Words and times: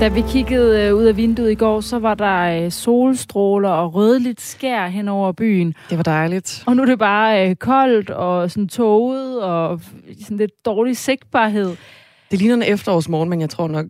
Da 0.00 0.08
vi 0.08 0.20
kiggede 0.28 0.86
øh, 0.88 0.94
ud 0.94 1.04
af 1.04 1.16
vinduet 1.16 1.50
i 1.50 1.54
går, 1.54 1.80
så 1.80 1.98
var 1.98 2.14
der 2.14 2.64
øh, 2.64 2.70
solstråler 2.70 3.68
og 3.68 3.94
rødligt 3.94 4.40
skær 4.40 4.86
hen 4.86 5.08
over 5.08 5.32
byen. 5.32 5.74
Det 5.90 5.96
var 5.96 6.02
dejligt. 6.02 6.64
Og 6.66 6.76
nu 6.76 6.82
er 6.82 6.86
det 6.86 6.98
bare 6.98 7.48
øh, 7.50 7.56
koldt 7.56 8.10
og 8.10 8.50
sådan 8.50 8.68
tåget 8.68 9.42
og 9.42 9.80
sådan 10.20 10.36
lidt 10.36 10.64
dårlig 10.64 10.96
sigtbarhed. 10.96 11.76
Det 12.30 12.38
ligner 12.38 12.54
en 12.54 12.62
efterårsmorgen, 12.62 13.30
men 13.30 13.40
jeg 13.40 13.50
tror 13.50 13.68
nok, 13.68 13.86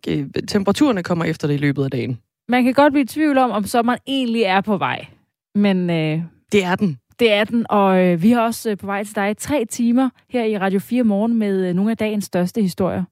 temperaturerne 0.49 1.03
kommer 1.03 1.25
efter 1.25 1.47
det 1.49 1.55
i 1.55 1.59
løbet 1.59 1.85
af 1.85 1.91
dagen. 1.91 2.19
Man 2.49 2.65
kan 2.65 2.73
godt 2.75 2.93
blive 2.93 3.05
i 3.05 3.07
tvivl 3.07 3.39
om, 3.39 3.51
om 3.51 3.65
sommeren 3.65 3.98
egentlig 4.06 4.42
er 4.42 4.61
på 4.61 4.77
vej. 4.77 5.06
Men 5.55 5.91
øh, 5.91 6.23
Det 6.53 6.65
er 6.65 6.75
den. 6.77 6.98
det 7.19 7.33
er 7.33 7.45
den, 7.45 7.67
og 7.69 8.05
øh, 8.05 8.23
vi 8.23 8.31
har 8.31 8.41
også 8.41 8.77
på 8.77 8.87
vej 8.87 9.05
til 9.05 9.17
dig 9.17 9.37
tre 9.39 9.65
timer 9.70 10.09
her 10.31 10.45
i 10.45 10.59
Radio 10.59 10.79
4 10.81 11.03
Morgen 11.03 11.39
med 11.39 11.69
øh, 11.69 11.75
nogle 11.75 11.91
af 11.91 11.97
dagens 11.97 12.25
største 12.25 12.62
historier. 12.62 13.05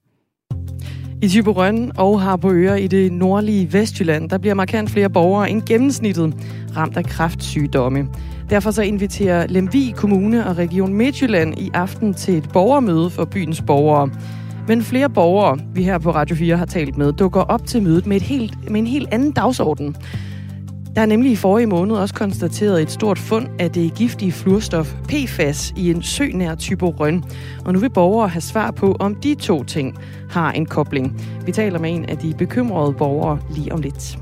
I 1.23 1.29
Thyborøn 1.29 1.93
og 1.97 2.21
Harboøre 2.21 2.83
i 2.83 2.87
det 2.87 3.13
nordlige 3.13 3.73
Vestjylland, 3.73 4.31
der 4.31 4.39
bliver 4.39 4.55
markant 4.55 4.91
flere 4.91 5.11
borgere 5.11 5.51
end 5.51 5.63
gennemsnittet 5.63 6.35
ramt 6.77 6.97
af 6.97 7.05
kræftsygdomme. 7.05 8.09
Derfor 8.51 8.71
så 8.71 8.83
inviterer 8.83 9.47
Lemvig 9.47 9.95
Kommune 9.95 10.47
og 10.47 10.59
Region 10.59 10.95
Midtjylland 10.95 11.59
i 11.59 11.71
aften 11.75 12.15
til 12.15 12.39
et 12.39 12.49
borgermøde 12.53 13.11
for 13.11 13.25
byens 13.25 13.63
borgere. 13.67 14.11
Men 14.69 14.83
flere 14.83 15.11
borgere, 15.11 15.59
vi 15.75 15.83
her 15.83 15.99
på 15.99 16.11
Radio 16.11 16.37
4 16.37 16.57
har 16.57 16.67
talt 16.67 16.99
med, 16.99 17.13
dukker 17.13 17.41
op 17.41 17.67
til 17.67 17.83
mødet 17.83 18.07
med, 18.07 18.17
et 18.17 18.23
helt, 18.23 18.71
med 18.71 18.81
en 18.81 18.87
helt 18.87 19.09
anden 19.13 19.33
dagsorden. 19.33 19.97
Der 20.95 21.03
er 21.03 21.07
nemlig 21.07 21.33
i 21.33 21.37
forrige 21.37 21.67
måned 21.67 21.97
også 21.97 22.15
konstateret 22.15 22.83
et 22.83 22.91
stort 22.91 23.19
fund 23.19 23.49
af 23.59 23.71
det 23.71 23.95
giftige 23.95 24.33
fluorstof 24.33 24.95
PFAS 25.09 25.73
i 25.77 25.91
en 25.91 26.03
sø 26.03 26.29
nær 26.35 26.55
Tyborøn. 26.55 27.25
Og 27.65 27.73
nu 27.73 27.79
vil 27.79 27.91
borgere 27.91 28.29
have 28.29 28.41
svar 28.41 28.71
på, 28.71 28.97
om 29.01 29.15
de 29.15 29.35
to 29.35 29.65
ting 29.65 29.99
har 30.31 30.53
en 30.53 30.67
kobling. 30.67 31.21
Vi 31.47 31.53
taler 31.53 31.79
med 31.79 31.91
en 31.91 32.05
af 32.05 32.19
de 32.19 32.35
bekymrede 32.39 32.93
borgere 32.93 33.39
lige 33.51 33.73
om 33.73 33.81
lidt. 33.81 34.19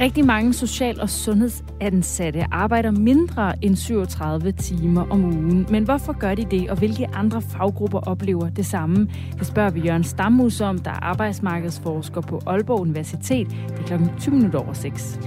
Rigtig 0.00 0.24
mange 0.24 0.52
social- 0.52 1.00
og 1.00 1.10
sundhedsansatte 1.10 2.44
arbejder 2.52 2.90
mindre 2.90 3.64
end 3.64 3.76
37 3.76 4.52
timer 4.52 5.06
om 5.10 5.24
ugen. 5.24 5.66
Men 5.70 5.84
hvorfor 5.84 6.12
gør 6.18 6.34
de 6.34 6.44
det, 6.50 6.70
og 6.70 6.78
hvilke 6.78 7.06
andre 7.14 7.42
faggrupper 7.42 7.98
oplever 7.98 8.50
det 8.50 8.66
samme? 8.66 9.08
Det 9.38 9.46
spørger 9.46 9.70
vi 9.70 9.80
Jørgen 9.80 10.04
Stammus 10.04 10.60
om, 10.60 10.78
der 10.78 10.90
er 10.90 11.04
arbejdsmarkedsforsker 11.04 12.20
på 12.20 12.40
Aalborg 12.46 12.80
Universitet. 12.80 13.48
Det 13.48 13.90
er 13.90 13.98
kl. 13.98 14.04
20 14.18 14.34
minutter 14.34 14.58
over 14.58 14.72
6. 14.72 15.20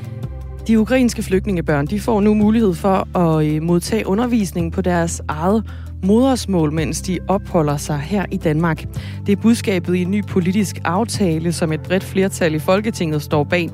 De 0.68 0.80
ukrainske 0.80 1.24
flygtningebørn 1.24 1.86
de 1.86 2.00
får 2.00 2.22
nu 2.22 2.34
mulighed 2.34 2.74
for 2.74 3.18
at 3.18 3.46
øh, 3.46 3.62
modtage 3.62 4.08
undervisning 4.08 4.72
på 4.72 4.82
deres 4.82 5.22
eget 5.28 5.64
modersmål, 6.04 6.72
mens 6.74 7.02
de 7.02 7.20
opholder 7.28 7.78
sig 7.78 8.00
her 8.00 8.26
i 8.32 8.38
Danmark. 8.38 8.86
Det 9.26 9.32
er 9.32 9.42
budskabet 9.42 9.96
i 9.96 10.02
en 10.02 10.12
ny 10.12 10.24
politisk 10.26 10.80
aftale, 10.86 11.54
som 11.54 11.72
et 11.72 11.82
bredt 11.82 12.04
flertal 12.04 12.56
i 12.56 12.60
Folketinget 12.60 13.22
står 13.22 13.44
bag. 13.44 13.70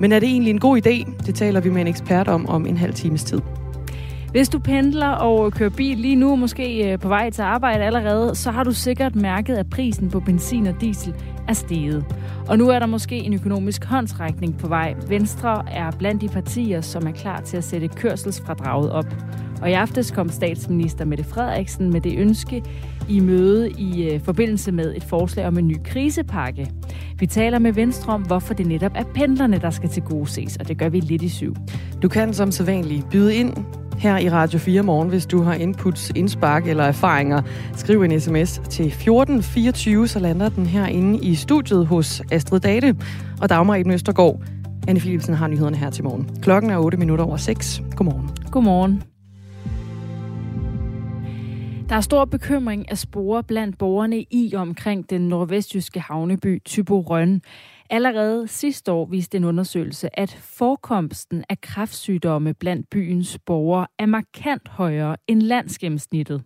Men 0.00 0.12
er 0.12 0.18
det 0.18 0.28
egentlig 0.28 0.50
en 0.50 0.60
god 0.60 0.86
idé? 0.86 1.24
Det 1.26 1.34
taler 1.34 1.60
vi 1.60 1.70
med 1.70 1.80
en 1.80 1.86
ekspert 1.86 2.28
om 2.28 2.48
om 2.48 2.66
en 2.66 2.76
halv 2.76 2.94
times 2.94 3.24
tid. 3.24 3.40
Hvis 4.30 4.48
du 4.48 4.58
pendler 4.58 5.08
og 5.08 5.52
kører 5.52 5.70
bil 5.70 5.98
lige 5.98 6.16
nu, 6.16 6.36
måske 6.36 6.92
øh, 6.92 6.98
på 6.98 7.08
vej 7.08 7.30
til 7.30 7.42
arbejde 7.42 7.84
allerede, 7.84 8.34
så 8.34 8.50
har 8.50 8.64
du 8.64 8.72
sikkert 8.72 9.16
mærket, 9.16 9.56
at 9.56 9.70
prisen 9.70 10.10
på 10.10 10.20
benzin 10.20 10.66
og 10.66 10.74
diesel 10.80 11.14
er 11.48 11.52
steget. 11.52 12.04
Og 12.48 12.58
nu 12.58 12.68
er 12.68 12.78
der 12.78 12.86
måske 12.86 13.16
en 13.16 13.34
økonomisk 13.34 13.84
håndsrækning 13.84 14.58
på 14.58 14.68
vej. 14.68 14.94
Venstre 15.08 15.64
er 15.72 15.90
blandt 15.90 16.20
de 16.20 16.28
partier, 16.28 16.80
som 16.80 17.06
er 17.06 17.12
klar 17.12 17.40
til 17.40 17.56
at 17.56 17.64
sætte 17.64 17.88
kørselsfradraget 17.88 18.90
op. 18.90 19.14
Og 19.62 19.70
i 19.70 19.72
aftes 19.72 20.10
kom 20.10 20.28
statsminister 20.28 21.04
Mette 21.04 21.24
Frederiksen 21.24 21.90
med 21.90 22.00
det 22.00 22.18
ønske 22.18 22.62
i 23.08 23.20
møde 23.20 23.70
i 23.70 24.10
øh, 24.10 24.20
forbindelse 24.20 24.72
med 24.72 24.96
et 24.96 25.04
forslag 25.04 25.46
om 25.46 25.58
en 25.58 25.68
ny 25.68 25.76
krisepakke. 25.84 26.70
Vi 27.18 27.26
taler 27.26 27.58
med 27.58 27.72
Venstre 27.72 28.12
om, 28.12 28.22
hvorfor 28.22 28.54
det 28.54 28.66
netop 28.66 28.92
er 28.94 29.04
pendlerne, 29.14 29.58
der 29.58 29.70
skal 29.70 29.88
til 29.88 30.02
gode 30.02 30.26
ses, 30.26 30.56
og 30.56 30.68
det 30.68 30.78
gør 30.78 30.88
vi 30.88 31.00
lidt 31.00 31.22
i 31.22 31.28
syv. 31.28 31.54
Du 32.02 32.08
kan 32.08 32.34
som 32.34 32.52
sædvanligt 32.52 33.10
byde 33.10 33.34
ind 33.34 33.81
her 34.02 34.18
i 34.18 34.30
Radio 34.30 34.58
4 34.58 34.82
morgen, 34.82 35.08
hvis 35.08 35.26
du 35.26 35.42
har 35.42 35.54
inputs, 35.54 36.12
indspark 36.16 36.66
eller 36.66 36.84
erfaringer. 36.84 37.42
Skriv 37.76 38.02
en 38.02 38.20
sms 38.20 38.60
til 38.70 38.86
1424, 38.86 40.08
så 40.08 40.18
lander 40.18 40.48
den 40.48 40.66
herinde 40.66 41.18
i 41.18 41.34
studiet 41.34 41.86
hos 41.86 42.22
Astrid 42.32 42.60
Date 42.60 42.96
og 43.40 43.48
Dagmar 43.48 43.76
Eben 43.76 43.92
Østergaard. 43.92 44.42
Anne 44.88 45.00
Philipsen 45.00 45.34
har 45.34 45.46
nyhederne 45.46 45.76
her 45.76 45.90
til 45.90 46.04
morgen. 46.04 46.30
Klokken 46.42 46.70
er 46.70 46.78
8 46.78 46.98
minutter 46.98 47.24
over 47.24 47.36
6. 47.36 47.82
Godmorgen. 47.96 48.30
Godmorgen. 48.50 49.02
Der 51.88 51.96
er 51.96 52.00
stor 52.00 52.24
bekymring 52.24 52.90
af 52.90 52.98
spore 52.98 53.42
blandt 53.42 53.78
borgerne 53.78 54.22
i 54.30 54.52
og 54.56 54.62
omkring 54.62 55.10
den 55.10 55.28
nordvestjyske 55.28 56.00
havneby 56.00 56.62
Thyborøn. 56.66 57.42
Allerede 57.92 58.48
sidste 58.48 58.92
år 58.92 59.06
viste 59.06 59.36
en 59.36 59.44
undersøgelse, 59.44 60.18
at 60.20 60.30
forekomsten 60.40 61.44
af 61.48 61.60
kræftsygdomme 61.60 62.54
blandt 62.54 62.90
byens 62.90 63.38
borgere 63.46 63.86
er 63.98 64.06
markant 64.06 64.68
højere 64.68 65.16
end 65.26 65.42
landsgennemsnittet. 65.42 66.42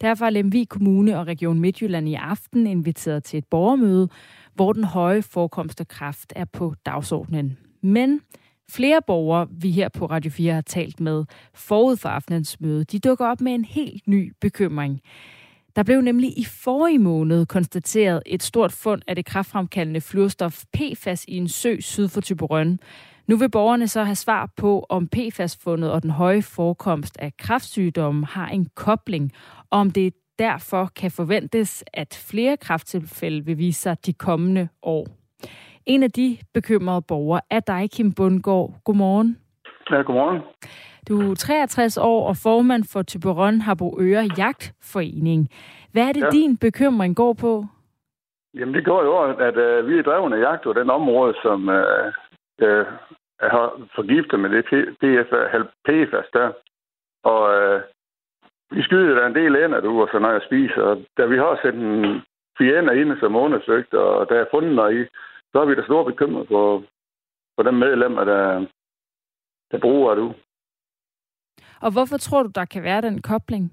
Derfor 0.00 0.26
er 0.26 0.30
Lemvig 0.30 0.68
Kommune 0.68 1.18
og 1.18 1.26
Region 1.26 1.60
Midtjylland 1.60 2.08
i 2.08 2.14
aften 2.14 2.66
inviteret 2.66 3.24
til 3.24 3.38
et 3.38 3.44
borgermøde, 3.50 4.08
hvor 4.54 4.72
den 4.72 4.84
høje 4.84 5.22
forekomst 5.22 5.80
af 5.80 5.88
kræft 5.88 6.32
er 6.36 6.44
på 6.44 6.74
dagsordenen. 6.86 7.58
Men 7.82 8.20
flere 8.70 9.00
borgere, 9.06 9.48
vi 9.50 9.70
her 9.70 9.88
på 9.88 10.06
Radio 10.06 10.30
4 10.30 10.52
har 10.52 10.60
talt 10.60 11.00
med 11.00 11.24
forud 11.54 11.96
for 11.96 12.08
aftenens 12.08 12.60
møde, 12.60 12.84
de 12.84 12.98
dukker 12.98 13.26
op 13.26 13.40
med 13.40 13.54
en 13.54 13.64
helt 13.64 14.06
ny 14.06 14.32
bekymring. 14.40 15.00
Der 15.76 15.82
blev 15.82 16.00
nemlig 16.00 16.38
i 16.38 16.44
forrige 16.44 16.98
måned 16.98 17.46
konstateret 17.46 18.22
et 18.26 18.42
stort 18.42 18.72
fund 18.72 19.02
af 19.06 19.16
det 19.16 19.24
kraftfremkaldende 19.24 20.00
fluorstof 20.00 20.64
PFAS 20.72 21.24
i 21.28 21.36
en 21.36 21.48
sø 21.48 21.76
syd 21.80 22.08
for 22.08 22.20
Thyborøn. 22.20 22.80
Nu 23.26 23.36
vil 23.36 23.50
borgerne 23.50 23.88
så 23.88 24.04
have 24.04 24.14
svar 24.14 24.52
på, 24.56 24.86
om 24.88 25.08
PFAS-fundet 25.08 25.92
og 25.92 26.02
den 26.02 26.10
høje 26.10 26.42
forekomst 26.42 27.16
af 27.18 27.36
kraftsygdomme 27.36 28.26
har 28.26 28.48
en 28.48 28.68
kobling, 28.74 29.32
og 29.70 29.78
om 29.78 29.90
det 29.90 30.14
derfor 30.38 30.90
kan 30.96 31.10
forventes, 31.10 31.84
at 31.92 32.22
flere 32.28 32.56
kræfttilfælde 32.56 33.44
vil 33.44 33.58
vise 33.58 33.80
sig 33.80 34.06
de 34.06 34.12
kommende 34.12 34.68
år. 34.82 35.06
En 35.86 36.02
af 36.02 36.10
de 36.10 36.36
bekymrede 36.54 37.02
borgere 37.02 37.40
er 37.50 37.60
dig, 37.60 37.90
Kim 37.90 38.12
Bundgaard. 38.12 38.80
Godmorgen. 38.84 39.36
Ja, 39.90 40.02
godmorgen. 40.02 40.42
Du 41.08 41.30
er 41.30 41.34
63 41.34 41.98
år 41.98 42.28
og 42.28 42.36
formand 42.42 42.84
for 42.92 43.02
Tyberon 43.02 43.60
Harboøre 43.60 44.28
Jagtforening. 44.38 45.48
Hvad 45.92 46.02
er 46.08 46.12
det, 46.12 46.22
ja. 46.22 46.30
Din 46.30 46.56
bekymring 46.58 47.16
går 47.16 47.32
på? 47.32 47.64
Jamen, 48.54 48.74
det 48.74 48.84
går 48.84 49.02
jo, 49.04 49.18
at, 49.18 49.40
at 49.48 49.56
uh, 49.56 49.88
vi 49.88 49.98
er 49.98 50.02
drevne 50.02 50.36
jagt 50.36 50.62
på 50.62 50.72
den 50.72 50.90
område, 50.90 51.34
som 51.42 51.68
uh, 51.68 52.06
uh, 52.66 52.86
har 53.40 53.66
forgiftet 53.94 54.40
med 54.40 54.50
det 54.50 54.64
PFAS 55.86 56.28
der. 56.32 56.48
Og 57.24 57.42
uh, 57.56 57.80
vi 58.70 58.82
skyder 58.82 59.14
der 59.14 59.26
en 59.26 59.34
del 59.34 59.56
ender, 59.56 59.80
du, 59.80 60.02
og 60.02 60.08
så 60.12 60.18
når 60.18 60.30
jeg 60.30 60.42
spiser. 60.46 60.82
Og 60.82 61.04
da 61.18 61.26
vi 61.26 61.36
har 61.36 61.58
sendt 61.62 61.80
en 61.82 62.22
fire 62.58 62.78
ender 62.78 62.92
ind, 62.92 63.18
som 63.20 63.34
er 63.34 63.40
undersøgt, 63.40 63.94
og 63.94 64.28
der 64.28 64.36
er 64.40 64.52
fundet 64.54 64.76
der 64.76 64.88
i, 64.88 65.04
så 65.52 65.60
er 65.60 65.64
vi 65.66 65.74
da 65.74 65.82
stor 65.82 66.04
bekymret 66.04 66.48
på, 66.48 66.82
på 67.56 67.62
dem 67.62 67.74
medlemmer, 67.74 68.24
der, 68.24 68.66
der 69.70 69.78
bruger 69.78 70.14
du. 70.14 70.34
Og 71.80 71.92
hvorfor 71.92 72.16
tror 72.16 72.42
du, 72.42 72.50
der 72.54 72.64
kan 72.64 72.82
være 72.82 73.00
den 73.00 73.22
kobling? 73.22 73.72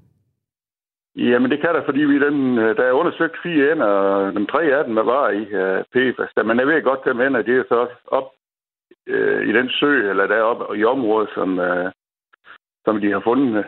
Jamen, 1.16 1.52
det 1.52 1.62
kan 1.62 1.76
der, 1.76 1.86
fordi 1.86 2.00
vi 2.00 2.20
den, 2.20 2.58
øh, 2.58 2.78
der 2.78 2.84
er 2.84 2.92
undersøgt 2.92 3.38
fire 3.44 3.72
ender, 3.72 3.86
og 3.86 4.34
de 4.34 4.46
tre 4.46 4.64
af 4.64 4.84
dem 4.86 4.98
er 4.98 5.04
var 5.04 5.30
i 5.30 5.42
uh, 5.42 5.84
PFAS. 5.94 6.34
Da 6.36 6.44
man 6.44 6.59
er 6.59 6.66
ved 6.66 6.84
godt, 6.84 7.06
dem 7.06 7.22
ender, 7.22 7.42
det 7.42 7.58
er 7.58 7.64
så 7.70 7.76
også 7.76 7.96
op 8.08 8.30
uh, 9.09 9.42
i 9.50 9.51
den 9.57 9.69
sø, 9.69 10.10
eller 10.10 10.28
deroppe 10.28 10.78
i 10.78 10.84
området, 10.84 11.30
som, 11.34 11.60
uh, 11.60 11.92
som 12.86 13.01
de 13.01 13.12
har 13.12 13.19
fundet. 13.19 13.54
det. 13.56 13.66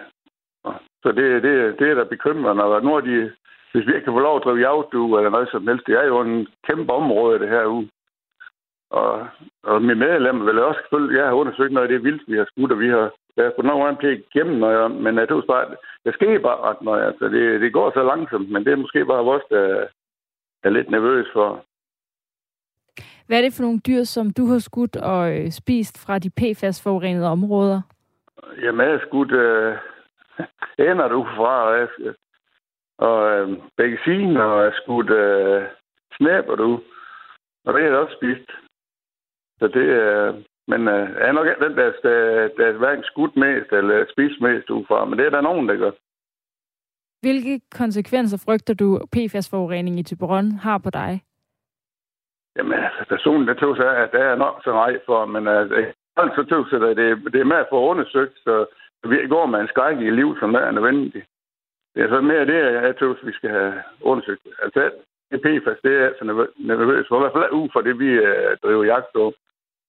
Så 1.04 1.12
det, 1.12 1.44
det, 1.44 1.80
det 1.80 1.88
er 1.90 1.96
da 1.96 2.04
bekymrende. 2.04 2.64
Og 2.64 2.84
nu 2.84 2.96
er 2.96 3.02
de, 3.02 3.32
hvis 3.72 3.88
vi 3.88 3.94
ikke 3.94 4.06
kan 4.06 4.14
få 4.14 4.20
lov 4.20 4.36
at 4.38 4.44
drive 4.44 4.60
jagtdue 4.68 5.18
eller 5.18 5.30
noget 5.30 5.50
som 5.52 5.68
helst, 5.68 5.88
det 5.88 5.96
er 5.96 6.06
jo 6.06 6.22
en 6.22 6.48
kæmpe 6.68 6.94
område, 6.94 7.40
det 7.40 7.50
her 7.50 7.66
uge. 7.68 7.90
Og, 8.90 9.28
og 9.66 9.82
med 9.82 9.96
medlemmer 9.96 10.46
vil 10.46 10.56
jeg 10.56 10.64
også 10.64 10.82
selvfølgelig, 10.82 11.18
jeg 11.18 11.28
har 11.28 11.42
undersøgt 11.42 11.74
noget 11.74 11.88
af 11.88 11.92
det 11.94 12.04
vildt, 12.04 12.24
vi 12.28 12.38
har 12.38 12.48
skudt, 12.52 12.72
og 12.72 12.80
vi 12.80 12.90
har 12.90 13.12
jeg 13.38 13.46
har 13.46 13.54
fået 13.56 13.66
nogle 13.66 13.86
gange 13.86 14.24
igennem, 14.34 14.56
når 14.56 14.72
jeg, 14.72 14.92
men 14.92 15.18
jeg 15.18 15.28
tror 15.28 15.44
bare, 15.48 15.76
det 16.06 16.14
sker 16.14 16.40
bare 16.40 16.60
ret 16.70 16.82
noget. 16.82 17.06
Altså, 17.06 17.26
det, 17.26 17.62
det 17.62 17.74
går 17.74 17.92
så 17.92 18.04
langsomt, 18.04 18.52
men 18.52 18.66
det 18.66 18.72
er 18.72 18.84
måske 18.84 19.06
bare 19.06 19.24
vores, 19.24 19.44
der 19.50 19.88
er 20.64 20.70
lidt 20.70 20.90
nervøs 20.90 21.28
for. 21.34 21.66
Hvad 23.28 23.38
er 23.38 23.42
det 23.42 23.54
for 23.54 23.64
nogle 23.64 23.80
dyr, 23.80 24.04
som 24.04 24.30
du 24.30 24.46
har 24.46 24.60
skudt 24.60 24.96
og 24.96 25.40
øh, 25.40 25.52
spist 25.52 26.06
fra 26.06 26.20
de 26.20 26.30
PFAS-forurenede 26.30 27.28
områder? 27.28 27.82
Jamen, 28.62 28.86
jeg 28.86 28.92
har 28.92 29.06
skudt 29.08 29.32
øh, 29.32 29.78
ender 30.90 31.08
du 31.08 31.24
fra, 31.24 31.64
og, 31.64 31.80
jeg, 31.80 31.88
og 32.98 33.32
øh, 33.32 33.58
begge 33.78 34.00
og 34.06 34.54
jeg 34.62 34.66
har 34.66 34.82
skudt 34.84 35.10
øh, 35.10 35.64
snæber 36.18 36.56
du, 36.56 36.82
og 37.66 37.74
det 37.74 37.82
har 37.82 37.90
jeg 37.90 37.98
også 37.98 38.16
spist. 38.16 38.65
Så 39.60 39.68
det 39.68 39.90
er... 39.90 40.28
Øh, 40.28 40.44
men 40.68 40.88
øh, 40.88 41.10
jeg 41.20 41.28
er 41.28 41.32
nok 41.32 41.48
ikke 41.48 41.66
den, 41.66 41.78
der, 41.78 41.92
der, 42.04 42.50
der 42.58 42.66
er 42.68 42.72
hverken 42.72 43.04
skudt 43.04 43.36
mest 43.36 43.72
eller 43.72 44.06
spist 44.12 44.42
mest 44.42 44.70
ud 44.70 44.86
fra, 44.88 45.06
men 45.06 45.20
det 45.20 45.26
er 45.26 45.30
der 45.30 45.42
nogen, 45.42 45.70
der 45.70 45.76
gør. 45.76 45.92
Hvilke 47.22 47.62
konsekvenser 47.72 48.38
frygter 48.46 48.74
du, 48.74 49.00
PFAS-forurening 49.14 50.00
i 50.00 50.04
Tyberon 50.04 50.52
har 50.52 50.78
på 50.78 50.90
dig? 50.90 51.22
Jamen, 52.58 52.74
altså, 52.74 53.06
personligt, 53.10 53.48
der 53.48 53.66
tog 53.66 53.76
sig, 53.76 53.98
at 53.98 54.10
der 54.12 54.24
er 54.24 54.36
nok 54.36 54.62
så 54.64 54.72
nej 54.72 55.00
for, 55.06 55.26
men 55.26 55.48
altså, 55.48 55.76
så 56.36 56.44
tog 56.50 56.66
sig, 56.70 56.90
at 56.90 56.98
det, 56.98 57.34
det 57.34 57.42
er 57.42 57.52
med 57.52 57.58
at 57.58 57.72
få 57.72 57.90
undersøgt, 57.92 58.38
så 58.44 58.66
vi 59.10 59.28
går 59.28 59.46
med 59.46 59.60
en 59.60 59.68
skræk 59.68 59.98
i 59.98 60.10
liv, 60.10 60.38
som 60.40 60.56
er 60.56 60.72
nødvendigt. 60.72 61.26
Det 61.96 62.04
er 62.04 62.10
så 62.10 62.22
mere 62.22 62.46
det, 62.46 62.60
jeg 62.88 62.96
tror, 63.00 63.26
vi 63.26 63.34
skal 63.34 63.50
have 63.50 63.74
undersøgt. 64.02 64.48
Altså, 64.64 64.92
det 65.32 65.42
PFAS, 65.42 65.80
det 65.84 65.94
er 65.98 66.06
altså 66.08 66.24
nervøst. 66.58 67.08
For 67.08 67.18
i 67.18 67.22
hvert 67.22 67.36
fald 67.36 67.60
ud 67.60 67.70
for 67.74 67.82
det, 67.82 68.00
vi 68.00 68.10
uh, 68.20 68.52
driver 68.64 68.84
jagt 68.84 69.10
på. 69.14 69.34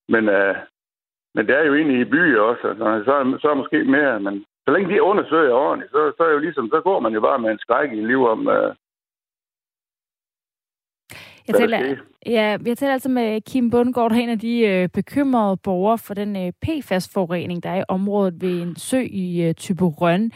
Men, 0.08 0.28
uh, 0.28 0.56
men 1.34 1.46
det 1.46 1.54
er 1.56 1.64
jo 1.64 1.74
egentlig 1.74 2.00
i 2.00 2.10
byer 2.14 2.40
også, 2.40 2.68
altså, 2.68 3.02
så, 3.04 3.38
så 3.40 3.48
er 3.50 3.54
måske 3.54 3.84
mere, 3.84 4.20
men 4.20 4.44
så 4.64 4.70
længe 4.72 4.94
de 4.94 5.02
undersøger 5.02 5.52
ordentligt, 5.52 5.90
så, 5.90 6.12
så, 6.16 6.22
er 6.24 6.32
jo 6.32 6.38
ligesom, 6.38 6.68
så 6.68 6.80
går 6.80 7.00
man 7.00 7.12
jo 7.12 7.20
bare 7.20 7.38
med 7.38 7.50
en 7.50 7.58
skræk 7.58 7.92
i 7.92 8.00
liv 8.00 8.26
om, 8.26 8.40
uh, 8.46 8.74
jeg 11.48 11.54
taler, 11.54 11.96
ja, 12.26 12.56
jeg 12.66 12.78
taler 12.78 12.92
altså 12.92 13.08
med 13.08 13.40
Kim 13.40 13.70
Bundgaard, 13.70 14.12
en 14.12 14.28
af 14.28 14.38
de 14.38 14.60
øh, 14.60 14.88
bekymrede 14.88 15.56
borgere 15.56 15.98
for 15.98 16.14
den 16.14 16.36
øh, 16.36 16.52
PFAS-forurening, 16.62 17.62
der 17.62 17.70
er 17.70 17.80
i 17.80 17.84
området 17.88 18.40
ved 18.40 18.62
en 18.62 18.76
sø 18.76 19.00
i 19.10 19.42
øh, 19.48 19.54
Tyborøn. 19.54 20.32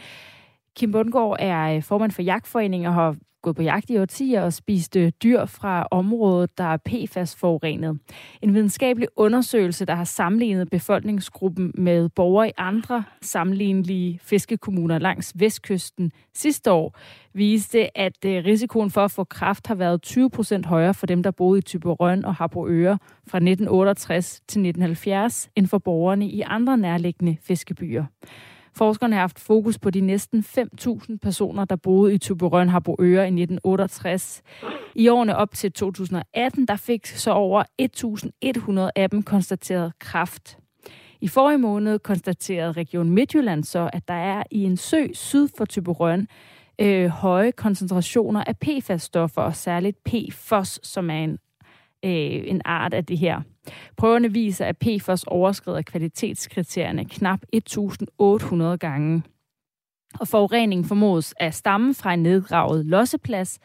Kim 0.77 0.91
Bundgaard 0.91 1.37
er 1.39 1.75
øh, 1.75 1.83
formand 1.83 2.11
for 2.11 2.21
Jagtforeningen 2.21 2.87
og 2.87 2.93
har 2.93 3.15
gået 3.41 3.55
på 3.55 3.61
jagt 3.61 3.89
i 3.89 3.97
årtier 3.97 4.41
og 4.41 4.53
spist 4.53 4.97
dyr 5.23 5.45
fra 5.45 5.87
området, 5.91 6.57
der 6.57 6.63
er 6.63 6.77
PFAS-forurenet. 6.77 7.99
En 8.41 8.53
videnskabelig 8.53 9.07
undersøgelse, 9.15 9.85
der 9.85 9.95
har 9.95 10.03
sammenlignet 10.03 10.69
befolkningsgruppen 10.69 11.71
med 11.75 12.09
borgere 12.09 12.49
i 12.49 12.51
andre 12.57 13.03
sammenlignelige 13.21 14.19
fiskekommuner 14.23 14.99
langs 14.99 15.33
vestkysten 15.35 16.11
sidste 16.33 16.71
år, 16.71 16.97
viste, 17.33 17.97
at 17.97 18.25
øh, 18.25 18.45
risikoen 18.45 18.91
for 18.91 19.05
at 19.05 19.11
få 19.11 19.23
kræft 19.23 19.67
har 19.67 19.75
været 19.75 20.01
20 20.01 20.29
procent 20.29 20.65
højere 20.65 20.93
for 20.93 21.05
dem, 21.05 21.23
der 21.23 21.31
boede 21.31 21.59
i 21.59 21.61
Typerøn 21.61 22.25
og 22.25 22.35
Harboøre 22.35 22.97
fra 23.27 23.37
1968 23.37 24.31
til 24.31 24.59
1970, 24.59 25.49
end 25.55 25.67
for 25.67 25.77
borgerne 25.77 26.27
i 26.27 26.41
andre 26.41 26.77
nærliggende 26.77 27.37
fiskebyer. 27.41 28.05
Forskerne 28.75 29.15
har 29.15 29.21
haft 29.21 29.39
fokus 29.39 29.79
på 29.79 29.89
de 29.89 30.01
næsten 30.01 30.45
5.000 30.57 31.17
personer, 31.21 31.65
der 31.65 31.75
boede 31.75 32.13
i 32.13 32.17
Tuberøn 32.17 32.69
Harboøre 32.69 33.23
i 33.23 33.41
1968. 33.41 34.41
I 34.95 35.07
årene 35.07 35.37
op 35.37 35.53
til 35.53 35.71
2018, 35.71 36.65
der 36.67 36.75
fik 36.75 37.05
så 37.05 37.31
over 37.31 37.63
1.100 37.81 38.91
af 38.95 39.09
dem 39.09 39.23
konstateret 39.23 39.93
kræft. 39.99 40.57
I 41.21 41.27
forrige 41.27 41.57
måned 41.57 41.99
konstaterede 41.99 42.71
Region 42.71 43.09
Midtjylland 43.09 43.63
så, 43.63 43.89
at 43.93 44.07
der 44.07 44.13
er 44.13 44.43
i 44.51 44.63
en 44.63 44.77
sø 44.77 45.07
syd 45.13 45.47
for 45.57 45.65
Tyberøn 45.65 46.27
øh, 46.81 47.07
høje 47.07 47.51
koncentrationer 47.51 48.43
af 48.43 48.55
PFAS-stoffer, 48.57 49.41
og 49.41 49.55
særligt 49.55 50.03
PFOS, 50.03 50.79
som 50.83 51.09
er 51.09 51.23
en, 51.23 51.37
øh, 52.05 52.43
en 52.45 52.61
art 52.65 52.93
af 52.93 53.05
det 53.05 53.17
her. 53.17 53.41
Prøverne 53.97 54.33
viser, 54.33 54.65
at 54.65 54.77
PFOS 54.77 55.23
overskrider 55.23 55.81
kvalitetskriterierne 55.81 57.05
knap 57.05 57.39
1.800 57.55 58.77
gange. 58.77 59.23
Og 60.19 60.27
forureningen 60.27 60.85
formodes 60.85 61.33
at 61.37 61.53
stamme 61.53 61.93
fra 61.93 62.13
en 62.13 62.23
nedgravet 62.23 62.85
losseplads, 62.85 63.59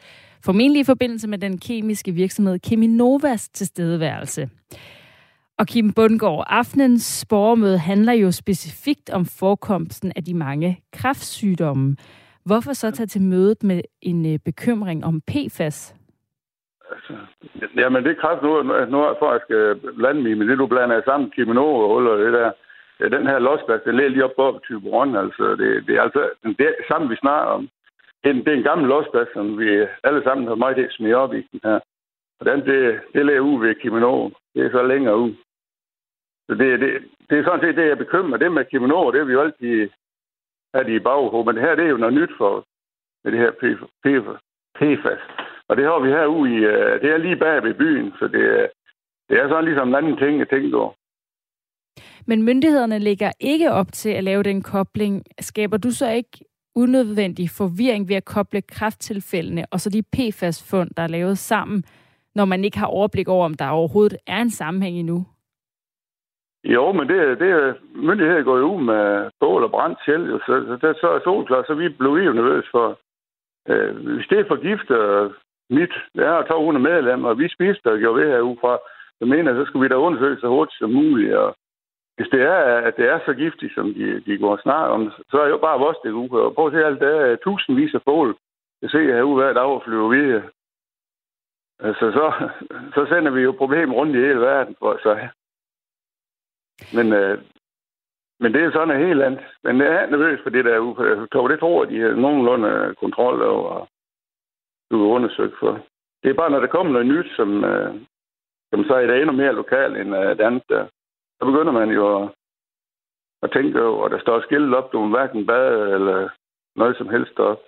formentlig 0.45 0.79
i 0.79 0.83
forbindelse 0.83 1.27
med 1.27 1.37
den 1.37 1.57
kemiske 1.57 2.11
virksomhed 2.11 2.59
Keminovas 2.59 3.49
tilstedeværelse. 3.49 4.49
Og 5.59 5.67
Kim 5.67 5.93
Bundgaard, 5.93 6.43
aftenens 6.47 7.25
borgermøde 7.29 7.77
handler 7.77 8.13
jo 8.13 8.31
specifikt 8.31 9.09
om 9.09 9.25
forekomsten 9.25 10.11
af 10.15 10.23
de 10.23 10.33
mange 10.33 10.79
kræftsygdomme. 10.93 11.95
Hvorfor 12.45 12.73
så 12.73 12.91
tage 12.91 13.07
til 13.07 13.21
mødet 13.21 13.63
med 13.63 13.81
en 14.01 14.25
øh, 14.25 14.39
bekymring 14.45 15.05
om 15.05 15.21
PFAS? 15.21 15.95
Altså, 16.91 17.13
Jamen, 17.75 18.03
det 18.03 18.17
kræft 18.17 18.41
nu, 18.41 18.63
nu 18.63 18.99
for 19.19 19.29
at 19.29 19.33
jeg 19.33 19.41
skal 19.43 19.93
blande 19.95 20.21
mig 20.21 20.37
med 20.37 20.47
det, 20.47 20.57
du 20.57 20.67
blander 20.67 21.01
sammen, 21.05 21.31
kimono 21.31 21.65
og 21.89 22.19
det 22.19 22.33
der. 22.33 22.51
Den 22.99 23.27
her 23.27 23.39
losplads, 23.39 23.81
den 23.81 23.95
ligger 23.95 24.09
lige 24.09 24.25
op 24.25 24.35
på 24.35 24.59
Tyberon, 24.63 25.15
altså. 25.15 25.55
Det, 25.55 25.87
det 25.87 25.95
er 25.95 26.01
altså 26.01 26.29
det 26.43 26.75
samme, 26.87 27.09
vi 27.09 27.15
snakker 27.15 27.47
om. 27.47 27.69
Det 28.23 28.29
er, 28.29 28.33
en, 28.33 28.45
det 28.45 28.47
er 28.47 28.57
en 28.57 28.69
gammel 28.69 28.87
losplads, 28.87 29.27
som 29.33 29.59
vi 29.59 29.87
alle 30.03 30.23
sammen 30.23 30.47
har 30.47 30.55
meget 30.55 30.77
det 30.77 30.93
smidt 30.93 31.15
op 31.15 31.33
i 31.33 31.41
den 31.51 31.59
her. 31.63 31.79
Og 32.39 32.45
den, 32.45 32.65
det, 32.65 32.99
det 33.13 33.25
ligger 33.25 33.41
ude 33.41 33.61
ved 33.61 33.75
kimono. 33.75 34.29
Det 34.53 34.65
er 34.65 34.71
så 34.71 34.83
længere 34.83 35.17
ude. 35.17 35.35
Så 36.47 36.55
det, 36.55 36.79
det, 36.79 37.03
det 37.29 37.39
er 37.39 37.43
sådan 37.43 37.61
set 37.61 37.75
det, 37.75 37.87
jeg 37.87 37.97
bekymrer. 37.97 38.37
Det 38.37 38.51
med 38.51 38.65
kimono, 38.65 39.11
det 39.11 39.19
er 39.19 39.25
vi 39.25 39.33
jo 39.33 39.41
altid 39.41 39.89
have 40.73 40.95
i 40.95 40.99
baghovedet. 40.99 41.45
Men 41.45 41.55
det 41.55 41.63
her, 41.63 41.75
det 41.75 41.85
er 41.85 41.89
jo 41.89 41.97
noget 41.97 42.13
nyt 42.13 42.31
for 42.37 42.49
os, 42.49 42.65
med 43.23 43.31
det 43.31 43.39
her 43.39 43.51
PFAS. 44.75 45.21
Og 45.69 45.77
det 45.77 45.85
har 45.85 45.99
vi 45.99 46.09
herude 46.09 46.51
i, 46.55 46.57
øh, 46.57 47.01
det 47.01 47.09
er 47.11 47.17
lige 47.17 47.35
bag 47.35 47.63
ved 47.63 47.73
byen, 47.73 48.13
så 48.19 48.27
det, 48.27 48.69
det 49.29 49.37
er 49.39 49.49
sådan 49.49 49.65
ligesom 49.65 49.87
en 49.87 49.95
anden 49.95 50.17
ting, 50.17 50.39
jeg 50.39 50.49
tænker 50.49 50.77
over. 50.77 50.93
Men 52.27 52.43
myndighederne 52.43 52.99
lægger 52.99 53.31
ikke 53.39 53.71
op 53.71 53.91
til 53.91 54.09
at 54.09 54.23
lave 54.23 54.43
den 54.43 54.63
kobling. 54.63 55.23
Skaber 55.39 55.77
du 55.77 55.91
så 55.91 56.09
ikke 56.11 56.45
unødvendig 56.75 57.49
forvirring 57.49 58.09
ved 58.09 58.15
at 58.15 58.25
koble 58.25 58.61
krafttilfældene 58.61 59.65
og 59.71 59.79
så 59.79 59.89
de 59.89 60.03
PFAS-fund, 60.13 60.89
der 60.97 61.03
er 61.03 61.07
lavet 61.07 61.37
sammen, 61.37 61.83
når 62.35 62.45
man 62.45 62.63
ikke 62.63 62.77
har 62.77 62.87
overblik 62.87 63.27
over, 63.27 63.45
om 63.45 63.53
der 63.53 63.69
overhovedet 63.69 64.17
er 64.27 64.41
en 64.41 64.49
sammenhæng 64.49 64.97
endnu? 64.99 65.25
Jo, 66.63 66.91
men 66.91 67.07
det, 67.07 67.39
det 67.39 67.75
myndigheder 67.95 68.43
går 68.43 68.57
jo 68.57 68.75
ud 68.75 68.81
med 68.83 69.29
bål 69.39 69.63
og 69.63 69.71
brændt 69.71 69.99
selv, 70.05 70.39
så, 70.39 70.53
så, 70.67 70.77
så, 70.81 70.99
så 71.01 71.07
er 71.07 71.19
solklar, 71.23 71.63
så 71.67 71.73
vi 71.73 71.89
blev 71.89 72.11
jo 72.11 72.33
nervøs 72.33 72.65
for, 72.71 72.99
øh, 73.69 73.95
hvis 73.95 74.27
det 74.29 74.39
er 74.39 74.47
forgiftet, 74.47 75.33
mit, 75.69 75.93
jeg 76.15 76.29
har 76.29 76.41
200 76.41 76.83
medlemmer, 76.83 77.29
og 77.29 77.39
vi 77.39 77.47
spiste 77.49 77.91
og 77.91 77.99
gjorde 77.99 78.21
ved 78.21 78.31
herudefra, 78.31 78.77
Jeg 79.19 79.27
mener 79.27 79.53
så 79.53 79.65
skal 79.65 79.81
vi 79.81 79.87
da 79.87 79.95
undersøge 79.95 80.39
så 80.39 80.47
hurtigt 80.47 80.79
som 80.79 80.89
muligt, 80.89 81.33
og 81.33 81.55
hvis 82.17 82.29
det 82.31 82.41
er, 82.41 82.59
at 82.87 82.93
det 82.97 83.05
er 83.09 83.19
så 83.25 83.33
giftigt, 83.33 83.73
som 83.73 83.93
de, 83.93 84.21
de 84.25 84.37
går 84.37 84.59
snart 84.63 84.89
om, 84.89 85.11
så 85.31 85.37
er 85.39 85.43
det 85.45 85.51
jo 85.51 85.57
bare 85.57 85.79
vores 85.79 85.97
det 86.03 86.11
uge. 86.11 86.41
Og 86.41 86.55
prøv 86.55 86.67
at 86.67 86.73
se 86.73 86.85
alt, 86.85 86.99
der 86.99 87.07
er 87.07 87.35
tusindvis 87.35 87.93
af 87.93 88.01
bål. 88.05 88.37
Jeg 88.81 88.89
ser 88.89 89.15
herude 89.15 89.35
hver 89.35 89.53
dag 89.53 89.81
flyver 89.83 90.09
vi. 90.09 90.41
Altså, 91.79 92.05
så, 92.11 92.49
så 92.95 93.05
sender 93.09 93.31
vi 93.31 93.41
jo 93.41 93.51
problemer 93.51 93.95
rundt 93.95 94.15
i 94.15 94.19
hele 94.19 94.39
verden. 94.39 94.75
For, 94.79 94.99
så. 95.03 95.27
Men, 96.95 97.13
øh, 97.13 97.37
men 98.39 98.53
det 98.53 98.63
er 98.63 98.71
sådan 98.71 98.87
noget 98.87 99.07
helt 99.07 99.21
andet. 99.21 99.45
Men 99.63 99.81
jeg 99.81 99.87
er 99.87 100.09
nervøs 100.09 100.39
for 100.43 100.49
det 100.49 100.65
der 100.65 100.79
uge. 100.79 101.03
Jeg 101.03 101.27
tror, 101.31 101.47
det 101.47 101.59
tror, 101.59 101.83
at 101.83 101.89
de 101.89 101.99
har 101.99 102.11
nogenlunde 102.11 102.69
øh, 102.69 102.95
kontrol 102.95 103.41
over 103.41 103.87
du 104.91 104.95
er 105.03 105.15
undersøgt 105.15 105.55
for. 105.59 105.85
Det 106.23 106.29
er 106.29 106.33
bare, 106.41 106.51
når 106.51 106.59
der 106.59 106.67
kommer 106.67 106.91
noget 106.93 107.07
nyt, 107.07 107.29
som, 107.35 107.63
øh, 107.63 107.95
som 108.71 108.83
så 108.83 108.93
er 108.95 109.05
det 109.07 109.15
endnu 109.17 109.31
mere 109.31 109.53
lokalt 109.53 109.97
end 109.97 110.15
øh, 110.15 110.37
det 110.37 110.41
andet 110.41 110.63
der. 110.69 110.87
Så 111.39 111.45
begynder 111.45 111.71
man 111.71 111.89
jo 111.89 112.03
at, 112.23 112.29
at 113.43 113.51
tænke 113.51 113.83
over, 113.83 114.03
og 114.03 114.09
der 114.09 114.19
står 114.19 114.41
skilt 114.41 114.73
op, 114.73 114.91
du 114.91 114.99
må 114.99 115.17
hverken 115.17 115.45
bade 115.45 115.93
eller 115.95 116.29
noget 116.75 116.97
som 116.97 117.09
helst 117.09 117.39
op. 117.39 117.61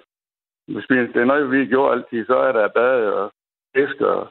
Hvis 0.68 0.90
vi, 0.90 0.96
det 0.96 1.16
er 1.22 1.26
noget, 1.26 1.52
vi 1.52 1.66
gjorde 1.66 1.92
altid, 1.94 2.26
så 2.26 2.36
er 2.36 2.52
der 2.52 2.68
bade 2.68 3.14
og 3.14 3.32
fisk 3.76 4.02
og 4.02 4.30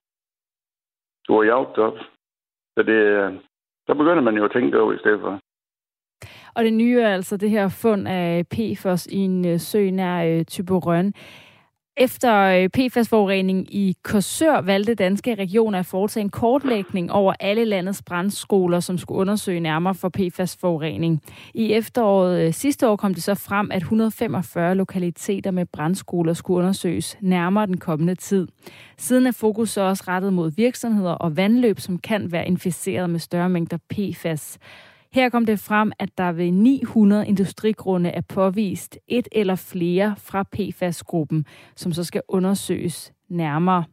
du 1.28 1.36
har 1.36 1.42
jagt 1.42 1.78
op. 1.78 1.98
Så 2.74 2.82
det, 2.82 3.00
øh, 3.18 3.32
så 3.86 3.94
begynder 3.94 4.22
man 4.22 4.36
jo 4.36 4.44
at 4.44 4.52
tænke 4.52 4.80
over 4.80 4.92
i 4.92 4.98
stedet 4.98 5.20
for. 5.20 5.40
Og 6.54 6.64
det 6.64 6.72
nye 6.72 7.00
er 7.00 7.14
altså 7.14 7.36
det 7.36 7.50
her 7.50 7.68
fund 7.82 8.08
af 8.08 8.46
PFOS 8.46 9.06
i 9.06 9.16
en 9.16 9.46
øh, 9.46 9.58
sø 9.58 9.90
nær 9.90 10.24
øh, 10.24 10.44
efter 12.00 12.34
øh, 12.34 12.68
PFAS-forurening 12.68 13.74
i 13.74 13.96
Korsør 14.02 14.60
valgte 14.60 14.94
danske 14.94 15.34
regioner 15.34 15.78
at 15.78 15.86
foretage 15.86 16.24
en 16.24 16.30
kortlægning 16.30 17.12
over 17.12 17.32
alle 17.40 17.64
landets 17.64 18.02
brandskoler, 18.02 18.80
som 18.80 18.98
skulle 18.98 19.20
undersøge 19.20 19.60
nærmere 19.60 19.94
for 19.94 20.08
PFAS-forurening. 20.08 21.22
I 21.54 21.72
efteråret 21.72 22.46
øh, 22.46 22.52
sidste 22.54 22.88
år 22.88 22.96
kom 22.96 23.14
det 23.14 23.22
så 23.22 23.34
frem, 23.34 23.70
at 23.70 23.82
145 23.82 24.74
lokaliteter 24.74 25.50
med 25.50 25.66
brandskoler 25.66 26.32
skulle 26.32 26.58
undersøges 26.58 27.16
nærmere 27.20 27.66
den 27.66 27.78
kommende 27.78 28.14
tid. 28.14 28.48
Siden 28.98 29.26
er 29.26 29.32
fokus 29.32 29.70
så 29.70 29.80
også 29.80 30.04
rettet 30.08 30.32
mod 30.32 30.52
virksomheder 30.56 31.12
og 31.12 31.36
vandløb, 31.36 31.80
som 31.80 31.98
kan 31.98 32.32
være 32.32 32.46
inficeret 32.46 33.10
med 33.10 33.20
større 33.20 33.48
mængder 33.48 33.78
PFAS. 33.90 34.58
Her 35.12 35.28
kom 35.28 35.46
det 35.46 35.58
frem, 35.68 35.92
at 35.98 36.08
der 36.18 36.32
ved 36.32 36.50
900 36.52 37.26
industrigrunde 37.26 38.10
er 38.10 38.20
påvist 38.34 38.98
et 39.08 39.28
eller 39.32 39.68
flere 39.72 40.14
fra 40.18 40.42
PFAS-gruppen, 40.42 41.46
som 41.76 41.92
så 41.92 42.04
skal 42.04 42.22
undersøges 42.28 43.12
nærmere. 43.28 43.84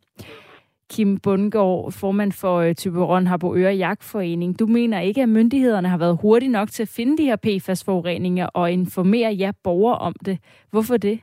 Kim 0.94 1.20
Bundgaard, 1.24 1.92
formand 1.92 2.32
for 2.32 2.56
øh, 2.58 3.28
Harbo 3.28 3.56
Øre 3.56 3.74
Jagtforening. 3.74 4.60
Du 4.60 4.66
mener 4.66 5.00
ikke, 5.00 5.22
at 5.22 5.30
myndighederne 5.30 5.88
har 5.88 5.98
været 5.98 6.20
hurtige 6.22 6.52
nok 6.52 6.70
til 6.70 6.84
at 6.84 6.94
finde 6.96 7.18
de 7.18 7.24
her 7.24 7.36
PFAS-forureninger 7.36 8.48
og 8.54 8.72
informere 8.72 9.36
jer 9.40 9.52
borgere 9.64 9.98
om 9.98 10.14
det. 10.26 10.38
Hvorfor 10.72 10.98
det? 10.98 11.20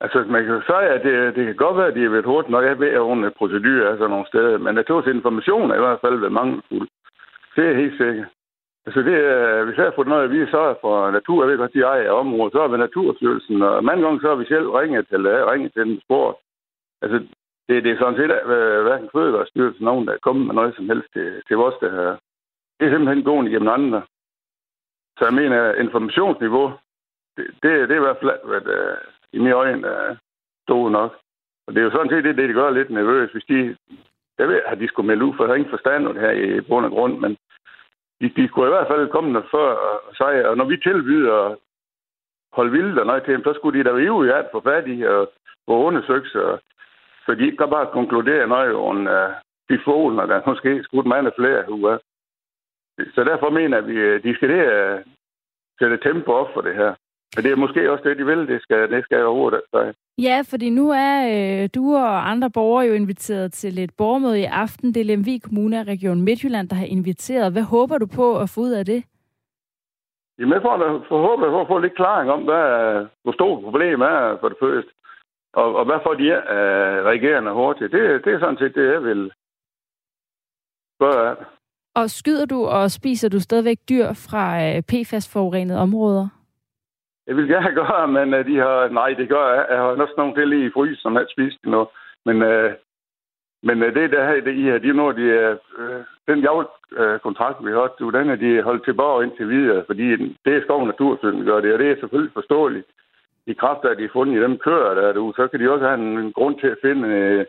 Altså, 0.00 0.24
man 0.28 0.44
kan 0.44 0.62
sige, 0.66 0.88
at 0.96 1.02
det, 1.06 1.36
det 1.36 1.44
kan 1.46 1.56
godt 1.56 1.76
være, 1.76 1.88
at 1.88 1.94
de 1.94 2.02
har 2.02 2.10
været 2.10 2.24
hurtigt 2.24 2.50
nok. 2.50 2.64
Jeg 2.64 2.78
ved, 2.78 2.88
at 2.88 3.02
hun 3.10 3.32
procedurer 3.38 3.90
altså 3.90 4.08
nogle 4.08 4.26
steder, 4.26 4.58
men 4.58 4.78
information 5.16 5.70
er 5.70 5.74
i 5.74 5.84
hvert 5.86 6.00
fald 6.04 6.18
været 6.18 6.32
mangelfuld. 6.32 6.88
Det 7.56 7.64
er 7.70 7.76
helt 7.82 7.96
sikkert. 7.98 8.28
Altså 8.86 9.00
det, 9.08 9.16
øh, 9.32 9.64
hvis 9.64 9.76
jeg 9.76 9.84
har 9.84 9.92
fået 9.96 10.08
noget 10.08 10.24
at 10.24 10.30
vide, 10.30 10.50
så 10.50 10.58
er 10.58 10.74
for 10.80 11.10
natur, 11.10 11.42
jeg 11.42 11.50
ved 11.50 11.58
godt, 11.58 11.74
de 11.74 11.80
ejer 11.80 12.10
området, 12.10 12.52
så 12.52 12.60
er 12.62 12.68
vi 12.68 12.76
Naturstyrelsen, 12.76 13.62
og 13.62 13.84
mange 13.84 14.02
gange 14.04 14.20
så 14.20 14.28
har 14.28 14.34
vi 14.34 14.46
selv 14.46 14.70
ringet 14.70 15.08
til, 15.08 15.26
øh, 15.26 15.46
ringet 15.46 15.72
til 15.72 15.82
den 15.82 16.00
sport. 16.00 16.34
Altså, 17.02 17.18
det, 17.68 17.84
det 17.84 17.90
er 17.92 17.98
sådan 17.98 18.18
set 18.20 18.32
øh, 18.54 18.82
hverken 18.86 19.08
Fødevarestyrelsen 19.12 19.84
nogen, 19.84 20.06
der 20.06 20.12
er 20.12 20.26
kommet 20.26 20.46
med 20.46 20.54
noget 20.54 20.76
som 20.76 20.88
helst 20.88 21.08
til, 21.12 21.42
til 21.46 21.56
vores 21.56 21.74
det 21.80 21.90
her. 21.90 22.16
Det 22.76 22.86
er 22.86 22.92
simpelthen 22.92 23.24
gående 23.24 23.50
gennem 23.50 23.68
andre. 23.68 24.02
Så 25.18 25.24
jeg 25.24 25.34
mener, 25.34 25.74
informationsniveau, 25.74 26.72
det, 27.36 27.46
det, 27.62 27.88
det 27.88 27.94
er 27.94 28.00
i 28.00 28.06
hvert 28.06 28.20
fald, 28.20 28.30
hvad 28.44 28.60
det, 28.60 28.98
i 29.32 29.38
mine 29.38 29.52
øjne, 29.52 29.86
er 29.86 30.16
stort 30.66 30.92
nok. 30.92 31.12
Og 31.66 31.74
det 31.74 31.80
er 31.80 31.84
jo 31.84 31.90
sådan 31.90 32.10
set 32.10 32.24
det, 32.24 32.36
det, 32.36 32.48
de 32.48 32.54
gør 32.54 32.70
lidt 32.70 32.90
nervøs. 32.90 33.32
Hvis 33.32 33.44
de, 33.44 33.76
jeg 34.38 34.48
ved, 34.48 34.60
at 34.66 34.78
de 34.78 34.88
skulle 34.88 35.06
melde 35.06 35.24
ud, 35.24 35.34
for 35.36 35.44
jeg 35.44 35.48
har 35.48 35.54
ingen 35.54 35.70
forstand 35.70 36.18
her 36.18 36.30
i 36.30 36.60
bund 36.60 36.84
og 36.84 36.90
grund, 36.90 37.18
men 37.18 37.36
de, 38.20 38.28
de 38.36 38.48
skulle 38.48 38.68
i 38.68 38.74
hvert 38.74 38.88
fald 38.88 39.08
komme 39.08 39.34
der 39.34 39.42
før 39.50 39.70
øh, 39.70 40.44
og 40.44 40.50
og 40.50 40.56
når 40.56 40.64
vi 40.64 40.76
tilbyder 40.76 41.56
holde 42.52 42.72
vildt 42.72 42.98
og 42.98 43.06
noget 43.06 43.24
til 43.24 43.34
dem, 43.34 43.44
så 43.44 43.52
skulle 43.54 43.78
de 43.78 43.84
da 43.84 43.92
rive 43.94 44.26
i 44.26 44.30
alt 44.30 44.48
for 44.52 44.60
fat 44.60 44.86
i 44.86 45.02
øh, 45.02 45.18
og 45.20 45.28
og 45.66 45.84
undersøge 45.84 46.28
sig. 46.28 46.40
Øh, 46.40 46.58
så 47.26 47.34
de 47.34 47.44
ikke 47.44 47.56
kan 47.56 47.70
bare 47.70 47.92
konkludere 47.92 48.46
noget 48.46 48.74
om 48.74 48.98
uh, 49.06 49.30
de 49.70 49.78
folen, 49.84 50.18
der 50.18 50.42
måske 50.46 50.82
skudt 50.84 51.06
mange 51.06 51.32
flere 51.38 51.70
uger. 51.70 51.98
Så 53.14 53.24
derfor 53.24 53.50
mener 53.50 53.80
vi, 53.80 53.96
at 54.00 54.22
de 54.22 54.34
skal 54.34 54.48
det, 54.48 54.64
uh, 54.76 55.00
sætte 55.78 55.96
tempo 55.96 56.32
op 56.32 56.50
for 56.54 56.60
det 56.60 56.74
her. 56.74 56.94
Men 57.36 57.44
det 57.44 57.52
er 57.52 57.56
måske 57.56 57.92
også 57.92 58.04
det, 58.08 58.18
de 58.18 58.26
vil. 58.26 58.48
Det 58.48 58.62
skal, 58.62 58.90
det 58.90 59.04
skal 59.04 59.16
jeg 59.16 59.26
overhovedet 59.26 59.60
sige. 59.74 59.94
Ja, 60.18 60.42
fordi 60.50 60.70
nu 60.70 60.90
er 60.90 61.16
øh, 61.34 61.68
du 61.74 61.96
og 61.96 62.30
andre 62.30 62.50
borgere 62.50 62.86
jo 62.86 62.92
inviteret 62.92 63.52
til 63.52 63.78
et 63.78 63.90
borgermøde 63.98 64.40
i 64.40 64.44
aften. 64.44 64.94
Det 64.94 65.00
er 65.00 65.04
Lemvig 65.04 65.42
Kommune 65.42 65.80
og 65.80 65.86
Region 65.86 66.22
Midtjylland, 66.22 66.68
der 66.68 66.76
har 66.76 66.86
inviteret. 66.86 67.52
Hvad 67.52 67.62
håber 67.62 67.98
du 67.98 68.06
på 68.06 68.38
at 68.38 68.50
få 68.50 68.60
ud 68.60 68.70
af 68.70 68.84
det? 68.84 69.04
Jamen, 70.38 70.52
jeg 70.52 70.62
får 70.62 71.04
forhåbentlig 71.08 71.50
for 71.52 71.60
at 71.60 71.68
få 71.68 71.78
lidt 71.78 71.96
klaring 71.96 72.30
om, 72.30 72.42
hvad, 72.42 73.06
hvor 73.22 73.32
stort 73.32 73.62
problemet 73.62 74.08
er 74.08 74.36
for 74.40 74.48
det 74.48 74.58
første. 74.60 74.90
Og, 75.52 75.76
og 75.76 75.84
hvad 75.84 75.98
får 76.02 76.14
de 76.14 76.26
uh, 76.32 76.98
reagerende 77.10 77.52
hurtigt. 77.52 77.92
Det, 77.92 78.24
det 78.24 78.34
er 78.34 78.40
sådan 78.40 78.58
set 78.58 78.74
det, 78.74 78.92
jeg 78.92 79.02
vil 79.02 79.32
gøre. 81.00 81.36
Og 81.94 82.10
skyder 82.10 82.46
du 82.46 82.66
og 82.66 82.90
spiser 82.90 83.28
du 83.28 83.40
stadigvæk 83.40 83.78
dyr 83.88 84.06
fra 84.12 84.44
uh, 84.68 84.82
PFAS-forurenede 84.90 85.78
områder? 85.78 86.35
Jeg 87.26 87.36
vil 87.36 87.48
gerne 87.54 87.74
gøre, 87.74 88.08
men 88.08 88.34
øh, 88.34 88.46
de 88.46 88.56
har... 88.56 88.88
Nej, 88.88 89.14
det 89.18 89.28
gør 89.28 89.54
jeg. 89.54 89.66
Jeg 89.70 89.78
har 89.78 89.84
også 89.84 90.14
nogle 90.16 90.34
til 90.34 90.48
lige 90.48 90.66
i 90.66 90.74
frys, 90.74 90.98
som 90.98 91.14
jeg 91.14 91.26
spist 91.30 91.66
nu. 91.66 91.88
Men, 92.24 92.42
øh, 92.42 92.72
men 93.62 93.82
øh, 93.82 93.94
det 93.94 94.10
der 94.10 94.26
her, 94.28 94.40
det, 94.40 94.54
I 94.54 94.66
har, 94.66 94.78
de 94.78 94.92
når 94.92 95.12
de 95.12 95.58
Øh, 95.78 96.04
den 96.28 96.38
javlkontrakt, 96.46 97.58
øh, 97.60 97.66
vi 97.66 97.72
har, 97.72 97.94
du, 97.98 98.10
den 98.10 98.30
er 98.30 98.36
de 98.36 98.62
holdt 98.62 98.84
tilbage 98.84 99.24
indtil 99.24 99.48
videre, 99.48 99.84
fordi 99.86 100.06
det 100.44 100.52
er 100.56 100.62
skov 100.62 100.86
naturstyrelsen 100.86 101.44
gør 101.44 101.60
det, 101.60 101.72
og 101.72 101.78
det 101.78 101.90
er 101.90 102.00
selvfølgelig 102.00 102.32
forståeligt. 102.32 102.86
I 103.46 103.52
kraft 103.52 103.84
af, 103.84 103.90
at 103.90 103.98
de 103.98 104.04
er 104.04 104.08
fundet 104.12 104.36
i 104.36 104.42
dem 104.42 104.58
kører 104.58 104.94
der 104.94 105.12
du, 105.12 105.32
så 105.36 105.48
kan 105.48 105.60
de 105.60 105.70
også 105.70 105.86
have 105.86 106.00
en, 106.00 106.18
en 106.18 106.32
grund 106.32 106.60
til 106.60 106.66
at 106.66 106.78
finde 106.82 107.08
øh, 107.08 107.46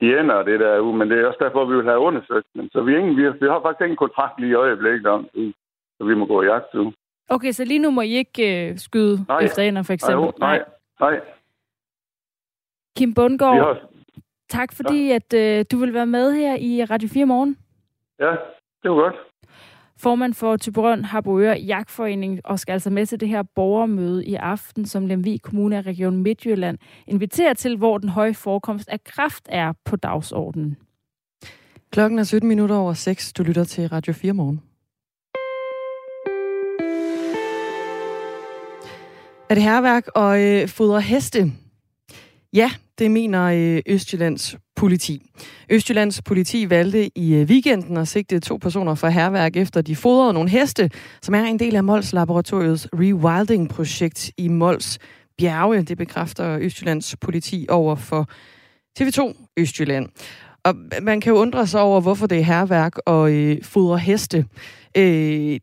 de 0.00 0.18
ender 0.20 0.42
det 0.42 0.60
der 0.60 0.78
ude, 0.78 0.96
men 0.96 1.10
det 1.10 1.18
er 1.18 1.26
også 1.26 1.44
derfor, 1.44 1.64
vi 1.64 1.76
vil 1.76 1.84
have 1.84 1.98
undersøgt 1.98 2.46
men 2.54 2.70
Så 2.72 2.80
vi, 2.82 2.96
ingen, 2.96 3.16
vi, 3.16 3.22
har, 3.22 3.30
vi 3.40 3.46
har 3.46 3.60
faktisk 3.60 3.80
ingen 3.80 3.96
kontrakt 3.96 4.40
lige 4.40 4.50
i 4.50 4.62
øjeblikket 4.64 5.06
om, 5.06 5.28
så 5.98 6.04
vi 6.04 6.14
må 6.14 6.26
gå 6.26 6.42
i 6.42 6.46
jagt 6.46 6.74
nu. 6.74 6.92
Okay, 7.28 7.52
så 7.52 7.64
lige 7.64 7.78
nu 7.78 7.90
må 7.90 8.00
I 8.00 8.10
ikke 8.10 8.70
øh, 8.70 8.78
skyde 8.78 9.24
nej. 9.28 9.38
efter 9.38 9.62
ender, 9.62 9.82
for 9.82 9.92
eksempel? 9.92 10.30
Nej, 10.40 10.58
nej. 10.58 11.10
nej. 11.10 11.20
Kim 12.96 13.14
Bundgaard, 13.14 13.58
har... 13.58 13.88
tak 14.48 14.72
fordi, 14.72 15.08
ja. 15.08 15.14
at 15.14 15.34
øh, 15.34 15.64
du 15.72 15.78
vil 15.78 15.94
være 15.94 16.06
med 16.06 16.32
her 16.32 16.56
i 16.56 16.84
Radio 16.84 17.08
4 17.08 17.26
morgen. 17.26 17.56
Ja, 18.20 18.30
det 18.82 18.90
var 18.90 18.96
godt. 18.96 19.14
Formand 19.98 20.34
for 20.34 20.56
Tyberøn 20.56 21.04
Harboøre 21.04 21.56
Jagtforening 21.56 22.40
og 22.44 22.58
skal 22.58 22.72
altså 22.72 22.90
med 22.90 23.06
til 23.06 23.20
det 23.20 23.28
her 23.28 23.42
borgermøde 23.42 24.26
i 24.26 24.34
aften, 24.34 24.86
som 24.86 25.06
Lemvig 25.06 25.42
Kommune 25.42 25.78
og 25.78 25.86
Region 25.86 26.16
Midtjylland 26.16 26.78
inviterer 27.06 27.54
til, 27.54 27.76
hvor 27.76 27.98
den 27.98 28.08
høje 28.08 28.34
forekomst 28.34 28.88
af 28.88 29.04
kraft 29.04 29.48
er 29.48 29.72
på 29.84 29.96
dagsordenen. 29.96 30.76
Klokken 31.90 32.18
er 32.18 32.22
17 32.22 32.48
minutter 32.48 32.76
over 32.76 32.92
6. 32.92 33.32
Du 33.32 33.42
lytter 33.42 33.64
til 33.64 33.88
Radio 33.88 34.12
4 34.12 34.32
morgen. 34.32 34.62
Er 39.50 39.54
det 39.54 39.62
herværk 39.62 40.06
og 40.14 40.42
øh, 40.42 40.68
fodre 40.68 41.00
heste? 41.00 41.52
Ja, 42.52 42.70
det 42.98 43.10
mener 43.10 43.44
øh, 43.44 43.82
Østjyllands 43.86 44.56
politi. 44.76 45.22
Østjyllands 45.70 46.22
politi 46.22 46.70
valgte 46.70 47.18
i 47.18 47.34
øh, 47.34 47.46
weekenden 47.46 47.96
at 47.96 48.08
sigte 48.08 48.40
to 48.40 48.56
personer 48.56 48.94
for 48.94 49.08
herværk 49.08 49.56
efter 49.56 49.82
de 49.82 49.96
fodrede 49.96 50.32
nogle 50.32 50.50
heste, 50.50 50.90
som 51.22 51.34
er 51.34 51.44
en 51.44 51.58
del 51.58 51.76
af 51.76 51.84
Mols 51.84 52.12
Laboratoriets 52.12 52.88
rewilding-projekt 52.92 54.30
i 54.38 54.48
Mols 54.48 54.98
Bjerge. 55.38 55.82
Det 55.82 55.98
bekræfter 55.98 56.58
Østjyllands 56.60 57.16
politi 57.20 57.66
over 57.68 57.94
for 57.94 58.28
TV2 59.00 59.50
Østjylland. 59.56 60.08
Og 60.64 60.74
man 61.02 61.20
kan 61.20 61.32
jo 61.32 61.38
undre 61.38 61.66
sig 61.66 61.80
over, 61.80 62.00
hvorfor 62.00 62.26
det 62.26 62.38
er 62.38 62.42
herværk 62.42 62.92
og 63.06 63.32
øh, 63.32 63.62
fodre 63.62 63.98
heste. 63.98 64.46
Øh, 64.96 65.58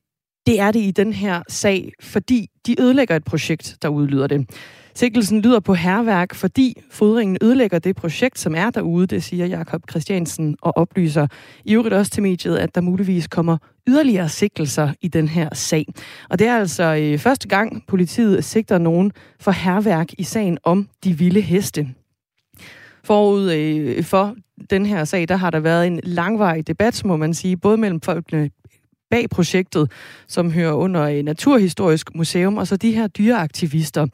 det 0.51 0.59
er 0.59 0.71
det 0.71 0.79
i 0.79 0.91
den 0.91 1.13
her 1.13 1.41
sag, 1.49 1.91
fordi 2.01 2.49
de 2.65 2.81
ødelægger 2.81 3.15
et 3.15 3.23
projekt, 3.23 3.77
der 3.81 3.87
udlyder 3.87 4.27
det. 4.27 4.49
Sikkelsen 4.95 5.41
lyder 5.41 5.59
på 5.59 5.73
herværk, 5.73 6.33
fordi 6.33 6.81
fodringen 6.89 7.37
ødelægger 7.41 7.79
det 7.79 7.95
projekt, 7.95 8.39
som 8.39 8.55
er 8.55 8.69
derude, 8.69 9.07
det 9.07 9.23
siger 9.23 9.45
Jakob 9.45 9.81
Christiansen 9.89 10.57
og 10.61 10.77
oplyser 10.77 11.27
i 11.65 11.73
øvrigt 11.73 11.93
også 11.93 12.11
til 12.11 12.23
mediet, 12.23 12.57
at 12.57 12.75
der 12.75 12.81
muligvis 12.81 13.27
kommer 13.27 13.57
yderligere 13.87 14.29
sigtelser 14.29 14.93
i 15.01 15.07
den 15.07 15.27
her 15.27 15.49
sag. 15.53 15.85
Og 16.29 16.39
det 16.39 16.47
er 16.47 16.57
altså 16.57 16.83
øh, 16.83 17.19
første 17.19 17.47
gang, 17.47 17.83
politiet 17.87 18.45
sigter 18.45 18.77
nogen 18.77 19.11
for 19.39 19.51
herværk 19.51 20.07
i 20.17 20.23
sagen 20.23 20.57
om 20.63 20.87
de 21.03 21.17
vilde 21.17 21.41
heste. 21.41 21.87
Forud 23.03 23.51
øh, 23.51 24.03
for 24.03 24.35
den 24.69 24.85
her 24.85 25.03
sag, 25.03 25.27
der 25.27 25.35
har 25.35 25.49
der 25.49 25.59
været 25.59 25.87
en 25.87 25.99
langvarig 26.03 26.67
debat, 26.67 27.05
må 27.05 27.17
man 27.17 27.33
sige, 27.33 27.57
både 27.57 27.77
mellem 27.77 28.01
folkene 28.01 28.49
bag 29.11 29.29
projektet, 29.29 29.91
som 30.27 30.51
hører 30.51 30.73
under 30.73 31.23
Naturhistorisk 31.23 32.15
Museum, 32.15 32.57
og 32.57 32.67
så 32.67 32.75
de 32.77 32.91
her 32.91 33.07
dyreaktivister. 33.07 34.07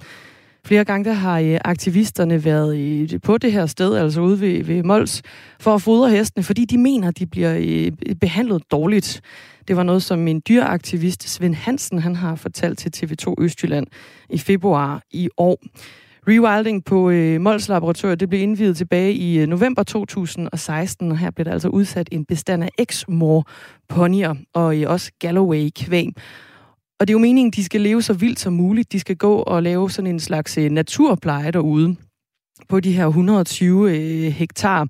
Flere 0.65 0.85
gange 0.85 1.05
der 1.05 1.13
har 1.13 1.39
øh, 1.39 1.57
aktivisterne 1.65 2.45
været 2.45 3.21
på 3.23 3.37
det 3.37 3.51
her 3.51 3.65
sted, 3.65 3.95
altså 3.95 4.21
ude 4.21 4.41
ved, 4.41 4.63
ved 4.63 4.83
Mols, 4.83 5.21
for 5.59 5.75
at 5.75 5.81
fodre 5.81 6.09
hestene, 6.09 6.43
fordi 6.43 6.65
de 6.65 6.77
mener, 6.77 7.11
de 7.11 7.25
bliver 7.25 7.55
øh, 7.59 8.15
behandlet 8.21 8.63
dårligt. 8.71 9.21
Det 9.67 9.75
var 9.75 9.83
noget, 9.83 10.03
som 10.03 10.27
en 10.27 10.41
dyreaktivist, 10.47 11.29
Svend 11.29 11.55
Hansen, 11.55 11.99
han 11.99 12.15
har 12.15 12.35
fortalt 12.35 12.79
til 12.79 12.91
TV2 12.95 13.33
Østjylland 13.37 13.87
i 14.29 14.37
februar 14.37 15.01
i 15.11 15.29
år. 15.37 15.59
Rewilding 16.29 16.85
på 16.85 17.09
øh, 17.09 17.41
Mols 17.41 17.69
Laboratoriet, 17.69 18.19
det 18.19 18.29
blev 18.29 18.41
indviet 18.41 18.77
tilbage 18.77 19.13
i 19.13 19.39
øh, 19.39 19.47
november 19.47 19.83
2016, 19.83 21.11
og 21.11 21.17
her 21.17 21.31
blev 21.31 21.45
der 21.45 21.51
altså 21.51 21.69
udsat 21.69 22.09
en 22.11 22.25
bestand 22.25 22.63
af 22.63 22.69
Exmoor 22.77 23.49
ponyer 23.89 24.35
og 24.53 24.81
øh, 24.81 24.91
også 24.91 25.11
Galloway 25.19 25.69
kvæg. 25.75 26.07
Og 26.99 27.07
det 27.07 27.09
er 27.09 27.13
jo 27.13 27.19
meningen, 27.19 27.51
de 27.51 27.63
skal 27.63 27.81
leve 27.81 28.01
så 28.01 28.13
vildt 28.13 28.39
som 28.39 28.53
muligt. 28.53 28.91
De 28.91 28.99
skal 28.99 29.15
gå 29.15 29.35
og 29.35 29.63
lave 29.63 29.91
sådan 29.91 30.11
en 30.11 30.19
slags 30.19 30.57
øh, 30.57 30.69
naturpleje 30.69 31.51
derude 31.51 31.95
på 32.69 32.79
de 32.79 32.93
her 32.93 33.07
120 33.07 33.97
øh, 33.97 34.31
hektar. 34.31 34.87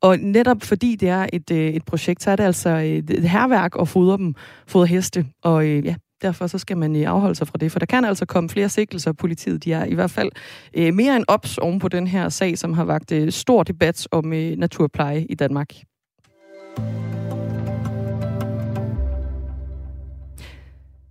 Og 0.00 0.18
netop 0.18 0.62
fordi 0.62 0.96
det 0.96 1.08
er 1.08 1.26
et, 1.32 1.50
øh, 1.50 1.68
et 1.68 1.84
projekt, 1.84 2.22
så 2.22 2.30
er 2.30 2.36
det 2.36 2.44
altså 2.44 2.68
et, 2.68 3.10
et 3.10 3.30
herværk 3.30 3.72
at 3.80 3.88
fodre 3.88 4.18
dem, 4.18 4.34
fodre 4.66 4.86
heste. 4.86 5.26
Og 5.42 5.66
øh, 5.66 5.84
ja, 5.84 5.94
derfor 6.22 6.46
så 6.46 6.58
skal 6.58 6.76
man 6.76 6.96
øh, 6.96 7.10
afholde 7.10 7.34
sig 7.34 7.48
fra 7.48 7.58
det, 7.58 7.72
for 7.72 7.78
der 7.78 7.86
kan 7.86 8.04
altså 8.04 8.26
komme 8.26 8.48
flere 8.48 8.68
sigtelser. 8.68 9.12
Politiet 9.12 9.64
de 9.64 9.72
er 9.72 9.84
i 9.84 9.94
hvert 9.94 10.10
fald 10.10 10.30
øh, 10.74 10.94
mere 10.94 11.16
end 11.16 11.24
ops 11.28 11.58
oven 11.58 11.78
på 11.78 11.88
den 11.88 12.06
her 12.06 12.28
sag, 12.28 12.58
som 12.58 12.72
har 12.72 12.84
vagt 12.84 13.12
øh, 13.12 13.32
stor 13.32 13.62
debat 13.62 14.08
om 14.10 14.32
øh, 14.32 14.56
naturpleje 14.56 15.26
i 15.28 15.34
Danmark. 15.34 15.68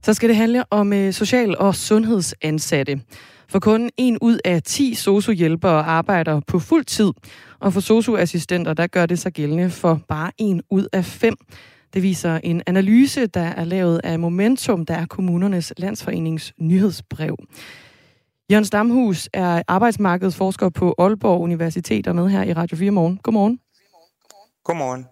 Så 0.03 0.13
skal 0.13 0.29
det 0.29 0.35
handle 0.35 0.63
om 0.69 0.93
øh, 0.93 1.13
social- 1.13 1.57
og 1.57 1.75
sundhedsansatte. 1.75 3.01
For 3.49 3.59
kun 3.59 3.89
en 3.97 4.17
ud 4.21 4.39
af 4.45 4.63
10 4.63 4.93
sociohjælpere 4.93 5.83
arbejder 5.83 6.41
på 6.47 6.59
fuld 6.59 6.85
tid, 6.85 7.11
og 7.59 7.73
for 7.73 7.79
socioassistenter 7.79 8.73
der 8.73 8.87
gør 8.87 9.05
det 9.05 9.19
sig 9.19 9.33
gældende 9.33 9.69
for 9.69 10.01
bare 10.07 10.31
en 10.37 10.61
ud 10.69 10.87
af 10.93 11.05
fem. 11.05 11.35
Det 11.93 12.03
viser 12.03 12.39
en 12.43 12.61
analyse, 12.67 13.27
der 13.27 13.41
er 13.41 13.63
lavet 13.63 14.01
af 14.03 14.19
Momentum, 14.19 14.85
der 14.85 14.93
er 14.93 15.05
kommunernes 15.05 15.73
landsforenings 15.77 16.53
nyhedsbrev. 16.57 17.37
Jørgen 18.51 18.65
Stamhus 18.65 19.29
er 19.33 19.61
arbejdsmarkedsforsker 19.67 20.69
på 20.69 20.95
Aalborg 20.97 21.41
Universitet 21.41 22.07
og 22.07 22.15
med 22.15 22.29
her 22.29 22.43
i 22.43 22.53
Radio 22.53 22.77
4 22.77 22.91
morgen. 22.91 23.17
Godmorgen. 23.23 23.59
Godmorgen. 24.63 25.07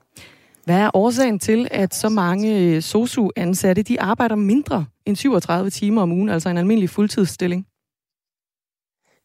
Hvad 0.65 0.79
er 0.79 0.89
årsagen 0.93 1.39
til, 1.39 1.67
at 1.71 1.95
så 1.95 2.09
mange 2.09 2.81
SOSU-ansatte 2.81 3.81
de 3.81 4.01
arbejder 4.01 4.35
mindre 4.35 4.85
end 5.05 5.15
37 5.15 5.69
timer 5.69 6.01
om 6.01 6.11
ugen, 6.11 6.29
altså 6.29 6.49
en 6.49 6.57
almindelig 6.57 6.89
fuldtidsstilling? 6.89 7.65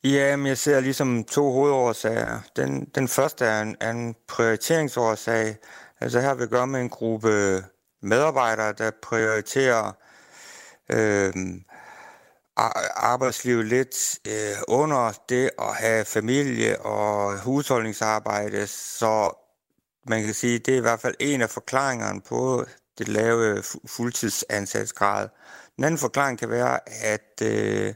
Jamen, 0.04 0.46
jeg 0.46 0.58
ser 0.58 0.80
ligesom 0.80 1.25
to 1.25 1.52
hovedårsager. 1.52 2.40
Den, 2.56 2.84
den 2.94 3.08
første 3.08 3.44
er 3.44 3.62
en, 3.62 3.76
en 3.82 4.14
prioriteringsårsag. 4.28 5.56
Altså 6.00 6.20
her 6.20 6.34
vil 6.34 6.48
gøre 6.48 6.66
med 6.66 6.80
en 6.80 6.88
gruppe 6.88 7.64
medarbejdere, 8.02 8.72
der 8.72 8.90
prioriterer 9.02 9.92
øh, 10.92 11.32
arbejdslivet 12.96 13.66
lidt 13.66 14.18
øh, 14.28 14.56
under 14.68 15.12
det 15.28 15.50
at 15.58 15.74
have 15.74 16.04
familie 16.04 16.80
og 16.80 17.40
husholdningsarbejde, 17.40 18.66
så 18.66 19.40
man 20.06 20.24
kan 20.24 20.34
sige, 20.34 20.58
det 20.58 20.74
er 20.74 20.78
i 20.78 20.80
hvert 20.80 21.00
fald 21.00 21.14
en 21.20 21.42
af 21.42 21.50
forklaringerne 21.50 22.20
på 22.20 22.64
det 22.98 23.08
lave 23.08 23.62
fuldtidsansatsgrad. 23.86 25.28
En 25.78 25.84
anden 25.84 25.98
forklaring 25.98 26.38
kan 26.38 26.50
være, 26.50 26.80
at 27.04 27.42
øh, 27.42 27.94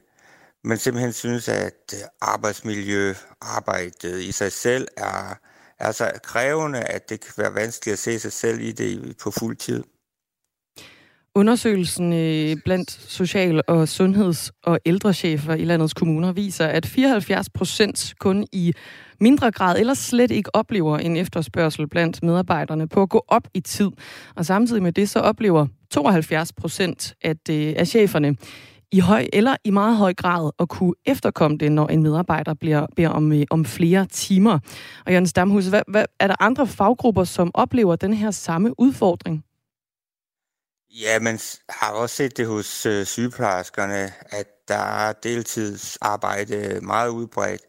man 0.65 0.79
simpelthen 0.79 1.13
synes, 1.13 1.49
at 1.49 1.95
arbejdsmiljø, 2.21 3.15
arbejdet 3.41 4.21
i 4.21 4.33
sig 4.33 4.53
selv 4.53 4.89
er, 4.97 5.35
Altså, 5.81 6.05
er 6.05 6.19
krævende, 6.19 6.81
at 6.81 7.11
det 7.11 7.21
kan 7.21 7.33
være 7.37 7.55
vanskeligt 7.55 7.93
at 7.93 7.99
se 7.99 8.19
sig 8.19 8.33
selv 8.33 8.61
i 8.61 8.73
det 8.73 9.17
på 9.23 9.31
fuld 9.31 9.57
tid. 9.57 9.85
Undersøgelsen 11.35 12.13
øh, 12.13 12.57
blandt 12.65 12.91
social- 12.91 13.63
og 13.69 13.89
sundheds- 13.89 14.51
og 14.65 14.81
ældrechefer 14.87 15.55
i 15.55 15.65
landets 15.65 15.95
kommuner 15.95 16.33
viser, 16.33 16.67
at 16.67 16.87
74 16.87 17.51
procent 17.51 18.15
kun 18.19 18.47
i 18.53 18.73
mindre 19.21 19.51
grad 19.51 19.79
eller 19.79 19.95
slet 19.95 20.31
ikke 20.31 20.55
oplever 20.55 20.99
en 20.99 21.17
efterspørgsel 21.17 21.89
blandt 21.89 22.23
medarbejderne 22.23 22.89
på 22.89 23.03
at 23.03 23.09
gå 23.09 23.25
op 23.29 23.49
i 23.55 23.61
tid. 23.61 23.91
Og 24.37 24.47
samtidig 24.47 24.83
med 24.83 24.93
det 24.93 25.09
så 25.09 25.19
oplever 25.21 25.67
72 25.91 26.53
procent 26.53 27.15
at, 27.23 27.51
øh, 27.51 27.75
af 27.77 27.87
cheferne 27.87 28.37
i 28.93 29.01
høj 29.01 29.27
eller 29.33 29.57
i 29.65 29.71
meget 29.71 29.97
høj 29.97 30.15
grad 30.15 30.51
at 30.59 30.69
kunne 30.69 30.95
efterkomme 31.05 31.59
det, 31.59 31.73
når 31.73 31.87
en 31.87 32.03
medarbejder 32.03 32.55
bliver, 32.55 32.87
beder 32.97 33.09
om, 33.09 33.33
øh, 33.33 33.45
om 33.51 33.65
flere 33.65 34.07
timer. 34.07 34.59
Og 35.07 35.13
Jørgen 35.13 35.27
Stamhus, 35.27 35.67
hvad, 35.67 35.83
hvad, 35.89 36.05
er 36.21 36.27
der 36.27 36.43
andre 36.43 36.67
faggrupper, 36.67 37.25
som 37.25 37.51
oplever 37.55 37.97
den 37.97 38.15
her 38.15 38.31
samme 38.31 38.81
udfordring? 38.81 39.45
Ja, 40.91 41.21
man 41.21 41.39
har 41.69 41.93
også 41.93 42.17
set 42.17 42.37
det 42.37 42.47
hos 42.47 42.87
øh, 42.87 43.07
sygeplejerskerne, 43.07 44.13
at 44.31 44.47
der 44.69 45.09
er 45.09 45.13
deltidsarbejde 45.13 46.81
meget 46.83 47.09
udbredt. 47.09 47.63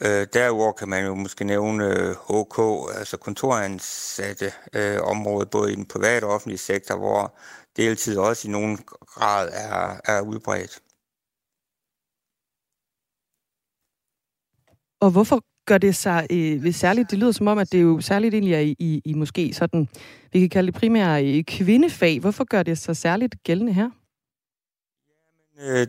Øh, 0.00 0.26
derudover 0.34 0.72
kan 0.72 0.88
man 0.88 1.04
jo 1.04 1.14
måske 1.14 1.44
nævne 1.44 1.84
øh, 1.84 2.10
HK, 2.10 2.58
altså 2.98 3.16
kontoransatte 3.20 4.52
øh, 4.72 4.98
område, 5.02 5.46
både 5.46 5.72
i 5.72 5.74
den 5.76 5.86
private 5.86 6.24
og 6.24 6.30
offentlige 6.30 6.58
sektor, 6.58 6.96
hvor 6.96 7.34
deltid 7.76 8.18
også 8.18 8.48
i 8.48 8.50
nogen 8.50 8.76
grad 9.06 9.48
er, 9.52 10.00
er 10.04 10.20
udbredt. 10.20 10.80
Og 15.00 15.10
hvorfor 15.10 15.44
gør 15.66 15.78
det 15.78 15.96
sig 15.96 16.26
øh, 16.30 16.74
særligt, 16.74 17.10
det 17.10 17.18
lyder 17.18 17.32
som 17.32 17.46
om, 17.46 17.58
at 17.58 17.72
det 17.72 17.82
jo 17.82 18.00
særligt 18.00 18.34
egentlig 18.34 18.54
er 18.54 18.60
i, 18.60 18.76
i, 18.78 19.02
i 19.04 19.14
måske 19.14 19.54
sådan, 19.54 19.88
vi 20.32 20.40
kan 20.40 20.48
kalde 20.48 20.72
det 20.72 20.80
primære 20.80 21.24
øh, 21.24 21.44
kvindefag. 21.44 22.20
Hvorfor 22.20 22.44
gør 22.44 22.62
det 22.62 22.78
sig 22.78 22.96
særligt 22.96 23.34
gældende 23.44 23.72
her? 23.72 23.90
Jamen, 25.58 25.80
øh, 25.80 25.86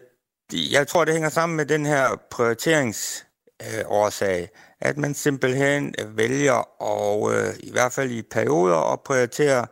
jeg 0.74 0.88
tror, 0.88 1.06
det 1.06 1.14
hænger 1.14 1.30
sammen 1.30 1.58
med 1.58 1.66
den 1.66 1.86
her 1.86 2.22
prioriteringsårsag, 2.32 4.42
øh, 4.42 4.48
at 4.80 4.98
man 4.98 5.14
simpelthen 5.14 5.96
vælger, 6.08 6.82
og 6.82 7.34
øh, 7.34 7.54
i 7.60 7.72
hvert 7.72 7.92
fald 7.92 8.12
i 8.12 8.22
perioder, 8.22 8.94
at 8.94 9.02
prioritere 9.02 9.62
øh, 9.62 9.68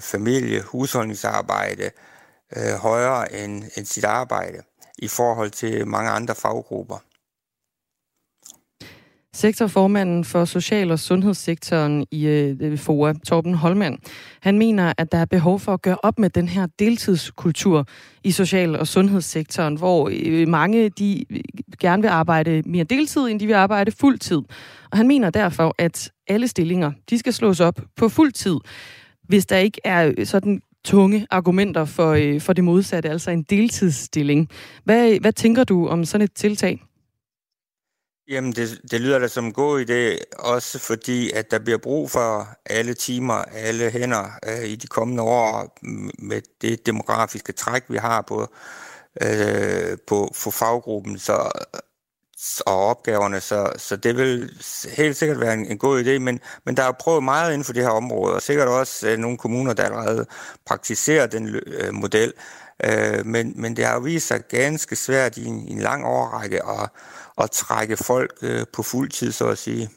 familie, 0.00 0.62
husholdningsarbejde 0.62 1.90
øh, 2.56 2.74
højere 2.82 3.32
end, 3.32 3.64
end 3.76 3.86
sit 3.86 4.04
arbejde 4.04 4.62
i 4.98 5.08
forhold 5.08 5.50
til 5.50 5.86
mange 5.86 6.10
andre 6.10 6.34
faggrupper. 6.34 6.98
Sektorformanden 9.34 10.24
for 10.24 10.44
social- 10.44 10.90
og 10.90 10.98
sundhedssektoren 10.98 12.06
i 12.10 12.26
øh, 12.26 12.78
FOA, 12.78 13.12
Torben 13.12 13.54
Holmand, 13.54 13.98
han 14.40 14.58
mener, 14.58 14.92
at 14.98 15.12
der 15.12 15.18
er 15.18 15.24
behov 15.24 15.60
for 15.60 15.74
at 15.74 15.82
gøre 15.82 15.96
op 16.02 16.18
med 16.18 16.30
den 16.30 16.48
her 16.48 16.66
deltidskultur 16.78 17.86
i 18.24 18.30
social- 18.30 18.76
og 18.76 18.86
sundhedssektoren, 18.86 19.78
hvor 19.78 20.10
øh, 20.12 20.48
mange 20.48 20.88
de 20.88 21.24
øh, 21.30 21.40
gerne 21.80 22.02
vil 22.02 22.08
arbejde 22.08 22.62
mere 22.66 22.84
deltid, 22.84 23.22
end 23.22 23.40
de 23.40 23.46
vil 23.46 23.54
arbejde 23.54 23.92
fuldtid. 23.92 24.42
Og 24.90 24.96
han 24.96 25.08
mener 25.08 25.30
derfor, 25.30 25.74
at 25.78 26.10
alle 26.28 26.48
stillinger, 26.48 26.92
de 27.10 27.18
skal 27.18 27.32
slås 27.32 27.60
op 27.60 27.80
på 27.96 28.08
fuldtid 28.08 28.56
hvis 29.28 29.46
der 29.46 29.56
ikke 29.56 29.80
er 29.84 30.12
øh, 30.18 30.26
sådan 30.26 30.62
tunge 30.84 31.26
argumenter 31.30 31.84
for, 31.84 32.12
øh, 32.12 32.40
for 32.40 32.52
det 32.52 32.64
modsatte, 32.64 33.10
altså 33.10 33.30
en 33.30 33.42
deltidsstilling. 33.42 34.48
Hvad, 34.84 35.20
hvad 35.20 35.32
tænker 35.32 35.64
du 35.64 35.88
om 35.88 36.04
sådan 36.04 36.24
et 36.24 36.34
tiltag? 36.34 36.82
Jamen, 38.28 38.52
det, 38.52 38.80
det 38.90 39.00
lyder 39.00 39.18
da 39.18 39.28
som 39.28 39.44
en 39.44 39.52
god 39.52 39.84
idé, 39.84 40.34
også 40.38 40.78
fordi, 40.78 41.30
at 41.30 41.50
der 41.50 41.58
bliver 41.58 41.78
brug 41.78 42.10
for 42.10 42.48
alle 42.66 42.94
timer, 42.94 43.34
alle 43.34 43.90
hænder 43.90 44.24
øh, 44.48 44.68
i 44.68 44.76
de 44.76 44.86
kommende 44.86 45.22
år 45.22 45.78
med 46.18 46.42
det 46.60 46.86
demografiske 46.86 47.52
træk, 47.52 47.82
vi 47.88 47.96
har 47.96 48.24
på, 48.28 48.46
øh, 49.22 49.98
på 50.06 50.30
for 50.34 50.50
faggruppen 50.50 51.18
så, 51.18 51.50
og 52.66 52.86
opgaverne, 52.86 53.40
så, 53.40 53.72
så 53.76 53.96
det 53.96 54.16
vil 54.16 54.50
helt 54.96 55.16
sikkert 55.16 55.40
være 55.40 55.54
en, 55.54 55.66
en 55.66 55.78
god 55.78 56.04
idé, 56.04 56.18
men, 56.18 56.40
men 56.64 56.76
der 56.76 56.82
er 56.82 56.92
prøvet 56.92 57.22
meget 57.22 57.52
inden 57.52 57.64
for 57.64 57.72
det 57.72 57.82
her 57.82 57.90
område, 57.90 58.34
og 58.34 58.42
sikkert 58.42 58.68
også 58.68 59.08
øh, 59.08 59.18
nogle 59.18 59.38
kommuner, 59.38 59.72
der 59.72 59.84
allerede 59.84 60.26
praktiserer 60.66 61.26
den 61.26 61.48
øh, 61.48 61.94
model, 61.94 62.32
øh, 62.84 63.26
men, 63.26 63.52
men 63.56 63.76
det 63.76 63.84
har 63.84 63.94
jo 63.94 64.00
vist 64.00 64.26
sig 64.26 64.40
ganske 64.48 64.96
svært 64.96 65.36
i 65.36 65.44
en, 65.44 65.68
i 65.68 65.72
en 65.72 65.78
lang 65.78 66.04
årrække 66.04 66.66
at 66.66 66.90
at 67.40 67.50
trække 67.50 67.96
folk 67.96 68.32
øh, 68.42 68.64
på 68.72 68.82
fuld 68.82 69.10
tid, 69.10 69.32
så 69.32 69.48
at 69.48 69.58
sige. 69.58 69.88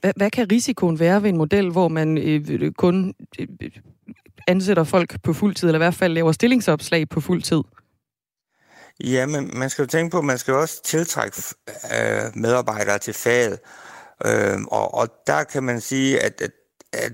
Hvad, 0.00 0.12
hvad 0.16 0.30
kan 0.30 0.52
risikoen 0.52 0.98
være 0.98 1.22
ved 1.22 1.30
en 1.30 1.36
model, 1.36 1.70
hvor 1.70 1.88
man 1.88 2.18
øh, 2.18 2.72
kun 2.72 3.14
øh, 3.38 3.46
ansætter 4.46 4.84
folk 4.84 5.22
på 5.22 5.32
fuld 5.32 5.54
tid, 5.54 5.68
eller 5.68 5.78
i 5.78 5.84
hvert 5.84 5.94
fald 5.94 6.12
laver 6.12 6.32
stillingsopslag 6.32 7.08
på 7.08 7.20
fuld 7.20 7.42
tid? 7.42 7.62
Ja, 9.04 9.26
men 9.26 9.58
man 9.58 9.70
skal 9.70 9.82
jo 9.82 9.86
tænke 9.86 10.10
på, 10.10 10.18
at 10.18 10.24
man 10.24 10.38
skal 10.38 10.52
jo 10.52 10.60
også 10.60 10.82
tiltrække 10.82 11.42
øh, 11.94 12.22
medarbejdere 12.34 12.98
til 12.98 13.14
faget. 13.14 13.60
Øh, 14.26 14.58
og, 14.62 14.94
og 14.94 15.08
der 15.26 15.44
kan 15.44 15.62
man 15.62 15.80
sige, 15.80 16.20
at, 16.20 16.40
at, 16.40 16.50
at 16.92 17.12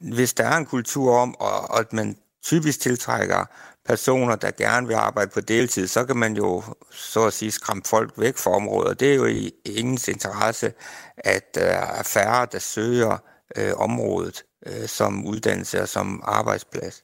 hvis 0.00 0.34
der 0.34 0.44
er 0.44 0.56
en 0.56 0.66
kultur 0.66 1.16
om, 1.16 1.34
og, 1.40 1.70
og 1.70 1.78
at 1.78 1.92
man 1.92 2.16
typisk 2.44 2.80
tiltrækker 2.80 3.44
personer, 3.84 4.36
der 4.36 4.50
gerne 4.50 4.86
vil 4.86 4.94
arbejde 4.94 5.30
på 5.30 5.40
deltid, 5.40 5.86
så 5.86 6.04
kan 6.04 6.16
man 6.16 6.36
jo 6.36 6.62
så 6.90 7.26
at 7.26 7.32
sige 7.32 7.50
skræmme 7.50 7.82
folk 7.86 8.12
væk 8.16 8.36
fra 8.36 8.50
området. 8.50 9.00
Det 9.00 9.10
er 9.10 9.14
jo 9.14 9.26
i 9.26 9.52
ingens 9.64 10.08
interesse, 10.08 10.72
at 11.16 11.54
der 11.54 11.62
er 11.62 12.02
færre, 12.02 12.46
der 12.52 12.58
søger 12.58 13.18
øh, 13.56 13.72
området 13.76 14.44
øh, 14.66 14.88
som 14.88 15.26
uddannelse 15.26 15.82
og 15.82 15.88
som 15.88 16.22
arbejdsplads. 16.24 17.02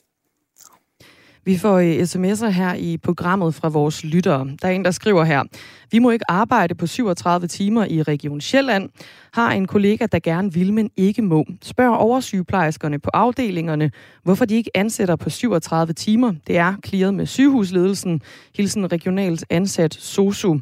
Vi 1.48 1.58
får 1.58 1.78
øh, 1.78 2.02
sms'er 2.02 2.48
her 2.48 2.74
i 2.74 2.96
programmet 2.96 3.54
fra 3.54 3.68
vores 3.68 4.04
lyttere. 4.04 4.46
Der 4.62 4.68
er 4.68 4.72
en, 4.72 4.84
der 4.84 4.90
skriver 4.90 5.24
her. 5.24 5.42
Vi 5.90 5.98
må 5.98 6.10
ikke 6.10 6.30
arbejde 6.30 6.74
på 6.74 6.86
37 6.86 7.46
timer 7.46 7.84
i 7.84 8.02
Region 8.02 8.40
Sjælland. 8.40 8.90
Har 9.32 9.52
en 9.52 9.66
kollega, 9.66 10.06
der 10.12 10.18
gerne 10.18 10.52
vil, 10.52 10.72
men 10.72 10.90
ikke 10.96 11.22
må. 11.22 11.44
Spørg 11.62 11.96
oversygeplejerskerne 11.96 12.98
på 12.98 13.10
afdelingerne, 13.14 13.90
hvorfor 14.22 14.44
de 14.44 14.54
ikke 14.54 14.70
ansætter 14.74 15.16
på 15.16 15.30
37 15.30 15.92
timer. 15.92 16.32
Det 16.46 16.56
er 16.56 16.74
klaret 16.82 17.14
med 17.14 17.26
sygehusledelsen. 17.26 18.22
Hilsen 18.56 18.92
regionalt 18.92 19.44
ansat 19.50 19.94
SOSU. 19.94 20.58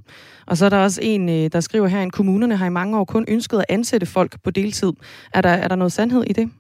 Og 0.47 0.57
så 0.57 0.65
er 0.65 0.69
der 0.69 0.79
også 0.79 1.01
en, 1.03 1.29
øh, 1.29 1.51
der 1.53 1.61
skriver 1.61 1.87
her, 1.87 2.03
at 2.03 2.13
kommunerne 2.13 2.57
har 2.57 2.67
i 2.67 2.71
mange 2.71 2.99
år 2.99 3.05
kun 3.05 3.25
ønsket 3.29 3.59
at 3.59 3.65
ansætte 3.69 4.07
folk 4.07 4.43
på 4.43 4.51
deltid. 4.51 4.93
Er 5.35 5.41
der, 5.41 5.51
er 5.51 5.69
der 5.69 5.77
noget 5.77 5.93
sandhed 5.93 6.25
i 6.27 6.33
det? 6.33 6.51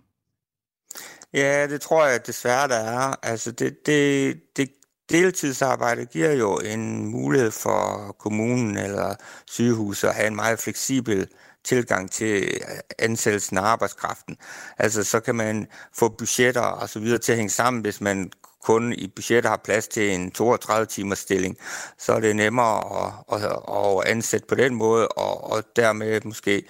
Ja, 1.35 1.67
det 1.67 1.81
tror 1.81 2.07
jeg 2.07 2.27
desværre, 2.27 2.69
der 2.69 2.77
er. 2.77 3.15
Altså, 3.23 3.53
det, 3.53 3.87
det, 3.87 4.37
det 4.57 4.71
deltidsarbejde 5.11 6.07
giver 6.07 6.33
jo 6.33 6.57
en 6.59 7.07
mulighed 7.07 7.51
for 7.51 8.17
kommunen 8.19 8.77
eller 8.77 9.15
sygehuset 9.47 10.09
at 10.09 10.15
have 10.15 10.27
en 10.27 10.37
meget 10.37 10.59
fleksibel 10.59 11.29
tilgang 11.65 12.11
til 12.11 12.45
øh, 12.45 12.79
ansættelsen 12.99 13.59
af 13.59 13.63
arbejdskraften. 13.63 14.37
Altså, 14.79 15.05
så 15.05 15.21
kan 15.21 15.35
man 15.35 15.67
få 15.95 16.09
budgetter 16.09 16.61
og 16.61 16.89
så 16.89 16.99
videre 17.01 17.19
til 17.19 17.33
at 17.33 17.39
hænge 17.39 17.51
sammen, 17.51 17.83
hvis 17.83 18.01
man 18.01 18.31
kun 18.63 18.93
i 18.93 19.13
budgettet 19.17 19.51
har 19.51 19.61
plads 19.65 19.89
til 19.89 20.15
en 20.15 20.31
32 20.31 20.87
timers 20.87 21.19
stilling, 21.19 21.57
så 21.99 22.13
er 22.13 22.21
det 22.21 22.37
nemmere 22.37 23.07
at, 23.33 23.45
at, 23.45 23.53
at 23.69 24.11
ansætte 24.11 24.47
på 24.47 24.55
den 24.55 24.75
måde, 24.75 25.09
og, 25.09 25.51
og 25.53 25.65
dermed 25.77 26.21
måske 26.25 26.63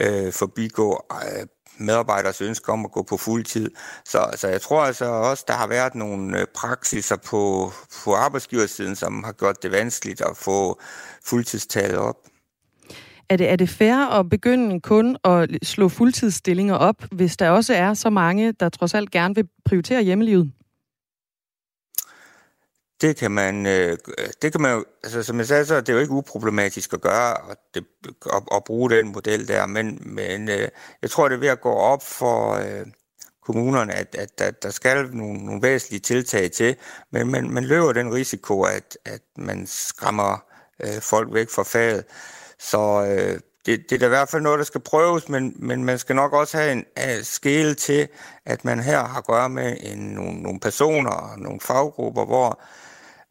øh, 0.00 0.32
forbigå 0.32 1.06
øh, 1.12 1.46
medarbejders 1.78 2.40
ønske 2.40 2.72
om 2.72 2.84
at 2.84 2.92
gå 2.92 3.02
på 3.02 3.16
fuld 3.16 3.44
tid. 3.44 3.70
Så, 4.04 4.30
så 4.36 4.48
jeg 4.48 4.60
tror 4.60 4.80
altså 4.80 5.04
også, 5.04 5.44
der 5.48 5.54
har 5.54 5.66
været 5.66 5.94
nogle 5.94 6.40
øh, 6.40 6.46
praksiser 6.54 7.16
på, 7.16 7.72
på 8.04 8.14
arbejdsgiversiden, 8.14 8.96
som 8.96 9.24
har 9.24 9.32
gjort 9.32 9.62
det 9.62 9.72
vanskeligt 9.72 10.20
at 10.20 10.36
få 10.36 10.80
fuldtidstallet 11.24 11.98
op. 11.98 12.16
Er 13.28 13.36
det, 13.36 13.50
er 13.50 13.56
det 13.56 13.68
fair 13.68 14.18
at 14.18 14.28
begynde 14.28 14.80
kun 14.80 15.16
at 15.24 15.50
slå 15.62 15.88
fuldtidsstillinger 15.88 16.74
op, 16.74 17.04
hvis 17.12 17.36
der 17.36 17.50
også 17.50 17.74
er 17.74 17.94
så 17.94 18.10
mange, 18.10 18.52
der 18.52 18.68
trods 18.68 18.94
alt 18.94 19.10
gerne 19.10 19.34
vil 19.34 19.48
prioritere 19.64 20.02
hjemmelivet? 20.02 20.52
Det 23.00 23.16
kan 23.16 23.30
man, 23.30 23.66
øh, 23.66 23.98
det 24.42 24.52
kan 24.52 24.60
man 24.60 24.74
jo, 24.74 24.84
altså 25.04 25.22
som 25.22 25.38
jeg 25.38 25.46
sagde, 25.46 25.66
så 25.66 25.74
er 25.74 25.80
det 25.80 25.92
jo 25.92 25.98
ikke 25.98 26.12
uproblematisk 26.12 26.92
at 26.92 27.00
gøre 27.00 27.34
og 27.34 27.56
det, 27.74 27.84
at, 28.34 28.42
at 28.54 28.64
bruge 28.64 28.90
den 28.90 29.12
model 29.12 29.48
der, 29.48 29.66
men, 29.66 30.02
men 30.04 30.48
øh, 30.48 30.68
jeg 31.02 31.10
tror, 31.10 31.28
det 31.28 31.34
er 31.34 31.40
ved 31.40 31.48
at 31.48 31.60
gå 31.60 31.72
op 31.72 32.02
for 32.02 32.52
øh, 32.54 32.86
kommunerne, 33.42 33.94
at, 33.94 34.14
at, 34.18 34.40
at 34.40 34.62
der 34.62 34.70
skal 34.70 35.10
nogle, 35.12 35.44
nogle 35.44 35.62
væsentlige 35.62 36.00
tiltag 36.00 36.50
til, 36.50 36.76
men 37.12 37.30
man, 37.30 37.50
man 37.50 37.64
løber 37.64 37.92
den 37.92 38.14
risiko, 38.14 38.62
at, 38.62 38.98
at 39.04 39.22
man 39.36 39.66
skræmmer 39.66 40.44
øh, 40.84 41.00
folk 41.00 41.34
væk 41.34 41.50
fra 41.50 41.62
faget. 41.62 42.04
Så 42.58 43.04
øh, 43.04 43.40
det, 43.66 43.90
det 43.90 43.92
er 43.92 43.98
da 43.98 44.06
i 44.06 44.08
hvert 44.08 44.28
fald 44.28 44.42
noget, 44.42 44.58
der 44.58 44.64
skal 44.64 44.80
prøves, 44.80 45.28
men, 45.28 45.54
men 45.58 45.84
man 45.84 45.98
skal 45.98 46.16
nok 46.16 46.32
også 46.32 46.56
have 46.58 46.72
en 46.72 46.84
uh, 46.96 47.22
skæle 47.22 47.74
til, 47.74 48.08
at 48.46 48.64
man 48.64 48.80
her 48.80 49.04
har 49.04 49.18
at 49.18 49.26
gøre 49.26 49.48
med 49.48 49.76
en, 49.80 49.98
nogle, 49.98 50.42
nogle 50.42 50.60
personer 50.60 51.10
og 51.10 51.38
nogle 51.38 51.60
faggrupper, 51.60 52.24
hvor 52.24 52.60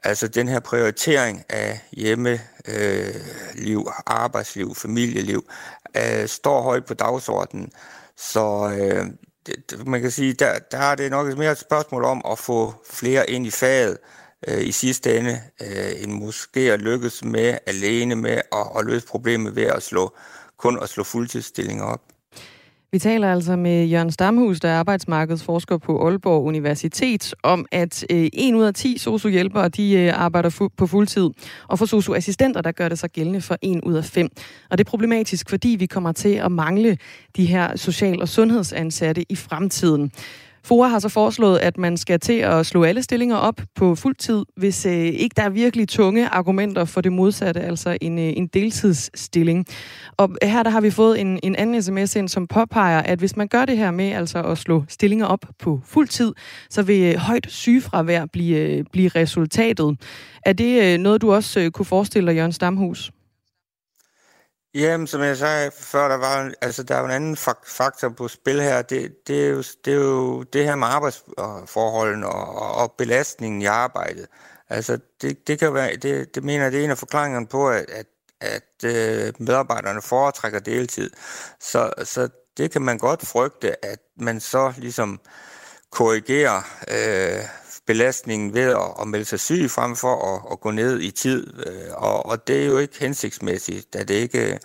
altså 0.05 0.27
den 0.27 0.47
her 0.47 0.59
prioritering 0.59 1.43
af 1.49 1.79
hjemmeliv, 1.91 2.39
øh, 2.67 3.93
arbejdsliv, 4.05 4.75
familieliv, 4.75 5.49
øh, 5.97 6.27
står 6.27 6.61
højt 6.61 6.85
på 6.85 6.93
dagsordenen. 6.93 7.71
Så 8.17 8.75
øh, 8.79 9.05
det, 9.45 9.87
man 9.87 10.01
kan 10.01 10.11
sige, 10.11 10.33
der, 10.33 10.59
der 10.59 10.77
er 10.77 10.95
det 10.95 11.11
nok 11.11 11.37
mere 11.37 11.51
et 11.51 11.57
spørgsmål 11.57 12.03
om 12.03 12.21
at 12.31 12.39
få 12.39 12.73
flere 12.89 13.29
ind 13.29 13.47
i 13.47 13.51
faget 13.51 13.97
øh, 14.47 14.67
i 14.67 14.71
sidste 14.71 15.17
ende, 15.17 15.41
øh, 15.61 16.03
end 16.03 16.11
måske 16.11 16.59
at 16.59 16.81
lykkes 16.81 17.23
med 17.23 17.57
alene 17.65 18.15
med 18.15 18.41
at, 18.51 18.67
at 18.77 18.85
løse 18.85 19.07
problemet 19.07 19.55
ved 19.55 19.65
at 19.65 19.83
slå 19.83 20.13
kun 20.57 20.83
at 20.83 20.89
slå 20.89 21.03
fuldtidsstillinger 21.03 21.83
op. 21.83 22.01
Vi 22.95 22.99
taler 22.99 23.31
altså 23.31 23.55
med 23.55 23.85
Jørgen 23.85 24.11
Stamhus, 24.11 24.59
der 24.59 24.69
er 24.69 24.79
arbejdsmarkedsforsker 24.79 25.77
på 25.77 26.07
Aalborg 26.07 26.45
Universitet, 26.45 27.33
om 27.43 27.65
at 27.71 28.05
øh, 28.09 28.29
1 28.33 28.55
ud 28.55 28.63
af 28.63 28.73
10 28.73 28.97
sociohjælpere 28.97 29.69
de 29.69 29.93
øh, 29.93 30.21
arbejder 30.21 30.49
fu- 30.49 30.75
på 30.77 30.87
fuldtid, 30.87 31.29
og 31.67 31.79
for 31.79 31.85
socioassistenter 31.85 32.61
der 32.61 32.71
gør 32.71 32.89
det 32.89 32.99
sig 32.99 33.09
gældende 33.11 33.41
for 33.41 33.57
1 33.61 33.81
ud 33.83 33.93
af 33.93 34.05
5. 34.05 34.29
Og 34.69 34.77
det 34.77 34.85
er 34.85 34.89
problematisk, 34.89 35.49
fordi 35.49 35.69
vi 35.79 35.85
kommer 35.85 36.11
til 36.11 36.29
at 36.29 36.51
mangle 36.51 36.97
de 37.37 37.45
her 37.45 37.75
social- 37.75 38.21
og 38.21 38.29
sundhedsansatte 38.29 39.25
i 39.29 39.35
fremtiden. 39.35 40.11
FOA 40.65 40.87
har 40.87 40.99
så 40.99 41.09
foreslået, 41.09 41.57
at 41.57 41.77
man 41.77 41.97
skal 41.97 42.19
til 42.19 42.33
at 42.33 42.65
slå 42.65 42.83
alle 42.83 43.03
stillinger 43.03 43.35
op 43.35 43.61
på 43.75 43.95
fuld 43.95 44.15
tid, 44.15 44.45
hvis 44.57 44.85
øh, 44.85 44.93
ikke 44.93 45.33
der 45.37 45.43
er 45.43 45.49
virkelig 45.49 45.87
tunge 45.87 46.27
argumenter 46.27 46.85
for 46.85 47.01
det 47.01 47.11
modsatte, 47.13 47.61
altså 47.61 47.97
en, 48.01 48.19
øh, 48.19 48.33
en 48.37 48.47
deltidsstilling. 48.47 49.65
Og 50.17 50.29
her 50.43 50.63
der 50.63 50.69
har 50.69 50.81
vi 50.81 50.89
fået 50.89 51.21
en, 51.21 51.39
en 51.43 51.55
anden 51.55 51.81
sms 51.81 52.15
ind, 52.15 52.29
som 52.29 52.47
påpeger, 52.47 53.01
at 53.01 53.19
hvis 53.19 53.35
man 53.35 53.47
gør 53.47 53.65
det 53.65 53.77
her 53.77 53.91
med 53.91 54.11
altså 54.11 54.41
at 54.41 54.57
slå 54.57 54.83
stillinger 54.87 55.25
op 55.25 55.45
på 55.59 55.81
fuld 55.85 56.07
tid, 56.07 56.33
så 56.69 56.81
vil 56.81 57.01
øh, 57.01 57.15
højt 57.15 57.47
sygefravær 57.49 58.25
blive, 58.25 58.57
øh, 58.57 58.83
blive 58.91 59.09
resultatet. 59.09 59.97
Er 60.45 60.53
det 60.53 60.83
øh, 60.83 60.97
noget, 60.97 61.21
du 61.21 61.33
også 61.33 61.59
øh, 61.59 61.71
kunne 61.71 61.85
forestille 61.85 62.27
dig, 62.27 62.35
Jørgen 62.35 62.51
Stamhus? 62.51 63.11
Jamen, 64.75 65.07
som 65.07 65.21
jeg 65.21 65.37
sagde 65.37 65.71
før, 65.71 66.07
der 66.07 66.15
var, 66.15 66.51
altså, 66.61 66.83
der 66.83 66.95
er 66.95 66.99
jo 66.99 67.05
en 67.05 67.11
anden 67.11 67.37
faktor 67.65 68.09
på 68.09 68.27
spil 68.27 68.61
her. 68.61 68.81
Det, 68.81 69.27
det, 69.27 69.45
er, 69.45 69.49
jo, 69.49 69.63
det 69.85 69.93
er 69.93 69.97
jo 69.97 70.43
det 70.43 70.65
her 70.65 70.75
med 70.75 70.87
arbejdsforholdene 70.87 72.27
og, 72.29 72.71
og 72.71 72.91
belastningen 72.97 73.61
i 73.61 73.65
arbejdet. 73.65 74.27
Altså, 74.69 74.99
det, 75.21 75.47
det 75.47 75.59
kan 75.59 75.73
være, 75.73 75.95
det, 75.95 76.35
det 76.35 76.43
mener 76.43 76.69
det 76.69 76.79
er 76.79 76.83
en 76.83 76.91
af 76.91 76.97
forklaringerne 76.97 77.47
på, 77.47 77.69
at, 77.69 77.85
at, 77.89 78.05
at 78.41 78.83
øh, 78.83 79.33
medarbejderne 79.39 80.01
foretrækker 80.01 80.59
deltid. 80.59 81.09
Så, 81.59 81.93
så 82.03 82.29
det 82.57 82.71
kan 82.71 82.81
man 82.81 82.97
godt 82.97 83.25
frygte, 83.25 83.85
at 83.85 83.99
man 84.17 84.39
så 84.39 84.73
ligesom 84.77 85.19
korrigerer 85.91 86.61
øh, 86.87 87.43
belastningen 87.87 88.53
ved 88.53 88.69
at, 88.69 89.01
at 89.01 89.07
melde 89.07 89.25
sig 89.25 89.39
syg 89.39 89.71
frem 89.71 89.95
for 89.95 90.35
at, 90.35 90.51
at 90.51 90.59
gå 90.59 90.71
ned 90.71 91.01
i 91.01 91.11
tid. 91.11 91.65
Øh, 91.67 91.91
og, 91.93 92.25
og 92.25 92.47
det 92.47 92.61
er 92.61 92.65
jo 92.65 92.77
ikke 92.77 92.99
hensigtsmæssigt, 92.99 93.93
da 93.93 94.03
det 94.03 94.13
ikke 94.13 94.59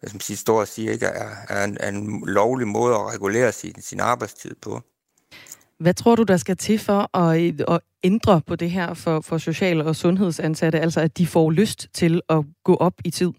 hvad 0.00 0.10
man 0.12 0.20
siger, 0.20 0.36
står 0.36 0.60
og 0.60 0.68
siger, 0.68 0.92
ikke 0.92 1.06
er, 1.06 1.30
er, 1.48 1.64
en, 1.64 1.76
er 1.80 1.88
en 1.88 2.22
lovlig 2.26 2.68
måde 2.68 2.94
at 2.94 3.14
regulere 3.14 3.52
sin, 3.52 3.82
sin 3.82 4.00
arbejdstid 4.00 4.54
på. 4.62 4.80
Hvad 5.80 5.94
tror 5.94 6.14
du, 6.14 6.22
der 6.22 6.36
skal 6.36 6.56
til 6.56 6.78
for 6.78 7.16
at, 7.16 7.60
at 7.68 7.80
ændre 8.02 8.40
på 8.46 8.56
det 8.56 8.70
her 8.70 8.94
for, 8.94 9.20
for 9.20 9.38
social- 9.38 9.80
og 9.80 9.96
sundhedsansatte, 9.96 10.80
altså 10.80 11.00
at 11.00 11.18
de 11.18 11.26
får 11.26 11.50
lyst 11.50 11.88
til 11.94 12.20
at 12.28 12.44
gå 12.64 12.74
op 12.76 12.94
i 13.04 13.10
tid? 13.10 13.32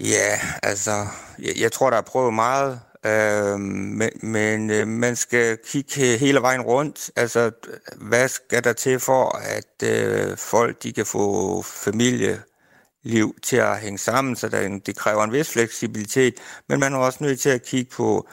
Ja, 0.00 0.38
altså, 0.62 1.06
jeg, 1.38 1.52
jeg 1.60 1.72
tror, 1.72 1.90
der 1.90 1.96
er 1.96 2.02
prøvet 2.02 2.34
meget 2.34 2.80
Øh, 3.06 3.60
men 3.60 4.10
men 4.22 4.70
øh, 4.70 4.88
man 4.88 5.16
skal 5.16 5.58
kigge 5.66 6.18
hele 6.18 6.40
vejen 6.40 6.60
rundt. 6.60 7.10
Altså, 7.16 7.50
hvad 7.96 8.28
skal 8.28 8.64
der 8.64 8.72
til 8.72 9.00
for, 9.00 9.38
at 9.38 9.88
øh, 9.88 10.36
folk 10.36 10.82
de 10.82 10.92
kan 10.92 11.06
få 11.06 11.62
familieliv 11.62 13.34
til 13.42 13.56
at 13.56 13.80
hænge 13.80 13.98
sammen, 13.98 14.36
så 14.36 14.48
der, 14.48 14.78
det 14.86 14.96
kræver 14.96 15.24
en 15.24 15.32
vis 15.32 15.52
fleksibilitet, 15.52 16.34
men 16.68 16.80
man 16.80 16.92
er 16.92 16.98
også 16.98 17.24
nødt 17.24 17.40
til 17.40 17.50
at 17.50 17.62
kigge 17.62 17.90
på 17.90 18.28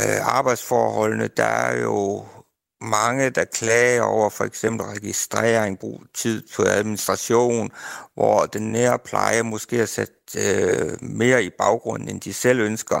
øh, 0.00 0.36
arbejdsforholdene. 0.36 1.28
Der 1.28 1.44
er 1.44 1.80
jo 1.80 2.24
mange, 2.80 3.30
der 3.30 3.44
klager 3.44 4.02
over 4.02 4.30
for 4.30 4.44
eksempel 4.44 4.86
registrering, 4.86 5.78
brug 5.78 6.02
tid 6.14 6.42
på 6.56 6.62
administration, 6.62 7.70
hvor 8.14 8.46
den 8.46 8.72
nære 8.72 8.98
pleje 8.98 9.42
måske 9.42 9.80
er 9.80 9.86
sat 9.86 10.10
øh, 10.36 11.02
mere 11.02 11.44
i 11.44 11.50
baggrunden, 11.58 12.08
end 12.08 12.20
de 12.20 12.32
selv 12.32 12.60
ønsker. 12.60 13.00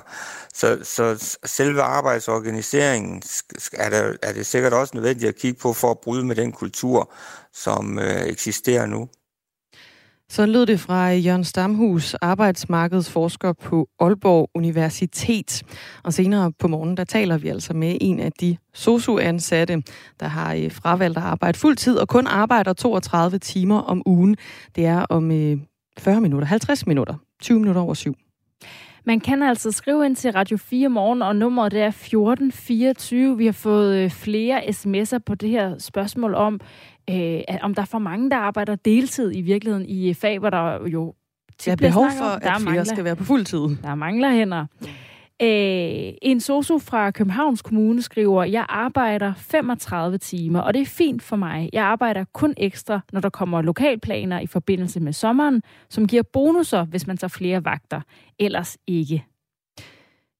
Så, 0.54 0.78
så 0.82 1.36
selve 1.44 1.82
arbejdsorganiseringen 1.82 3.22
er, 3.72 3.90
der, 3.90 4.16
er 4.22 4.32
det 4.32 4.46
sikkert 4.46 4.72
også 4.72 4.94
nødvendigt 4.94 5.28
at 5.28 5.36
kigge 5.36 5.60
på 5.60 5.72
for 5.72 5.90
at 5.90 5.98
bryde 5.98 6.24
med 6.24 6.36
den 6.36 6.52
kultur, 6.52 7.12
som 7.52 7.98
øh, 7.98 8.22
eksisterer 8.22 8.86
nu. 8.86 9.08
Så 10.30 10.46
lød 10.46 10.66
det 10.66 10.80
fra 10.80 11.10
Jørgen 11.10 11.44
Stamhus, 11.44 12.14
arbejdsmarkedsforsker 12.14 13.52
på 13.52 13.88
Aalborg 14.00 14.50
Universitet. 14.54 15.62
Og 16.04 16.12
senere 16.12 16.52
på 16.52 16.68
morgen, 16.68 16.96
der 16.96 17.04
taler 17.04 17.38
vi 17.38 17.48
altså 17.48 17.74
med 17.74 17.98
en 18.00 18.20
af 18.20 18.32
de 18.32 18.56
sosu-ansatte, 18.74 19.82
der 20.20 20.26
har 20.26 20.54
øh, 20.54 20.72
fravalgt 20.72 21.18
at 21.18 21.24
arbejde 21.24 21.58
fuld 21.58 21.76
tid 21.76 21.98
og 21.98 22.08
kun 22.08 22.26
arbejder 22.26 22.72
32 22.72 23.38
timer 23.38 23.78
om 23.78 24.02
ugen. 24.06 24.36
Det 24.76 24.86
er 24.86 25.00
om 25.00 25.30
øh, 25.30 25.58
40 25.98 26.16
øh, 26.16 26.22
minutter, 26.22 26.46
50 26.46 26.86
minutter, 26.86 27.14
20 27.40 27.58
minutter 27.58 27.82
over 27.82 27.94
syv. 27.94 28.14
Man 29.04 29.20
kan 29.20 29.42
altså 29.42 29.72
skrive 29.72 30.06
ind 30.06 30.16
til 30.16 30.32
Radio 30.32 30.56
4 30.56 30.88
morgen, 30.88 31.22
og 31.22 31.36
nummeret 31.36 31.72
er 31.72 31.86
1424. 31.86 33.36
Vi 33.36 33.44
har 33.44 33.52
fået 33.52 33.96
øh, 33.96 34.10
flere 34.10 34.62
sms'er 34.62 35.18
på 35.18 35.34
det 35.34 35.48
her 35.48 35.78
spørgsmål 35.78 36.34
om, 36.34 36.60
øh, 37.10 37.40
om 37.62 37.74
der 37.74 37.82
er 37.82 37.86
for 37.86 37.98
mange, 37.98 38.30
der 38.30 38.36
arbejder 38.36 38.74
deltid 38.74 39.32
i 39.34 39.40
virkeligheden 39.40 39.86
i 39.88 40.14
fag, 40.14 40.38
hvor 40.38 40.50
der 40.50 40.88
jo 40.88 41.14
der 41.64 41.72
er 41.72 41.76
behov 41.76 42.06
for, 42.18 42.24
om, 42.24 42.40
der 42.40 42.50
at 42.50 42.60
flere 42.60 42.64
mangler, 42.64 42.84
skal 42.84 43.04
være 43.04 43.16
på 43.16 43.24
fuld 43.24 43.44
tid. 43.44 43.58
Der 43.82 43.94
mangler 43.94 44.30
hænder. 44.30 44.66
Øh, 45.42 46.12
en 46.22 46.40
sosu 46.40 46.78
fra 46.78 47.10
Københavns 47.10 47.62
Kommune 47.62 48.02
skriver, 48.02 48.44
jeg 48.44 48.66
arbejder 48.68 49.32
35 49.36 50.18
timer, 50.18 50.60
og 50.60 50.74
det 50.74 50.82
er 50.82 50.86
fint 50.86 51.22
for 51.22 51.36
mig. 51.36 51.70
Jeg 51.72 51.84
arbejder 51.84 52.24
kun 52.34 52.54
ekstra, 52.56 53.00
når 53.12 53.20
der 53.20 53.28
kommer 53.28 53.62
lokalplaner 53.62 54.40
i 54.40 54.46
forbindelse 54.46 55.00
med 55.00 55.12
sommeren, 55.12 55.62
som 55.88 56.06
giver 56.06 56.22
bonusser, 56.32 56.84
hvis 56.84 57.06
man 57.06 57.16
tager 57.16 57.28
flere 57.28 57.64
vagter. 57.64 58.00
Ellers 58.38 58.76
ikke. 58.86 59.24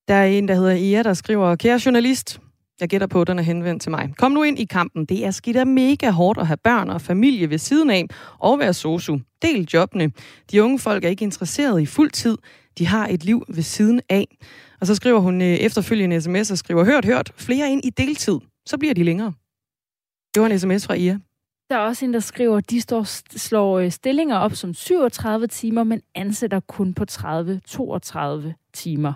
Der 0.08 0.14
er 0.14 0.24
en, 0.24 0.48
der 0.48 0.54
hedder 0.54 0.72
Ia, 0.72 1.02
der 1.02 1.14
skriver, 1.14 1.56
kære 1.56 1.80
journalist, 1.84 2.40
jeg 2.80 2.88
gætter 2.88 3.06
på, 3.06 3.20
at 3.20 3.26
den 3.26 3.38
er 3.38 3.42
henvendt 3.42 3.82
til 3.82 3.90
mig. 3.90 4.12
Kom 4.18 4.32
nu 4.32 4.42
ind 4.42 4.58
i 4.58 4.64
kampen. 4.64 5.04
Det 5.04 5.26
er 5.26 5.30
skidt 5.30 5.68
mega 5.68 6.10
hårdt 6.10 6.38
at 6.38 6.46
have 6.46 6.56
børn 6.56 6.90
og 6.90 7.00
familie 7.00 7.50
ved 7.50 7.58
siden 7.58 7.90
af 7.90 8.06
og 8.38 8.58
være 8.58 8.74
sosu. 8.74 9.18
Del 9.42 9.68
jobbene. 9.74 10.12
De 10.52 10.62
unge 10.62 10.78
folk 10.78 11.04
er 11.04 11.08
ikke 11.08 11.22
interesseret 11.22 11.80
i 11.82 11.86
fuld 11.86 12.10
tid. 12.10 12.38
De 12.78 12.86
har 12.86 13.06
et 13.06 13.24
liv 13.24 13.44
ved 13.48 13.62
siden 13.62 14.00
af. 14.08 14.36
Og 14.81 14.87
så 14.87 14.95
skriver 14.95 15.19
hun 15.19 15.43
øh, 15.43 15.49
efterfølgende 15.49 16.21
sms 16.21 16.51
og 16.51 16.59
skriver, 16.59 16.85
hørt, 16.85 17.05
hørt, 17.05 17.33
flere 17.37 17.71
ind 17.71 17.85
i 17.85 17.90
deltid. 17.90 18.38
Så 18.66 18.79
bliver 18.79 18.95
de 18.95 19.05
længere. 19.05 19.33
Det 20.35 20.43
var 20.43 20.49
en 20.49 20.59
sms 20.59 20.87
fra 20.87 20.95
Ia. 20.95 21.19
Der 21.71 21.77
er 21.77 21.81
også 21.81 22.05
en, 22.05 22.14
der 22.14 22.21
skriver, 22.21 22.57
at 22.57 22.71
de 22.71 22.81
står, 22.81 23.03
slår 23.38 23.79
øh, 23.79 23.90
stillinger 23.90 24.37
op 24.37 24.55
som 24.55 24.75
37 24.75 25.47
timer, 25.47 25.85
men 25.85 26.01
ansætter 26.14 26.61
kun 26.61 26.95
på 26.95 27.05
30-32 27.11 28.71
timer. 28.75 29.12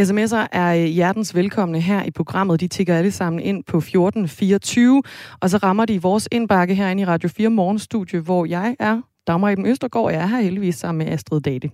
SMS'er 0.00 0.46
er 0.52 0.74
øh, 0.74 0.84
hjertens 0.84 1.34
velkomne 1.34 1.80
her 1.80 2.02
i 2.02 2.10
programmet. 2.10 2.60
De 2.60 2.68
tigger 2.68 2.98
alle 2.98 3.10
sammen 3.10 3.40
ind 3.40 3.64
på 3.64 3.76
1424, 3.76 5.02
og 5.40 5.50
så 5.50 5.56
rammer 5.56 5.84
de 5.84 6.02
vores 6.02 6.28
indbakke 6.32 6.74
herinde 6.74 7.02
i 7.02 7.06
Radio 7.06 7.28
4 7.28 7.50
Morgenstudie, 7.50 8.20
hvor 8.20 8.44
jeg 8.44 8.76
er 8.78 9.00
Dagmar 9.26 9.50
Eben 9.50 9.66
Østergaard, 9.66 10.04
og 10.04 10.12
jeg 10.12 10.22
er 10.22 10.26
her 10.26 10.40
heldigvis 10.40 10.74
sammen 10.74 11.06
med 11.06 11.14
Astrid 11.14 11.40
Date. 11.40 11.70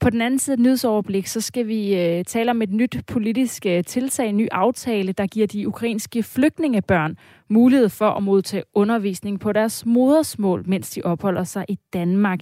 På 0.00 0.10
den 0.10 0.20
anden 0.20 0.38
side 0.38 0.54
af 0.54 0.58
nyhedsoverblik, 0.58 1.26
så 1.26 1.40
skal 1.40 1.68
vi 1.68 1.94
øh, 1.94 2.24
tale 2.24 2.50
om 2.50 2.62
et 2.62 2.72
nyt 2.72 2.96
politisk 3.06 3.66
øh, 3.66 3.84
tiltag, 3.84 4.28
en 4.28 4.36
ny 4.36 4.48
aftale, 4.52 5.12
der 5.12 5.26
giver 5.26 5.46
de 5.46 5.68
ukrainske 5.68 6.22
flygtningebørn 6.22 7.16
mulighed 7.48 7.88
for 7.88 8.10
at 8.10 8.22
modtage 8.22 8.62
undervisning 8.74 9.40
på 9.40 9.52
deres 9.52 9.86
modersmål, 9.86 10.62
mens 10.66 10.90
de 10.90 11.02
opholder 11.04 11.44
sig 11.44 11.64
i 11.68 11.78
Danmark. 11.92 12.40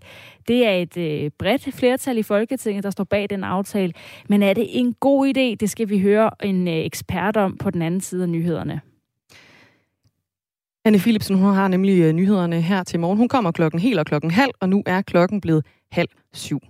Det 0.48 0.66
er 0.66 0.72
et 0.72 0.96
øh, 0.96 1.30
bredt 1.38 1.74
flertal 1.74 2.18
i 2.18 2.22
Folketinget, 2.22 2.84
der 2.84 2.90
står 2.90 3.04
bag 3.04 3.30
den 3.30 3.44
aftale. 3.44 3.92
Men 4.28 4.42
er 4.42 4.54
det 4.54 4.66
en 4.68 4.94
god 4.94 5.26
idé? 5.26 5.56
Det 5.60 5.70
skal 5.70 5.88
vi 5.88 6.00
høre 6.00 6.30
en 6.44 6.68
øh, 6.68 6.74
ekspert 6.74 7.36
om 7.36 7.56
på 7.56 7.70
den 7.70 7.82
anden 7.82 8.00
side 8.00 8.22
af 8.22 8.28
nyhederne. 8.28 8.80
Anne 10.84 10.98
Philipsen, 10.98 11.36
hun 11.36 11.54
har 11.54 11.68
nemlig 11.68 12.02
øh, 12.02 12.12
nyhederne 12.12 12.60
her 12.60 12.82
til 12.82 13.00
morgen. 13.00 13.18
Hun 13.18 13.28
kommer 13.28 13.52
klokken 13.52 13.80
helt 13.80 13.98
og 13.98 14.06
klokken 14.06 14.30
halv, 14.30 14.52
og 14.60 14.68
nu 14.68 14.82
er 14.86 15.02
klokken 15.02 15.40
blevet 15.40 15.66
halv 15.92 16.08
syv. 16.32 16.60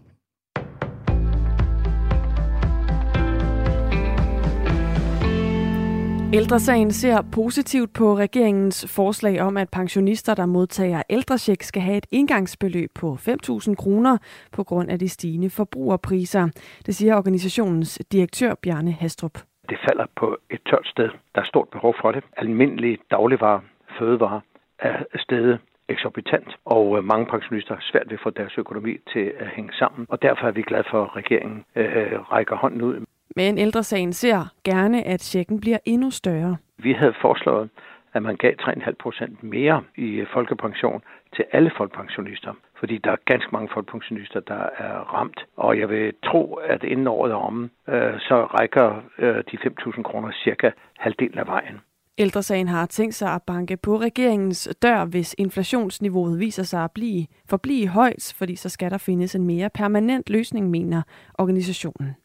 Ældresagen 6.33 6.91
ser 6.91 7.23
positivt 7.33 7.93
på 7.93 8.17
regeringens 8.17 8.95
forslag 8.97 9.41
om, 9.41 9.57
at 9.57 9.69
pensionister, 9.73 10.35
der 10.35 10.47
modtager 10.47 11.03
ældrecheck, 11.11 11.63
skal 11.63 11.83
have 11.83 11.97
et 11.97 12.07
indgangsbeløb 12.11 12.91
på 12.95 13.15
5.000 13.15 13.75
kroner 13.75 14.19
på 14.53 14.65
grund 14.65 14.91
af 14.91 14.99
de 14.99 15.09
stigende 15.09 15.51
forbrugerpriser. 15.51 16.49
Det 16.87 16.95
siger 16.95 17.17
organisationens 17.17 17.99
direktør 18.13 18.55
Bjarne 18.63 18.93
Hastrup. 18.93 19.39
Det 19.69 19.79
falder 19.89 20.07
på 20.17 20.37
et 20.51 20.61
tørt 20.71 20.87
sted. 20.87 21.09
Der 21.35 21.41
er 21.41 21.47
stort 21.47 21.69
behov 21.69 21.95
for 22.01 22.13
det. 22.13 22.25
Almindelige 22.37 22.99
dagligvarer, 23.11 23.61
fødevarer 23.99 24.41
er 24.79 24.97
stedet 25.17 25.59
eksorbitant, 25.89 26.57
og 26.65 26.99
øh, 26.99 27.05
mange 27.05 27.27
pensionister 27.27 27.75
har 27.75 27.85
svært 27.93 28.07
ved 28.07 28.19
at 28.19 28.23
få 28.23 28.31
deres 28.31 28.59
økonomi 28.59 28.97
til 29.13 29.33
at 29.39 29.49
hænge 29.49 29.73
sammen. 29.73 30.07
Og 30.09 30.23
derfor 30.23 30.47
er 30.47 30.51
vi 30.51 30.63
glade 30.63 30.85
for, 30.91 31.05
at 31.05 31.17
regeringen 31.17 31.65
øh, 31.77 31.97
øh 31.97 32.21
rækker 32.33 32.57
hånden 32.57 32.83
ud 32.83 33.05
men 33.37 33.59
ældresagen 33.59 34.13
ser 34.13 34.53
gerne, 34.65 35.07
at 35.07 35.21
tjekken 35.21 35.61
bliver 35.61 35.79
endnu 35.85 36.11
større. 36.11 36.57
Vi 36.79 36.93
havde 36.93 37.15
foreslået, 37.21 37.71
at 38.15 38.23
man 38.23 38.37
gav 38.37 38.53
3,5 38.61 38.93
procent 39.03 39.43
mere 39.43 39.83
i 39.97 40.09
øh, 40.11 40.27
folkepension 40.33 41.03
til 41.37 41.45
alle 41.53 41.71
folkepensionister. 41.77 42.53
Fordi 42.79 42.99
der 43.05 43.11
er 43.11 43.17
ganske 43.25 43.51
mange 43.53 43.69
folkepensionister, 43.75 44.41
der 44.41 44.63
er 44.79 44.95
ramt. 45.15 45.41
Og 45.57 45.79
jeg 45.79 45.89
vil 45.89 46.13
tro, 46.25 46.55
at 46.55 46.83
inden 46.83 47.07
året 47.07 47.33
er 47.33 47.37
omme, 47.37 47.71
øh, 47.89 48.15
så 48.21 48.45
rækker 48.45 49.03
øh, 49.19 49.37
de 49.37 49.57
5.000 49.57 50.03
kroner 50.03 50.33
cirka 50.45 50.71
halvdelen 50.99 51.39
af 51.39 51.47
vejen. 51.47 51.81
Ældresagen 52.19 52.69
har 52.69 52.87
tænkt 52.87 53.15
sig 53.15 53.35
at 53.35 53.43
banke 53.47 53.77
på 53.77 53.97
regeringens 53.97 54.69
dør, 54.83 55.05
hvis 55.05 55.35
inflationsniveauet 55.39 56.41
viser 56.41 56.63
sig 56.63 56.85
at 56.85 56.91
blive, 56.95 57.27
forblive 57.51 57.89
højt, 57.89 58.35
fordi 58.39 58.57
så 58.57 58.69
skal 58.69 58.91
der 58.91 58.99
findes 58.99 59.35
en 59.35 59.47
mere 59.47 59.71
permanent 59.75 60.31
løsning, 60.31 60.71
mener 60.71 61.03
organisationen. 61.39 62.17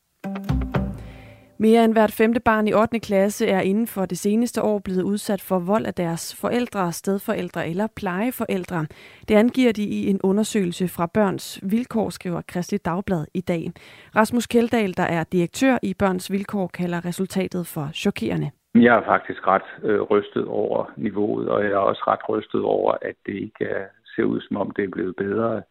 Mere 1.62 1.84
end 1.84 1.93
hvert 1.93 2.12
femte 2.12 2.39
barn 2.39 2.67
i 2.67 2.74
8. 2.74 3.00
klasse 3.00 3.48
er 3.48 3.62
inden 3.62 3.88
for 3.88 4.06
det 4.06 4.17
seneste 4.17 4.62
år 4.62 4.80
blevet 4.80 5.02
udsat 5.02 5.41
for 5.41 5.60
vold 5.60 5.86
af 5.86 5.93
deres 5.93 6.41
forældre, 6.41 6.91
stedforældre 6.91 7.69
eller 7.69 7.88
plejeforældre. 7.95 8.86
Det 9.28 9.36
angiver 9.36 9.72
de 9.72 9.84
i 9.84 10.08
en 10.10 10.19
undersøgelse 10.24 10.88
fra 10.88 11.06
Børns 11.13 11.60
Vilkår, 11.63 12.10
skriver 12.10 12.41
Kristelig 12.48 12.86
Dagblad 12.86 13.26
i 13.34 13.41
dag. 13.41 13.72
Rasmus 14.15 14.48
Keldahl, 14.48 14.98
der 14.98 15.04
er 15.04 15.24
direktør 15.24 15.78
i 15.84 15.93
Børns 15.93 16.32
Vilkår, 16.32 16.67
kalder 16.67 17.06
resultatet 17.06 17.67
for 17.67 17.89
chokerende. 17.93 18.52
Jeg 18.76 18.95
er 18.98 19.04
faktisk 19.06 19.48
ret 19.48 19.69
øh, 19.84 20.02
rystet 20.02 20.45
over 20.45 20.91
niveauet, 20.98 21.50
og 21.50 21.63
jeg 21.63 21.72
er 21.72 21.78
også 21.78 22.04
ret 22.08 22.30
rystet 22.30 22.62
over, 22.62 22.91
at 23.02 23.15
det 23.26 23.34
ikke 23.34 23.65
øh, 23.65 23.86
ser 24.15 24.24
ud 24.24 24.41
som 24.41 24.58
om 24.58 24.72
det 24.72 24.84
er 24.84 24.89
blevet 24.89 25.15
bedre 25.15 25.62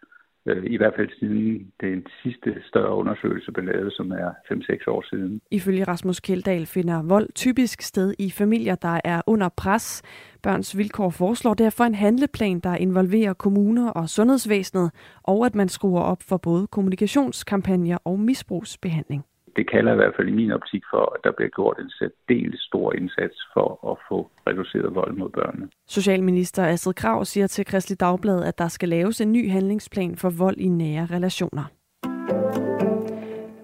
Øh, 0.48 0.64
i 0.66 0.76
hvert 0.76 0.94
fald 0.96 1.08
siden 1.20 1.72
den 1.80 2.06
sidste 2.22 2.62
større 2.68 2.94
undersøgelse 2.94 3.52
blev 3.52 3.66
lavet, 3.66 3.92
som 3.92 4.11
er 4.11 4.30
5-6 4.52 4.90
år 4.90 5.04
siden. 5.11 5.40
Ifølge 5.50 5.84
Rasmus 5.84 6.20
Keldal 6.20 6.66
finder 6.66 7.02
vold 7.02 7.28
typisk 7.34 7.82
sted 7.82 8.14
i 8.18 8.30
familier, 8.30 8.74
der 8.74 9.00
er 9.04 9.22
under 9.26 9.48
pres. 9.48 10.02
Børns 10.42 10.76
Vilkår 10.76 11.11
foreslår 11.11 11.54
derfor 11.54 11.84
en 11.84 11.94
handleplan, 11.94 12.61
der 12.61 12.74
involverer 12.76 13.32
kommuner 13.32 13.90
og 13.90 14.08
sundhedsvæsenet, 14.08 14.90
og 15.22 15.46
at 15.46 15.54
man 15.54 15.68
skruer 15.68 16.02
op 16.02 16.22
for 16.22 16.37
både 16.37 16.66
kommunikationskampagner 16.66 17.98
og 18.04 18.20
misbrugsbehandling 18.20 19.24
det 19.59 19.71
kalder 19.71 19.92
i 19.92 19.97
hvert 19.97 20.14
fald 20.16 20.29
i 20.29 20.38
min 20.40 20.53
optik 20.53 20.83
for, 20.92 21.05
at 21.14 21.21
der 21.25 21.33
bliver 21.37 21.53
gjort 21.59 21.77
en 21.79 21.90
særdeles 21.90 22.61
stor 22.61 22.92
indsats 23.01 23.37
for 23.55 23.68
at 23.90 23.97
få 24.09 24.18
reduceret 24.47 24.94
vold 24.94 25.16
mod 25.16 25.31
børnene. 25.31 25.68
Socialminister 25.88 26.64
Astrid 26.64 26.94
Krav 26.94 27.25
siger 27.25 27.47
til 27.47 27.64
Kristelig 27.64 28.01
Dagblad, 28.01 28.44
at 28.44 28.59
der 28.59 28.68
skal 28.68 28.88
laves 28.88 29.21
en 29.21 29.33
ny 29.33 29.51
handlingsplan 29.51 30.16
for 30.16 30.31
vold 30.31 30.57
i 30.57 30.68
nære 30.68 31.07
relationer. 31.11 31.64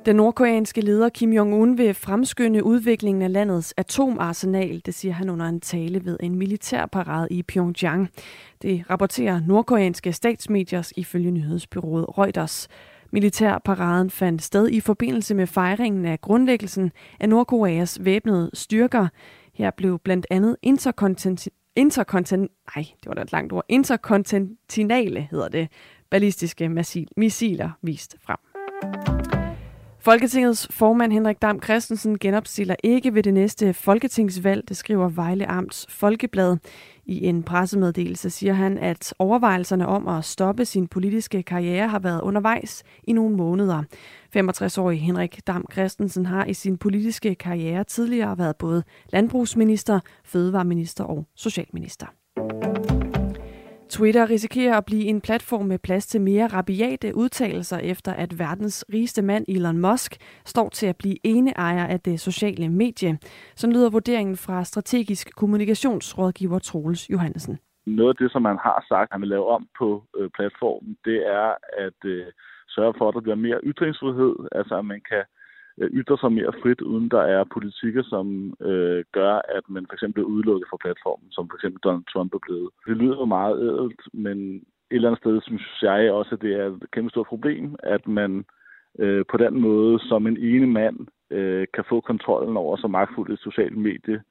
Den 0.06 0.16
nordkoreanske 0.16 0.80
leder 0.80 1.08
Kim 1.08 1.32
Jong-un 1.32 1.76
vil 1.76 1.94
fremskynde 1.94 2.64
udviklingen 2.64 3.22
af 3.22 3.32
landets 3.32 3.74
atomarsenal, 3.76 4.82
det 4.86 4.94
siger 4.94 5.12
han 5.12 5.30
under 5.30 5.46
en 5.46 5.60
tale 5.60 6.04
ved 6.04 6.16
en 6.20 6.34
militærparade 6.38 7.28
i 7.30 7.42
Pyongyang. 7.42 8.08
Det 8.62 8.84
rapporterer 8.90 9.40
nordkoreanske 9.46 10.12
statsmedier 10.12 10.92
ifølge 10.96 11.30
nyhedsbyrået 11.30 12.18
Reuters. 12.18 12.68
Militærparaden 13.14 14.10
fandt 14.10 14.42
sted 14.42 14.68
i 14.68 14.80
forbindelse 14.80 15.34
med 15.34 15.46
fejringen 15.46 16.04
af 16.04 16.20
grundlæggelsen 16.20 16.92
af 17.20 17.28
Nordkoreas 17.28 18.04
væbnede 18.04 18.50
styrker. 18.54 19.08
Her 19.52 19.70
blev 19.70 19.98
blandt 19.98 20.26
andet 20.30 20.56
interkontinent 20.62 21.48
interkontin 21.76 22.40
nej, 22.40 22.84
det 23.00 23.06
var 23.06 23.14
da 23.14 23.22
et 23.22 23.32
langt 23.32 23.52
ord, 23.52 23.64
interkontinentale 23.68 25.28
hedder 25.30 25.48
det, 25.48 25.68
ballistiske 26.10 26.68
missiler 27.16 27.70
vist 27.82 28.16
frem. 28.22 28.36
Folketingets 30.00 30.68
formand 30.70 31.12
Henrik 31.12 31.42
Dam 31.42 31.62
Christensen 31.62 32.18
genopstiller 32.18 32.76
ikke 32.82 33.14
ved 33.14 33.22
det 33.22 33.34
næste 33.34 33.74
folketingsvalg, 33.74 34.68
det 34.68 34.76
skriver 34.76 35.08
Vejle 35.08 35.46
Amts 35.46 35.86
Folkeblad. 35.90 36.56
I 37.06 37.26
en 37.26 37.42
pressemeddelelse 37.42 38.30
siger 38.30 38.52
han, 38.52 38.78
at 38.78 39.14
overvejelserne 39.18 39.86
om 39.86 40.08
at 40.08 40.24
stoppe 40.24 40.64
sin 40.64 40.86
politiske 40.86 41.42
karriere 41.42 41.88
har 41.88 41.98
været 41.98 42.20
undervejs 42.20 42.82
i 43.04 43.12
nogle 43.12 43.36
måneder. 43.36 43.82
65-årige 44.36 45.00
Henrik 45.00 45.40
Dam 45.46 45.66
Christensen 45.72 46.26
har 46.26 46.44
i 46.44 46.54
sin 46.54 46.76
politiske 46.76 47.34
karriere 47.34 47.84
tidligere 47.84 48.38
været 48.38 48.56
både 48.56 48.82
landbrugsminister, 49.12 50.00
fødevareminister 50.24 51.04
og 51.04 51.26
socialminister. 51.34 52.06
Twitter 53.96 54.30
risikerer 54.30 54.76
at 54.76 54.84
blive 54.84 55.04
en 55.04 55.20
platform 55.20 55.66
med 55.66 55.78
plads 55.78 56.06
til 56.06 56.20
mere 56.20 56.46
rabiate 56.46 57.16
udtalelser 57.16 57.78
efter, 57.78 58.12
at 58.12 58.38
verdens 58.38 58.84
rigeste 58.92 59.22
mand 59.22 59.44
Elon 59.48 59.78
Musk 59.78 60.12
står 60.44 60.68
til 60.68 60.86
at 60.86 60.96
blive 60.96 61.16
ene 61.24 61.50
ejer 61.50 61.86
af 61.86 62.00
det 62.00 62.20
sociale 62.20 62.68
medie. 62.68 63.18
Så 63.60 63.66
lyder 63.70 63.90
vurderingen 63.90 64.36
fra 64.36 64.64
strategisk 64.64 65.36
kommunikationsrådgiver 65.36 66.58
Troels 66.58 67.10
Johansen. 67.10 67.58
Noget 67.86 68.08
af 68.08 68.16
det, 68.16 68.32
som 68.32 68.42
man 68.42 68.58
har 68.66 68.84
sagt, 68.88 69.12
han 69.12 69.20
vil 69.20 69.28
lave 69.28 69.46
om 69.56 69.68
på 69.78 70.04
øh, 70.18 70.30
platformen, 70.36 70.96
det 71.04 71.18
er 71.40 71.54
at 71.86 72.00
øh, 72.04 72.26
sørge 72.68 72.94
for, 72.98 73.08
at 73.08 73.14
der 73.14 73.20
bliver 73.20 73.36
mere 73.46 73.60
ytringsfrihed, 73.64 74.34
altså 74.52 74.74
at 74.78 74.84
man 74.84 75.00
kan 75.10 75.24
Øh, 75.80 75.90
ytre 75.90 76.18
sig 76.18 76.32
mere 76.32 76.52
frit, 76.62 76.80
uden 76.80 77.08
der 77.08 77.22
er 77.36 77.52
politikker, 77.56 78.02
som 78.02 78.54
øh, 78.60 79.04
gør, 79.12 79.34
at 79.56 79.64
man 79.68 79.86
for 79.86 79.94
eksempel 79.94 80.14
bliver 80.14 80.32
udelukket 80.34 80.68
fra 80.70 80.82
platformen, 80.84 81.28
som 81.30 81.48
for 81.48 81.56
eksempel 81.56 81.80
Donald 81.84 82.04
Trump 82.12 82.34
er 82.34 82.44
blevet. 82.46 82.68
Det 82.86 82.96
lyder 82.96 83.16
jo 83.16 83.24
meget 83.24 83.56
ædelt, 83.68 84.02
men 84.12 84.38
et 84.90 84.96
eller 84.96 85.08
andet 85.08 85.22
sted 85.22 85.40
synes 85.42 85.82
jeg 85.82 86.12
også, 86.12 86.34
at 86.34 86.42
det 86.42 86.52
er 86.60 86.66
et 86.66 86.90
kæmpe 86.92 87.10
stort 87.10 87.26
problem, 87.26 87.76
at 87.82 88.08
man 88.08 88.44
øh, 88.98 89.24
på 89.30 89.36
den 89.36 89.60
måde 89.60 89.98
som 90.08 90.26
en 90.26 90.36
ene 90.36 90.66
mand 90.66 90.96
øh, 91.30 91.66
kan 91.74 91.84
få 91.88 92.00
kontrollen 92.00 92.56
over 92.56 92.76
så 92.76 92.86
magtfuldt 92.86 93.32
et 93.32 93.38
socialt 93.38 93.76
medie, 93.76 94.22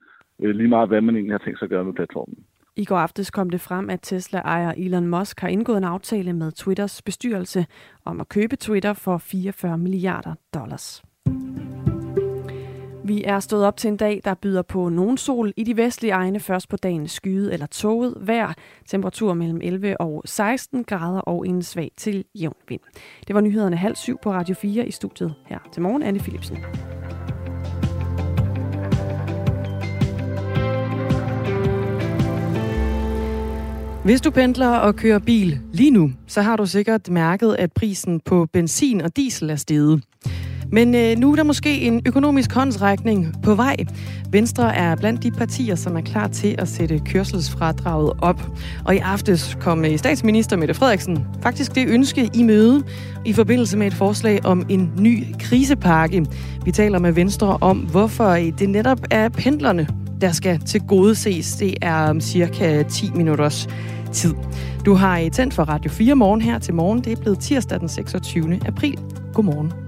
øh, 0.41 0.55
lige 0.55 0.73
meget 0.75 0.89
hvad 0.89 1.01
man 1.01 1.15
egentlig 1.15 1.33
har 1.33 1.45
tænkt 1.45 1.59
sig 1.59 1.65
at 1.65 1.69
gøre 1.69 1.85
med 1.85 1.93
platformen. 1.93 2.37
I 2.75 2.85
går 2.85 2.97
aftes 2.97 3.31
kom 3.31 3.49
det 3.49 3.61
frem, 3.61 3.89
at 3.89 3.99
Tesla-ejer 4.01 4.73
Elon 4.77 5.07
Musk 5.07 5.39
har 5.39 5.47
indgået 5.47 5.77
en 5.77 5.83
aftale 5.83 6.33
med 6.33 6.51
Twitters 6.51 7.01
bestyrelse 7.01 7.65
om 8.05 8.21
at 8.21 8.29
købe 8.29 8.55
Twitter 8.55 8.93
for 8.93 9.17
44 9.17 9.77
milliarder 9.77 10.33
dollars. 10.53 11.03
Vi 13.05 13.23
er 13.23 13.39
stået 13.39 13.65
op 13.65 13.77
til 13.77 13.87
en 13.87 13.97
dag, 13.97 14.21
der 14.23 14.33
byder 14.33 14.61
på 14.61 14.89
nogen 14.89 15.17
sol 15.17 15.53
i 15.57 15.63
de 15.63 15.77
vestlige 15.77 16.11
egne 16.11 16.39
først 16.39 16.69
på 16.69 16.77
dagen 16.77 17.07
skyet 17.07 17.53
eller 17.53 17.65
toget 17.65 18.13
vejr. 18.21 18.53
Temperatur 18.87 19.33
mellem 19.33 19.59
11 19.63 20.01
og 20.01 20.21
16 20.25 20.83
grader 20.83 21.19
og 21.19 21.47
en 21.47 21.63
svag 21.63 21.91
til 21.97 22.25
jævn 22.35 22.55
vind. 22.69 22.81
Det 23.27 23.35
var 23.35 23.41
nyhederne 23.41 23.75
halv 23.75 23.95
syv 23.95 24.17
på 24.23 24.31
Radio 24.31 24.55
4 24.55 24.87
i 24.87 24.91
studiet 24.91 25.33
her 25.45 25.59
til 25.73 25.81
morgen. 25.81 26.03
Anne 26.03 26.19
Philipsen. 26.19 26.57
Hvis 34.03 34.21
du 34.21 34.31
pendler 34.31 34.69
og 34.69 34.95
kører 34.95 35.19
bil 35.19 35.59
lige 35.73 35.91
nu, 35.91 36.11
så 36.27 36.41
har 36.41 36.55
du 36.55 36.65
sikkert 36.65 37.09
mærket, 37.09 37.55
at 37.59 37.73
prisen 37.73 38.19
på 38.19 38.47
benzin 38.53 39.01
og 39.01 39.15
diesel 39.15 39.49
er 39.49 39.55
steget. 39.55 40.03
Men 40.71 40.95
øh, 40.95 41.17
nu 41.17 41.31
er 41.31 41.35
der 41.35 41.43
måske 41.43 41.81
en 41.81 42.01
økonomisk 42.05 42.53
håndsrækning 42.53 43.33
på 43.43 43.55
vej. 43.55 43.75
Venstre 44.29 44.75
er 44.75 44.95
blandt 44.95 45.23
de 45.23 45.31
partier, 45.31 45.75
som 45.75 45.97
er 45.97 46.01
klar 46.01 46.27
til 46.27 46.55
at 46.57 46.67
sætte 46.67 46.99
kørselsfradraget 46.99 48.13
op. 48.21 48.41
Og 48.85 48.95
i 48.95 48.97
aftes 48.97 49.57
kom 49.61 49.85
øh, 49.85 49.97
statsminister 49.97 50.57
Mette 50.57 50.73
Frederiksen 50.73 51.25
faktisk 51.41 51.75
det 51.75 51.87
ønske 51.87 52.29
i 52.33 52.43
møde 52.43 52.83
i 53.25 53.33
forbindelse 53.33 53.77
med 53.77 53.87
et 53.87 53.93
forslag 53.93 54.45
om 54.45 54.65
en 54.69 54.91
ny 54.99 55.23
krisepakke. 55.39 56.25
Vi 56.65 56.71
taler 56.71 56.99
med 56.99 57.11
Venstre 57.11 57.57
om, 57.61 57.77
hvorfor 57.77 58.29
øh, 58.29 58.59
det 58.59 58.69
netop 58.69 58.99
er 59.11 59.29
pendlerne, 59.29 59.87
der 60.21 60.31
skal 60.31 60.59
til 60.59 60.81
gode 60.81 61.15
ses. 61.15 61.55
Det 61.55 61.75
er 61.81 62.09
om 62.09 62.21
cirka 62.21 62.83
10 62.83 63.11
minutters 63.15 63.67
tid. 64.11 64.33
Du 64.85 64.93
har 64.93 65.17
i 65.17 65.29
tændt 65.29 65.53
for 65.53 65.63
Radio 65.63 65.91
4 65.91 66.15
morgen 66.15 66.41
her 66.41 66.59
til 66.59 66.73
morgen. 66.73 67.01
Det 67.01 67.11
er 67.11 67.21
blevet 67.21 67.39
tirsdag 67.39 67.79
den 67.79 67.89
26. 67.89 68.59
april. 68.67 68.99
Godmorgen. 69.33 69.82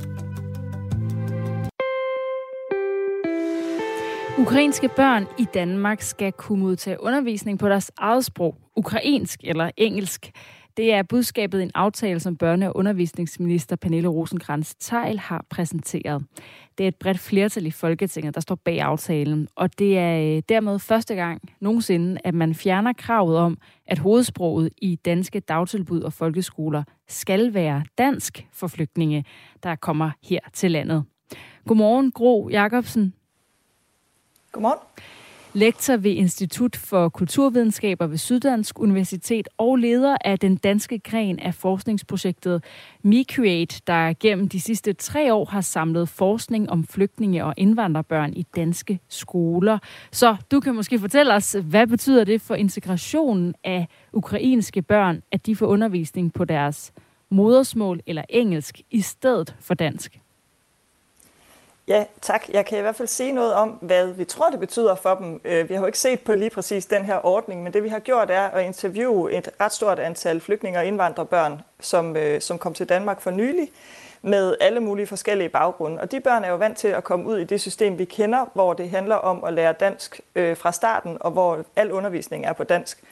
Ukrainske 4.40 4.90
børn 4.96 5.28
i 5.40 5.46
Danmark 5.54 6.02
skal 6.02 6.32
kunne 6.32 6.60
modtage 6.60 7.04
undervisning 7.04 7.60
på 7.60 7.70
deres 7.70 7.92
eget 7.98 8.26
sprog, 8.26 8.56
ukrainsk 8.76 9.40
eller 9.44 9.72
engelsk. 9.78 10.32
Det 10.78 10.94
er 10.94 11.04
budskabet 11.04 11.60
i 11.60 11.64
en 11.64 11.72
aftale, 11.76 12.20
som 12.20 12.38
børne- 12.44 12.66
og 12.66 12.78
undervisningsminister 12.78 13.76
Pernille 13.76 14.08
rosenkrantz 14.08 14.74
teil 14.80 15.20
har 15.20 15.46
præsenteret. 15.50 16.26
Det 16.78 16.84
er 16.84 16.88
et 16.88 16.96
bredt 16.96 17.20
flertal 17.20 17.66
i 17.66 17.72
Folketinget, 17.72 18.36
der 18.36 18.42
står 18.42 18.56
bag 18.56 18.82
aftalen, 18.82 19.48
og 19.56 19.80
det 19.80 19.98
er 19.98 20.36
øh, 20.36 20.44
dermed 20.50 20.80
første 20.80 21.16
gang 21.16 21.42
nogensinde, 21.60 22.22
at 22.24 22.34
man 22.34 22.56
fjerner 22.56 22.94
kravet 22.94 23.38
om, 23.38 23.58
at 23.88 24.00
hovedsproget 24.00 24.70
i 24.78 24.96
danske 24.96 25.40
dagtilbud 25.40 26.02
og 26.02 26.14
folkeskoler 26.14 26.84
skal 27.08 27.54
være 27.54 27.84
dansk 27.98 28.48
for 28.54 28.68
flygtninge, 28.68 29.26
der 29.64 29.76
kommer 29.76 30.12
her 30.24 30.40
til 30.54 30.72
landet. 30.72 31.04
Godmorgen, 31.68 32.12
Gro 32.12 32.50
Jacobsen. 32.50 33.14
Godmorgen 34.56 34.80
lektor 35.54 35.98
ved 35.98 36.12
Institut 36.12 36.76
for 36.76 37.10
Kulturvidenskaber 37.10 38.08
ved 38.08 38.18
Syddansk 38.18 38.80
Universitet 38.80 39.48
og 39.58 39.76
leder 39.76 40.18
af 40.26 40.40
den 40.40 40.56
danske 40.56 41.00
gren 41.00 41.40
af 41.40 41.54
forskningsprojektet 41.54 42.64
MeCreate, 43.04 43.82
der 43.88 44.14
gennem 44.20 44.50
de 44.50 44.62
sidste 44.62 44.94
tre 44.94 45.34
år 45.34 45.46
har 45.46 45.62
samlet 45.62 46.10
forskning 46.10 46.70
om 46.70 46.88
flygtninge 46.88 47.46
og 47.46 47.54
indvandrerbørn 47.58 48.34
i 48.34 48.46
danske 48.56 49.00
skoler. 49.10 49.78
Så 50.12 50.36
du 50.52 50.60
kan 50.60 50.76
måske 50.76 51.00
fortælle 51.00 51.34
os, 51.34 51.56
hvad 51.64 51.88
betyder 51.88 52.24
det 52.24 52.42
for 52.42 52.56
integrationen 52.56 53.56
af 53.64 53.88
ukrainske 54.14 54.82
børn, 54.82 55.22
at 55.32 55.46
de 55.46 55.56
får 55.56 55.66
undervisning 55.66 56.34
på 56.34 56.46
deres 56.46 56.94
modersmål 57.32 58.00
eller 58.08 58.24
engelsk 58.30 58.82
i 58.92 59.02
stedet 59.02 59.56
for 59.60 59.74
dansk? 59.74 60.20
Ja, 61.88 62.06
tak. 62.22 62.50
Jeg 62.50 62.66
kan 62.66 62.78
i 62.78 62.82
hvert 62.82 62.96
fald 62.96 63.08
sige 63.08 63.32
noget 63.32 63.54
om, 63.54 63.70
hvad 63.70 64.08
vi 64.08 64.26
tror, 64.26 64.50
det 64.50 64.60
betyder 64.60 64.96
for 64.96 65.16
dem. 65.16 65.42
Øh, 65.46 65.70
vi 65.70 65.74
har 65.74 65.82
jo 65.82 65.86
ikke 65.86 66.00
set 66.00 66.20
på 66.20 66.34
lige 66.34 66.50
præcis 66.50 66.86
den 66.86 67.06
her 67.06 67.26
ordning, 67.26 67.64
men 67.64 67.74
det 67.74 67.84
vi 67.84 67.90
har 67.90 68.00
gjort 68.00 68.30
er 68.32 68.42
at 68.42 68.66
interviewe 68.66 69.34
et 69.34 69.50
ret 69.62 69.74
stort 69.74 70.00
antal 70.00 70.40
flygtninge 70.42 70.80
og 70.80 70.86
indvandrerbørn, 70.86 71.62
som, 71.80 72.18
øh, 72.18 72.42
som 72.42 72.58
kom 72.58 72.74
til 72.74 72.90
Danmark 72.90 73.22
for 73.22 73.32
nylig, 73.32 73.72
med 74.22 74.56
alle 74.62 74.80
mulige 74.80 75.08
forskellige 75.08 75.50
baggrunde. 75.50 76.02
Og 76.02 76.12
de 76.12 76.20
børn 76.20 76.44
er 76.44 76.50
jo 76.50 76.56
vant 76.56 76.78
til 76.78 76.88
at 76.88 77.04
komme 77.04 77.26
ud 77.26 77.38
i 77.38 77.44
det 77.44 77.62
system, 77.62 77.98
vi 77.98 78.06
kender, 78.06 78.46
hvor 78.54 78.74
det 78.74 78.90
handler 78.90 79.16
om 79.16 79.44
at 79.44 79.54
lære 79.54 79.74
dansk 79.74 80.22
øh, 80.36 80.58
fra 80.58 80.72
starten, 80.72 81.18
og 81.20 81.32
hvor 81.32 81.66
al 81.76 81.92
undervisning 81.92 82.46
er 82.46 82.54
på 82.54 82.64
dansk. 82.64 83.04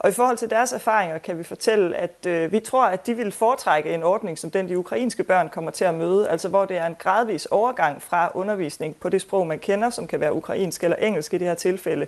Og 0.00 0.08
i 0.10 0.12
forhold 0.12 0.36
til 0.36 0.50
deres 0.50 0.72
erfaringer 0.72 1.18
kan 1.18 1.38
vi 1.38 1.42
fortælle, 1.42 1.96
at 1.96 2.26
øh, 2.26 2.52
vi 2.52 2.60
tror, 2.60 2.86
at 2.86 3.06
de 3.06 3.14
vil 3.14 3.32
foretrække 3.32 3.94
en 3.94 4.02
ordning, 4.02 4.38
som 4.38 4.50
den 4.50 4.68
de 4.68 4.78
ukrainske 4.78 5.24
børn 5.24 5.48
kommer 5.48 5.70
til 5.70 5.84
at 5.84 5.94
møde, 5.94 6.28
altså 6.28 6.48
hvor 6.48 6.64
det 6.64 6.76
er 6.76 6.86
en 6.86 6.96
gradvis 6.98 7.46
overgang 7.46 8.02
fra 8.02 8.30
undervisning 8.34 8.96
på 8.96 9.08
det 9.08 9.20
sprog, 9.20 9.46
man 9.46 9.58
kender, 9.58 9.90
som 9.90 10.06
kan 10.06 10.20
være 10.20 10.34
ukrainsk 10.34 10.84
eller 10.84 10.96
engelsk 10.96 11.34
i 11.34 11.38
det 11.38 11.46
her 11.46 11.54
tilfælde, 11.54 12.06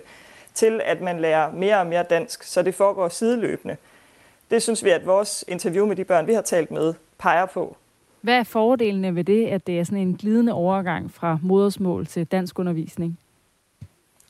til 0.53 0.81
at 0.85 1.01
man 1.01 1.19
lærer 1.19 1.51
mere 1.51 1.79
og 1.79 1.87
mere 1.87 2.03
dansk, 2.03 2.43
så 2.43 2.61
det 2.61 2.75
foregår 2.75 3.09
sideløbende. 3.09 3.77
Det 4.51 4.63
synes 4.63 4.83
vi, 4.83 4.89
at 4.89 5.05
vores 5.05 5.45
interview 5.47 5.85
med 5.85 5.95
de 5.95 6.03
børn, 6.03 6.27
vi 6.27 6.33
har 6.33 6.41
talt 6.41 6.71
med, 6.71 6.93
peger 7.17 7.45
på. 7.45 7.77
Hvad 8.21 8.35
er 8.35 8.43
fordelene 8.43 9.15
ved 9.15 9.23
det, 9.23 9.47
at 9.47 9.67
det 9.67 9.79
er 9.79 9.83
sådan 9.83 9.99
en 9.99 10.15
glidende 10.15 10.53
overgang 10.53 11.11
fra 11.11 11.39
modersmål 11.41 12.05
til 12.05 12.25
dansk 12.25 12.59
undervisning? 12.59 13.19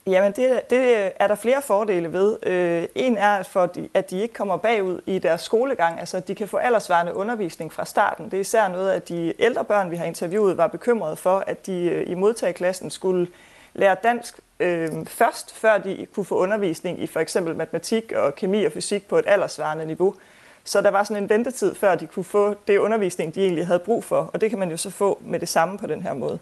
Jamen, 0.08 0.32
det, 0.32 0.70
det 0.70 1.12
er 1.20 1.28
der 1.28 1.36
flere 1.36 1.62
fordele 1.62 2.14
ved. 2.14 2.38
Øh, 2.44 2.88
en 2.96 3.18
er, 3.18 3.44
for 3.44 3.66
de, 3.66 3.90
at 3.94 4.10
de 4.10 4.22
ikke 4.22 4.34
kommer 4.34 4.58
bagud 4.58 5.02
i 5.06 5.20
deres 5.20 5.42
skolegang, 5.42 6.00
altså 6.00 6.18
at 6.18 6.28
de 6.28 6.36
kan 6.36 6.48
få 6.48 6.58
aldersvarende 6.58 7.14
undervisning 7.14 7.74
fra 7.74 7.86
starten. 7.86 8.26
Det 8.26 8.34
er 8.34 8.42
især 8.42 8.68
noget, 8.68 8.92
at 8.92 9.10
de 9.10 9.34
ældre 9.40 9.66
børn, 9.66 9.92
vi 9.92 9.96
har 9.96 10.06
interviewet, 10.06 10.58
var 10.58 10.68
bekymrede 10.68 11.16
for, 11.16 11.44
at 11.48 11.66
de 11.66 11.84
øh, 11.84 12.10
i 12.10 12.14
modtageklassen 12.14 12.90
skulle 12.90 13.28
lære 13.74 13.96
dansk 14.04 14.40
øh, 14.60 15.06
først, 15.06 15.56
før 15.56 15.78
de 15.78 16.08
kunne 16.14 16.26
få 16.26 16.36
undervisning 16.36 17.04
i 17.04 17.08
for 17.08 17.20
eksempel 17.20 17.56
matematik 17.56 18.12
og 18.12 18.36
kemi 18.36 18.64
og 18.64 18.72
fysik 18.72 19.08
på 19.08 19.18
et 19.18 19.26
aldersvarende 19.28 19.86
niveau. 19.86 20.16
Så 20.64 20.82
der 20.82 20.92
var 20.92 21.04
sådan 21.04 21.24
en 21.24 21.30
ventetid, 21.30 21.76
før 21.76 21.96
de 21.96 22.08
kunne 22.08 22.24
få 22.24 22.56
det 22.68 22.78
undervisning, 22.78 23.36
de 23.36 23.44
egentlig 23.44 23.68
havde 23.68 23.80
brug 23.80 24.04
for, 24.04 24.30
og 24.34 24.42
det 24.42 24.50
kan 24.50 24.60
man 24.60 24.72
jo 24.72 24.78
så 24.78 24.90
få 24.90 25.22
med 25.26 25.40
det 25.40 25.50
samme 25.50 25.78
på 25.78 25.88
den 25.88 26.02
her 26.02 26.14
måde. 26.14 26.40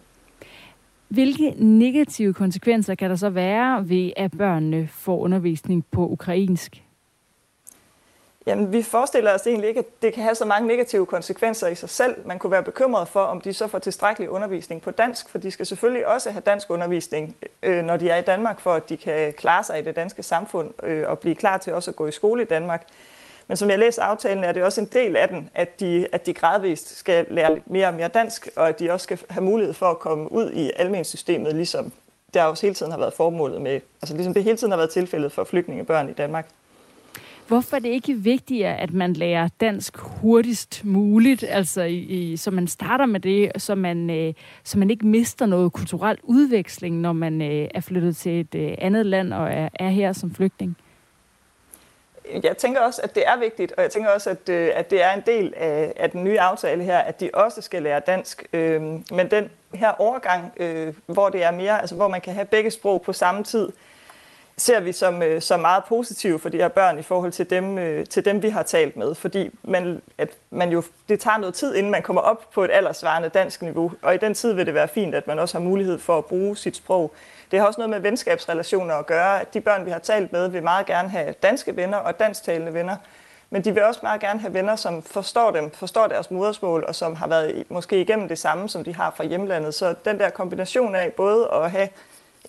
Hvilke 1.12 1.54
negative 1.58 2.34
konsekvenser 2.34 2.94
kan 2.94 3.10
der 3.10 3.16
så 3.16 3.30
være 3.30 3.88
ved, 3.88 4.10
at 4.16 4.30
børnene 4.38 4.88
får 4.88 5.18
undervisning 5.18 5.86
på 5.90 6.08
ukrainsk? 6.08 6.82
Jamen, 8.46 8.72
vi 8.72 8.82
forestiller 8.82 9.34
os 9.34 9.46
egentlig 9.46 9.68
ikke, 9.68 9.78
at 9.78 10.02
det 10.02 10.14
kan 10.14 10.22
have 10.22 10.34
så 10.34 10.44
mange 10.44 10.68
negative 10.68 11.06
konsekvenser 11.06 11.68
i 11.68 11.74
sig 11.74 11.88
selv. 11.88 12.26
Man 12.26 12.38
kunne 12.38 12.50
være 12.50 12.62
bekymret 12.62 13.08
for, 13.08 13.20
om 13.20 13.40
de 13.40 13.52
så 13.52 13.66
får 13.66 13.78
tilstrækkelig 13.78 14.30
undervisning 14.30 14.82
på 14.82 14.90
dansk, 14.90 15.28
for 15.28 15.38
de 15.38 15.50
skal 15.50 15.66
selvfølgelig 15.66 16.06
også 16.06 16.30
have 16.30 16.42
dansk 16.46 16.70
undervisning, 16.70 17.36
øh, 17.62 17.84
når 17.84 17.96
de 17.96 18.10
er 18.10 18.16
i 18.16 18.22
Danmark, 18.22 18.60
for 18.60 18.72
at 18.72 18.88
de 18.88 18.96
kan 18.96 19.32
klare 19.32 19.64
sig 19.64 19.78
i 19.78 19.82
det 19.82 19.96
danske 19.96 20.22
samfund 20.22 20.70
øh, 20.82 21.08
og 21.08 21.18
blive 21.18 21.34
klar 21.34 21.58
til 21.58 21.74
også 21.74 21.90
at 21.90 21.96
gå 21.96 22.06
i 22.06 22.12
skole 22.12 22.42
i 22.42 22.46
Danmark. 22.46 22.86
Men 23.52 23.56
som 23.56 23.70
jeg 23.70 23.78
læser 23.78 24.02
aftalen, 24.02 24.44
er 24.44 24.52
det 24.52 24.62
også 24.62 24.80
en 24.80 24.88
del 24.92 25.16
af 25.16 25.28
den, 25.28 25.48
at 25.54 25.80
de, 25.80 26.06
at 26.12 26.26
de 26.26 26.34
gradvist 26.34 26.98
skal 26.98 27.26
lære 27.30 27.58
mere 27.66 27.88
og 27.88 27.94
mere 27.94 28.08
dansk, 28.08 28.48
og 28.56 28.68
at 28.68 28.78
de 28.80 28.90
også 28.90 29.04
skal 29.04 29.18
have 29.30 29.44
mulighed 29.44 29.74
for 29.74 29.86
at 29.86 29.98
komme 29.98 30.32
ud 30.32 30.50
i 30.52 30.70
almensystemet, 30.76 31.54
ligesom 31.56 31.92
der 32.34 32.44
også 32.44 32.66
hele 32.66 32.74
tiden 32.74 32.92
har 32.92 32.98
været 32.98 33.12
formålet 33.12 33.62
med, 33.62 33.80
altså 34.02 34.14
ligesom 34.14 34.34
det 34.34 34.44
hele 34.44 34.56
tiden 34.56 34.70
har 34.70 34.76
været 34.76 34.90
tilfældet 34.90 35.32
for 35.32 35.44
flygtningebørn 35.44 36.08
i 36.08 36.12
Danmark. 36.12 36.48
Hvorfor 37.48 37.76
er 37.76 37.80
det 37.80 37.88
ikke 37.88 38.14
vigtigere, 38.14 38.76
at 38.76 38.92
man 38.92 39.12
lærer 39.12 39.48
dansk 39.60 39.98
hurtigst 39.98 40.84
muligt, 40.84 41.44
altså 41.48 41.82
i, 41.82 41.96
i, 41.96 42.36
så 42.36 42.50
man 42.50 42.68
starter 42.68 43.06
med 43.06 43.20
det, 43.20 43.50
så 43.56 43.74
man, 43.74 44.10
øh, 44.10 44.34
så 44.64 44.78
man 44.78 44.90
ikke 44.90 45.06
mister 45.06 45.46
noget 45.46 45.72
kulturel 45.72 46.18
udveksling, 46.22 47.00
når 47.00 47.12
man 47.12 47.42
øh, 47.42 47.68
er 47.74 47.80
flyttet 47.80 48.16
til 48.16 48.40
et 48.40 48.54
øh, 48.54 48.74
andet 48.78 49.06
land 49.06 49.32
og 49.32 49.52
er, 49.52 49.68
er 49.74 49.88
her 49.88 50.12
som 50.12 50.34
flygtning? 50.34 50.76
Jeg 52.42 52.56
tænker 52.56 52.80
også, 52.80 53.02
at 53.02 53.14
det 53.14 53.26
er 53.26 53.36
vigtigt, 53.36 53.72
og 53.76 53.82
jeg 53.82 53.90
tænker 53.90 54.10
også, 54.10 54.30
at, 54.30 54.48
øh, 54.48 54.70
at 54.74 54.90
det 54.90 55.02
er 55.02 55.12
en 55.12 55.22
del 55.26 55.54
af, 55.56 55.92
af 55.96 56.10
den 56.10 56.24
nye 56.24 56.40
aftale 56.40 56.84
her, 56.84 56.98
at 56.98 57.20
de 57.20 57.30
også 57.34 57.62
skal 57.62 57.82
lære 57.82 58.00
dansk. 58.00 58.46
Øh, 58.52 58.82
men 59.10 59.30
den 59.30 59.50
her 59.74 59.90
overgang, 59.90 60.52
øh, 60.56 60.94
hvor 61.06 61.28
det 61.28 61.44
er 61.44 61.50
mere, 61.50 61.80
altså 61.80 61.94
hvor 61.94 62.08
man 62.08 62.20
kan 62.20 62.34
have 62.34 62.46
begge 62.46 62.70
sprog 62.70 63.02
på 63.02 63.12
samme 63.12 63.44
tid, 63.44 63.68
ser 64.56 64.80
vi 64.80 64.92
som, 64.92 65.22
øh, 65.22 65.42
som 65.42 65.60
meget 65.60 65.84
positiv 65.84 66.38
for 66.38 66.48
de 66.48 66.56
her 66.56 66.68
børn 66.68 66.98
i 66.98 67.02
forhold 67.02 67.32
til 67.32 67.50
dem, 67.50 67.78
øh, 67.78 68.06
til 68.06 68.24
dem 68.24 68.42
vi 68.42 68.48
har 68.48 68.62
talt 68.62 68.96
med. 68.96 69.14
Fordi 69.14 69.50
man, 69.62 70.02
at 70.18 70.28
man 70.50 70.70
jo, 70.70 70.82
det 71.08 71.20
tager 71.20 71.38
noget 71.38 71.54
tid, 71.54 71.74
inden 71.74 71.92
man 71.92 72.02
kommer 72.02 72.22
op 72.22 72.50
på 72.54 72.64
et 72.64 72.70
aldersvarende 72.72 73.28
dansk 73.28 73.62
niveau. 73.62 73.92
Og 74.02 74.14
i 74.14 74.18
den 74.18 74.34
tid 74.34 74.52
vil 74.52 74.66
det 74.66 74.74
være 74.74 74.88
fint, 74.88 75.14
at 75.14 75.26
man 75.26 75.38
også 75.38 75.58
har 75.58 75.64
mulighed 75.64 75.98
for 75.98 76.18
at 76.18 76.24
bruge 76.24 76.56
sit 76.56 76.76
sprog. 76.76 77.14
Det 77.52 77.60
har 77.60 77.66
også 77.66 77.80
noget 77.80 77.90
med 77.90 78.00
venskabsrelationer 78.00 78.94
at 78.94 79.06
gøre. 79.06 79.40
At 79.40 79.54
de 79.54 79.60
børn, 79.60 79.86
vi 79.86 79.90
har 79.90 79.98
talt 79.98 80.32
med, 80.32 80.48
vil 80.48 80.62
meget 80.62 80.86
gerne 80.86 81.08
have 81.08 81.34
danske 81.42 81.76
venner 81.76 81.96
og 81.96 82.20
dansktalende 82.20 82.74
venner. 82.74 82.96
Men 83.50 83.64
de 83.64 83.74
vil 83.74 83.82
også 83.84 84.00
meget 84.02 84.20
gerne 84.20 84.40
have 84.40 84.54
venner, 84.54 84.76
som 84.76 85.02
forstår 85.02 85.50
dem, 85.50 85.70
forstår 85.70 86.06
deres 86.06 86.30
modersmål, 86.30 86.84
og 86.88 86.94
som 86.94 87.16
har 87.16 87.26
været 87.26 87.64
måske 87.68 88.00
igennem 88.00 88.28
det 88.28 88.38
samme, 88.38 88.68
som 88.68 88.84
de 88.84 88.94
har 88.94 89.12
fra 89.16 89.24
hjemlandet. 89.24 89.74
Så 89.74 89.94
den 90.04 90.18
der 90.18 90.30
kombination 90.30 90.94
af 90.94 91.12
både 91.12 91.48
at 91.52 91.70
have 91.70 91.88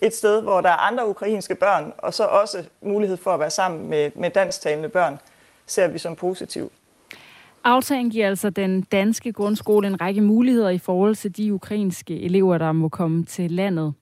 et 0.02 0.14
sted, 0.16 0.42
hvor 0.42 0.60
der 0.60 0.68
er 0.68 0.76
andre 0.76 1.08
ukrainske 1.08 1.54
børn, 1.54 1.92
og 1.98 2.14
så 2.14 2.24
også 2.24 2.64
mulighed 2.80 3.16
for 3.16 3.30
at 3.30 3.40
være 3.40 3.50
sammen 3.50 3.88
med, 3.88 4.10
med 4.14 4.30
dansktalende 4.30 4.88
børn, 4.88 5.18
ser 5.66 5.88
vi 5.88 5.98
som 5.98 6.16
positivt. 6.16 6.72
Aftalen 7.66 8.10
giver 8.10 8.28
altså 8.28 8.50
den 8.50 8.82
danske 8.82 9.32
grundskole 9.32 9.86
en 9.86 10.00
række 10.00 10.20
muligheder 10.20 10.70
i 10.70 10.78
forhold 10.78 11.14
til 11.14 11.36
de 11.36 11.54
ukrainske 11.54 12.20
elever, 12.20 12.58
der 12.58 12.72
må 12.72 12.88
komme 12.88 13.24
til 13.24 13.50
landet. 13.50 13.94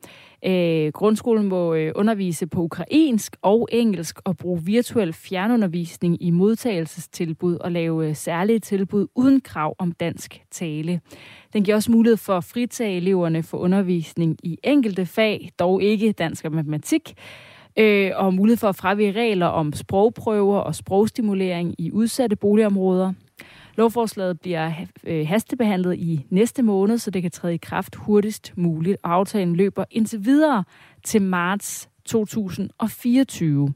Øh, 0.44 0.92
grundskolen 0.92 1.48
må 1.48 1.75
øh, 1.75 1.92
undervise 1.94 2.46
på 2.46 2.62
ukrainsk 2.62 3.37
og 3.42 3.68
engelsk 3.72 4.20
og 4.25 4.37
bruge 4.37 4.64
virtuel 4.64 5.12
fjernundervisning 5.12 6.22
i 6.22 6.31
modtagelsestilbud 6.31 7.57
og 7.57 7.72
lave 7.72 8.09
øh, 8.09 8.16
særlige 8.16 8.59
tilbud 8.59 9.07
uden 9.14 9.40
krav 9.40 9.75
om 9.79 9.92
dansk 9.92 10.42
tale. 10.51 11.01
Den 11.53 11.64
giver 11.64 11.77
også 11.77 11.92
mulighed 11.92 12.16
for 12.16 12.37
at 12.37 12.44
fritage 12.44 12.96
eleverne 12.96 13.42
for 13.42 13.59
undervisning 13.59 14.37
i 14.42 14.59
enkelte 14.64 15.07
fag, 15.07 15.51
dog 15.59 15.83
ikke 15.83 16.12
dansk 16.12 16.44
og 16.44 16.53
matematik, 16.53 17.14
øh, 17.79 18.11
og 18.14 18.35
mulighed 18.35 18.57
for 18.57 18.68
at 18.68 18.77
fravige 18.77 19.12
regler 19.12 19.46
om 19.46 19.72
sprogprøver 19.72 20.59
og 20.59 20.75
sprogstimulering 20.75 21.75
i 21.79 21.92
udsatte 21.92 22.37
boligområder. 22.37 23.12
Lovforslaget 23.74 24.40
bliver 24.40 24.72
øh, 25.04 25.26
hastebehandlet 25.28 25.98
i 25.98 26.26
næste 26.30 26.62
måned, 26.62 26.98
så 26.98 27.10
det 27.10 27.23
kan 27.23 27.31
træde 27.31 27.54
i 27.54 27.58
kraft 27.62 27.96
hurtigst 27.96 28.52
muligt. 28.56 28.96
Aftalen 29.02 29.56
løber 29.56 29.85
indtil 29.90 30.25
videre 30.25 30.64
til 31.04 31.23
marts 31.23 31.88
2024. 32.04 33.75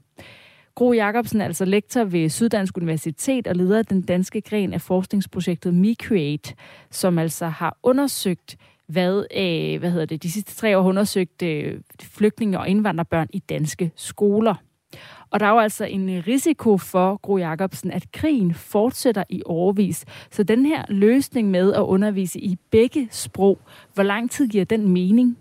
Gro 0.74 0.92
Jacobsen 0.92 1.40
er 1.40 1.44
altså 1.44 1.64
lektor 1.64 2.04
ved 2.04 2.28
Syddansk 2.28 2.76
Universitet 2.76 3.46
og 3.46 3.56
leder 3.56 3.78
af 3.78 3.86
den 3.86 4.02
danske 4.02 4.40
gren 4.40 4.72
af 4.72 4.80
forskningsprojektet 4.80 5.74
MiCreate, 5.74 6.54
som 6.90 7.18
altså 7.18 7.46
har 7.46 7.78
undersøgt, 7.82 8.56
hvad, 8.86 9.26
øh, 9.36 9.78
hvad 9.80 9.90
hedder 9.90 10.06
det, 10.06 10.22
de 10.22 10.32
sidste 10.32 10.54
tre 10.54 10.78
år 10.78 10.82
har 10.82 10.88
undersøgt 10.88 11.42
øh, 11.42 11.80
flygtninge 12.00 12.58
og 12.58 12.68
indvandrerbørn 12.68 13.28
i 13.32 13.38
danske 13.38 13.90
skoler. 13.96 14.54
Og 15.30 15.40
der 15.40 15.46
er 15.46 15.50
jo 15.50 15.58
altså 15.58 15.84
en 15.84 16.16
øh, 16.16 16.24
risiko 16.26 16.78
for, 16.78 17.16
Gro 17.22 17.36
Jacobsen, 17.36 17.90
at 17.90 18.12
krigen 18.12 18.54
fortsætter 18.54 19.24
i 19.28 19.42
overvis. 19.46 20.04
Så 20.30 20.42
den 20.42 20.66
her 20.66 20.84
løsning 20.88 21.50
med 21.50 21.72
at 21.72 21.80
undervise 21.80 22.38
i 22.38 22.58
begge 22.70 23.08
sprog, 23.10 23.58
hvor 23.94 24.02
lang 24.02 24.30
tid 24.30 24.48
giver 24.48 24.64
den 24.64 24.88
mening? 24.88 25.38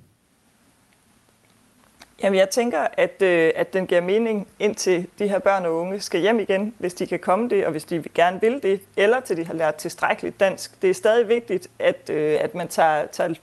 Jamen, 2.24 2.40
jeg 2.40 2.50
tænker, 2.50 2.88
at, 2.94 3.22
øh, 3.22 3.52
at 3.56 3.74
den 3.74 3.88
giver 3.88 4.02
mening 4.02 4.48
indtil 4.60 5.08
de 5.20 5.28
her 5.28 5.40
børn 5.40 5.66
og 5.66 5.76
unge 5.76 6.00
skal 6.00 6.22
hjem 6.22 6.40
igen, 6.40 6.74
hvis 6.78 6.94
de 6.94 7.08
kan 7.08 7.20
komme 7.20 7.50
det, 7.50 7.66
og 7.66 7.72
hvis 7.72 7.84
de 7.84 8.04
gerne 8.14 8.42
vil 8.42 8.64
det, 8.64 8.82
eller 8.98 9.20
til 9.20 9.38
de 9.38 9.46
har 9.46 9.54
lært 9.54 9.76
tilstrækkeligt 9.76 10.40
dansk. 10.40 10.82
Det 10.82 10.90
er 10.90 10.94
stadig 10.94 11.28
vigtigt, 11.28 11.68
at, 11.80 12.10
øh, 12.10 12.38
at 12.42 12.56
man 12.56 12.68
tager, 12.68 13.06
tager 13.06 13.34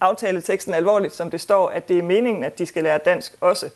aftaleteksten 0.00 0.74
alvorligt, 0.74 1.14
som 1.14 1.30
det 1.30 1.40
står, 1.40 1.68
at 1.68 1.88
det 1.88 1.98
er 1.98 2.02
meningen, 2.02 2.44
at 2.44 2.58
de 2.58 2.66
skal 2.66 2.82
lære 2.82 2.98
dansk 3.04 3.34
også. 3.40 3.70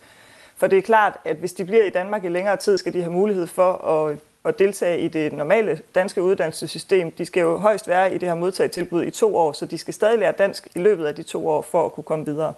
For 0.56 0.66
det 0.66 0.78
er 0.78 0.82
klart, 0.82 1.16
at 1.24 1.36
hvis 1.36 1.52
de 1.52 1.64
bliver 1.64 1.84
i 1.84 1.90
Danmark 1.90 2.24
i 2.24 2.28
længere 2.28 2.56
tid, 2.56 2.78
skal 2.78 2.92
de 2.92 3.00
have 3.00 3.12
mulighed 3.12 3.46
for 3.46 3.72
at, 3.72 4.18
at 4.44 4.58
deltage 4.58 5.00
i 5.00 5.08
det 5.08 5.32
normale 5.32 5.80
danske 5.94 6.22
uddannelsessystem. 6.22 7.10
De 7.10 7.24
skal 7.24 7.40
jo 7.40 7.56
højst 7.56 7.88
være 7.88 8.14
i 8.14 8.18
det 8.18 8.28
her 8.28 8.34
modtagetilbud 8.34 9.04
i 9.04 9.10
to 9.10 9.36
år, 9.36 9.52
så 9.52 9.66
de 9.66 9.78
skal 9.78 9.94
stadig 9.94 10.18
lære 10.18 10.32
dansk 10.32 10.68
i 10.74 10.78
løbet 10.78 11.04
af 11.06 11.14
de 11.14 11.22
to 11.22 11.48
år 11.48 11.62
for 11.62 11.86
at 11.86 11.92
kunne 11.92 12.04
komme 12.04 12.26
videre. 12.26 12.54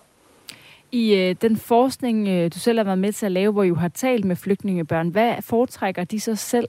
I 0.92 1.14
øh, 1.14 1.36
den 1.40 1.56
forskning, 1.56 2.28
øh, 2.28 2.54
du 2.54 2.58
selv 2.58 2.78
har 2.78 2.84
været 2.84 2.98
med 2.98 3.12
til 3.12 3.26
at 3.26 3.32
lave, 3.32 3.52
hvor 3.52 3.64
du 3.64 3.74
har 3.74 3.88
talt 3.88 4.24
med 4.24 4.36
flygtningebørn, 4.36 5.08
hvad 5.08 5.34
foretrækker 5.42 6.04
de 6.04 6.20
så 6.20 6.34
selv? 6.34 6.68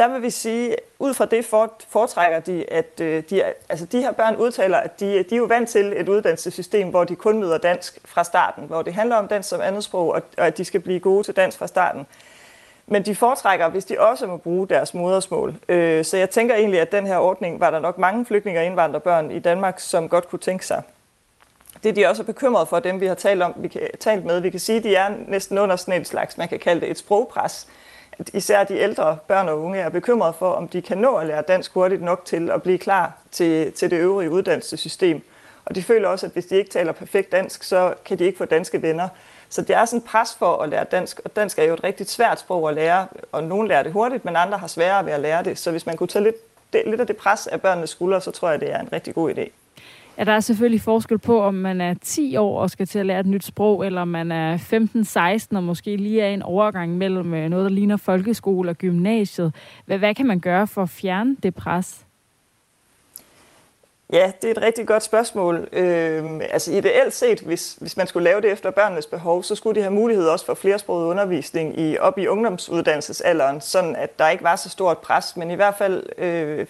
Der 0.00 0.08
vil 0.08 0.22
vi 0.22 0.30
sige, 0.30 0.76
ud 0.98 1.14
fra 1.14 1.24
det 1.24 1.44
foretrækker 1.88 2.40
de, 2.40 2.72
at 2.72 3.00
øh, 3.00 3.22
de, 3.30 3.42
altså 3.68 3.86
de 3.86 4.00
her 4.00 4.12
børn 4.12 4.36
udtaler, 4.36 4.76
at 4.76 5.00
de, 5.00 5.06
de 5.06 5.34
er 5.34 5.38
jo 5.38 5.44
vant 5.44 5.68
til 5.68 5.92
et 5.96 6.08
uddannelsessystem, 6.08 6.88
hvor 6.88 7.04
de 7.04 7.16
kun 7.16 7.40
møder 7.40 7.58
dansk 7.58 7.98
fra 8.04 8.24
starten, 8.24 8.64
hvor 8.64 8.82
det 8.82 8.94
handler 8.94 9.16
om 9.16 9.28
dansk 9.28 9.48
som 9.48 9.60
andetsprog, 9.60 10.12
og, 10.12 10.22
og 10.38 10.46
at 10.46 10.58
de 10.58 10.64
skal 10.64 10.80
blive 10.80 11.00
gode 11.00 11.22
til 11.22 11.36
dansk 11.36 11.58
fra 11.58 11.66
starten. 11.66 12.06
Men 12.86 13.02
de 13.02 13.14
foretrækker, 13.14 13.68
hvis 13.68 13.84
de 13.84 14.00
også 14.00 14.26
må 14.26 14.36
bruge 14.36 14.68
deres 14.68 14.94
modersmål. 14.94 15.54
Øh, 15.68 16.04
så 16.04 16.16
jeg 16.16 16.30
tænker 16.30 16.54
egentlig, 16.54 16.80
at 16.80 16.92
den 16.92 17.06
her 17.06 17.16
ordning 17.16 17.60
var 17.60 17.70
der 17.70 17.78
nok 17.78 17.98
mange 17.98 18.26
flygtninge 18.26 18.60
og 18.60 18.66
indvandrerbørn 18.66 19.30
i 19.30 19.38
Danmark, 19.38 19.80
som 19.80 20.08
godt 20.08 20.28
kunne 20.28 20.38
tænke 20.38 20.66
sig 20.66 20.82
det 21.82 21.96
de 21.96 22.06
også 22.06 22.22
er 22.22 22.26
bekymret 22.26 22.68
for, 22.68 22.80
dem 22.80 23.00
vi 23.00 23.06
har 23.06 23.14
talt, 23.14 23.42
om, 23.42 23.54
vi 23.56 23.68
kan, 23.68 23.80
talt 24.00 24.24
med, 24.24 24.40
vi 24.40 24.50
kan 24.50 24.60
sige, 24.60 24.78
at 24.78 24.84
de 24.84 24.94
er 24.94 25.10
næsten 25.28 25.58
under 25.58 25.76
sådan 25.76 25.94
en 25.94 26.04
slags, 26.04 26.38
man 26.38 26.48
kan 26.48 26.58
kalde 26.58 26.80
det 26.80 26.90
et 26.90 26.98
sprogpres 26.98 27.66
især 28.32 28.64
de 28.64 28.76
ældre 28.76 29.18
børn 29.28 29.48
og 29.48 29.60
unge 29.60 29.78
er 29.78 29.88
bekymret 29.88 30.34
for, 30.34 30.52
om 30.52 30.68
de 30.68 30.82
kan 30.82 30.98
nå 30.98 31.16
at 31.16 31.26
lære 31.26 31.42
dansk 31.42 31.72
hurtigt 31.72 32.02
nok 32.02 32.24
til 32.24 32.50
at 32.50 32.62
blive 32.62 32.78
klar 32.78 33.12
til, 33.30 33.72
til 33.72 33.90
det 33.90 33.96
øvrige 33.96 34.30
uddannelsessystem. 34.30 35.22
Og 35.64 35.74
de 35.74 35.82
føler 35.82 36.08
også, 36.08 36.26
at 36.26 36.32
hvis 36.32 36.46
de 36.46 36.56
ikke 36.56 36.70
taler 36.70 36.92
perfekt 36.92 37.32
dansk, 37.32 37.62
så 37.62 37.94
kan 38.04 38.18
de 38.18 38.24
ikke 38.24 38.38
få 38.38 38.44
danske 38.44 38.82
venner. 38.82 39.08
Så 39.48 39.62
det 39.62 39.76
er 39.76 39.84
sådan 39.84 40.02
pres 40.02 40.36
for 40.38 40.62
at 40.62 40.68
lære 40.68 40.84
dansk, 40.84 41.20
og 41.24 41.36
dansk 41.36 41.58
er 41.58 41.64
jo 41.64 41.74
et 41.74 41.84
rigtig 41.84 42.06
svært 42.08 42.40
sprog 42.40 42.68
at 42.68 42.74
lære, 42.74 43.06
og 43.32 43.44
nogle 43.44 43.68
lærer 43.68 43.82
det 43.82 43.92
hurtigt, 43.92 44.24
men 44.24 44.36
andre 44.36 44.58
har 44.58 44.66
sværere 44.66 45.06
ved 45.06 45.12
at 45.12 45.20
lære 45.20 45.44
det. 45.44 45.58
Så 45.58 45.70
hvis 45.70 45.86
man 45.86 45.96
kunne 45.96 46.06
tage 46.06 46.22
lidt, 46.22 46.36
det, 46.72 46.82
lidt 46.86 47.00
af 47.00 47.06
det 47.06 47.16
pres 47.16 47.46
af 47.46 47.60
børnenes 47.60 47.90
skuldre, 47.90 48.20
så 48.20 48.30
tror 48.30 48.50
jeg, 48.50 48.60
det 48.60 48.72
er 48.72 48.78
en 48.78 48.92
rigtig 48.92 49.14
god 49.14 49.30
idé 49.30 49.50
at 50.20 50.26
der 50.26 50.32
er 50.32 50.40
selvfølgelig 50.40 50.80
forskel 50.80 51.18
på, 51.18 51.42
om 51.42 51.54
man 51.54 51.80
er 51.80 51.94
10 52.02 52.36
år 52.36 52.60
og 52.60 52.70
skal 52.70 52.86
til 52.86 52.98
at 52.98 53.06
lære 53.06 53.20
et 53.20 53.26
nyt 53.26 53.44
sprog, 53.44 53.86
eller 53.86 54.04
man 54.04 54.32
er 54.32 54.56
15-16 55.52 55.56
og 55.56 55.62
måske 55.62 55.96
lige 55.96 56.22
er 56.22 56.28
en 56.28 56.42
overgang 56.42 56.98
mellem 56.98 57.34
øh, 57.34 57.48
noget, 57.48 57.64
der 57.64 57.70
ligner 57.70 57.96
folkeskole 57.96 58.70
og 58.70 58.76
gymnasiet. 58.76 59.54
Hvad, 59.86 59.98
hvad 59.98 60.14
kan 60.14 60.26
man 60.26 60.40
gøre 60.40 60.66
for 60.66 60.82
at 60.82 60.88
fjerne 60.88 61.36
det 61.42 61.54
pres? 61.54 62.04
Ja, 64.12 64.32
det 64.42 64.48
er 64.48 64.54
et 64.54 64.62
rigtig 64.62 64.86
godt 64.86 65.02
spørgsmål. 65.02 65.68
Øh, 65.72 66.24
altså 66.50 66.72
ideelt 66.72 67.14
set, 67.14 67.40
hvis, 67.40 67.76
hvis 67.80 67.96
man 67.96 68.06
skulle 68.06 68.24
lave 68.24 68.40
det 68.40 68.52
efter 68.52 68.70
børnenes 68.70 69.06
behov, 69.06 69.42
så 69.42 69.54
skulle 69.54 69.76
de 69.76 69.82
have 69.82 69.94
mulighed 69.94 70.28
også 70.28 70.46
for 70.46 70.54
flersproget 70.54 71.06
undervisning 71.06 71.80
i, 71.80 71.98
op 71.98 72.18
i 72.18 72.26
ungdomsuddannelsesalderen, 72.26 73.60
sådan 73.60 73.96
at 73.96 74.18
der 74.18 74.28
ikke 74.28 74.44
var 74.44 74.56
så 74.56 74.68
stort 74.68 74.98
pres, 74.98 75.36
men 75.36 75.50
i 75.50 75.54
hvert 75.54 75.74
fald 75.78 76.06
øh, 76.18 76.66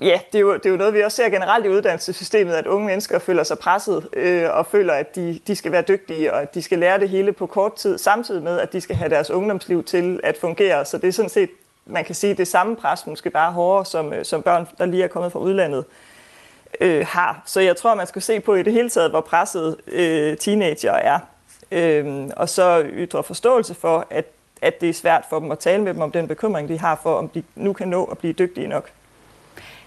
Ja, 0.00 0.20
det 0.32 0.38
er, 0.38 0.42
jo, 0.42 0.54
det 0.54 0.66
er 0.66 0.70
jo 0.70 0.76
noget, 0.76 0.94
vi 0.94 1.00
også 1.00 1.16
ser 1.16 1.28
generelt 1.28 1.66
i 1.66 1.68
uddannelsessystemet, 1.68 2.54
at 2.54 2.66
unge 2.66 2.86
mennesker 2.86 3.18
føler 3.18 3.42
sig 3.42 3.58
presset 3.58 4.08
øh, 4.12 4.50
og 4.50 4.66
føler, 4.66 4.92
at 4.92 5.16
de, 5.16 5.40
de 5.46 5.56
skal 5.56 5.72
være 5.72 5.82
dygtige, 5.82 6.32
og 6.32 6.42
at 6.42 6.54
de 6.54 6.62
skal 6.62 6.78
lære 6.78 7.00
det 7.00 7.08
hele 7.08 7.32
på 7.32 7.46
kort 7.46 7.74
tid, 7.74 7.98
samtidig 7.98 8.42
med, 8.42 8.60
at 8.60 8.72
de 8.72 8.80
skal 8.80 8.96
have 8.96 9.10
deres 9.10 9.30
ungdomsliv 9.30 9.84
til 9.84 10.20
at 10.22 10.36
fungere. 10.36 10.84
Så 10.84 10.98
det 10.98 11.08
er 11.08 11.12
sådan 11.12 11.28
set, 11.28 11.50
man 11.86 12.04
kan 12.04 12.14
sige, 12.14 12.34
det 12.34 12.48
samme 12.48 12.76
pres, 12.76 13.06
måske 13.06 13.30
bare 13.30 13.52
hårdere, 13.52 13.86
som, 13.86 14.12
øh, 14.12 14.24
som 14.24 14.42
børn, 14.42 14.68
der 14.78 14.86
lige 14.86 15.04
er 15.04 15.08
kommet 15.08 15.32
fra 15.32 15.38
udlandet, 15.38 15.84
øh, 16.80 17.06
har. 17.06 17.42
Så 17.46 17.60
jeg 17.60 17.76
tror, 17.76 17.94
man 17.94 18.06
skal 18.06 18.22
se 18.22 18.40
på 18.40 18.54
i 18.54 18.62
det 18.62 18.72
hele 18.72 18.90
taget, 18.90 19.10
hvor 19.10 19.20
presset 19.20 19.76
øh, 19.86 20.36
teenager 20.36 20.92
er. 20.92 21.18
Øh, 21.70 22.30
og 22.36 22.48
så 22.48 22.82
ytre 22.84 23.22
forståelse 23.22 23.74
for, 23.74 24.06
at, 24.10 24.24
at 24.62 24.80
det 24.80 24.88
er 24.88 24.94
svært 24.94 25.24
for 25.30 25.40
dem 25.40 25.50
at 25.50 25.58
tale 25.58 25.82
med 25.82 25.94
dem 25.94 26.02
om 26.02 26.12
den 26.12 26.28
bekymring, 26.28 26.68
de 26.68 26.78
har 26.78 27.00
for, 27.02 27.14
om 27.14 27.28
de 27.28 27.42
nu 27.54 27.72
kan 27.72 27.88
nå 27.88 28.04
at 28.04 28.18
blive 28.18 28.32
dygtige 28.32 28.66
nok. 28.66 28.90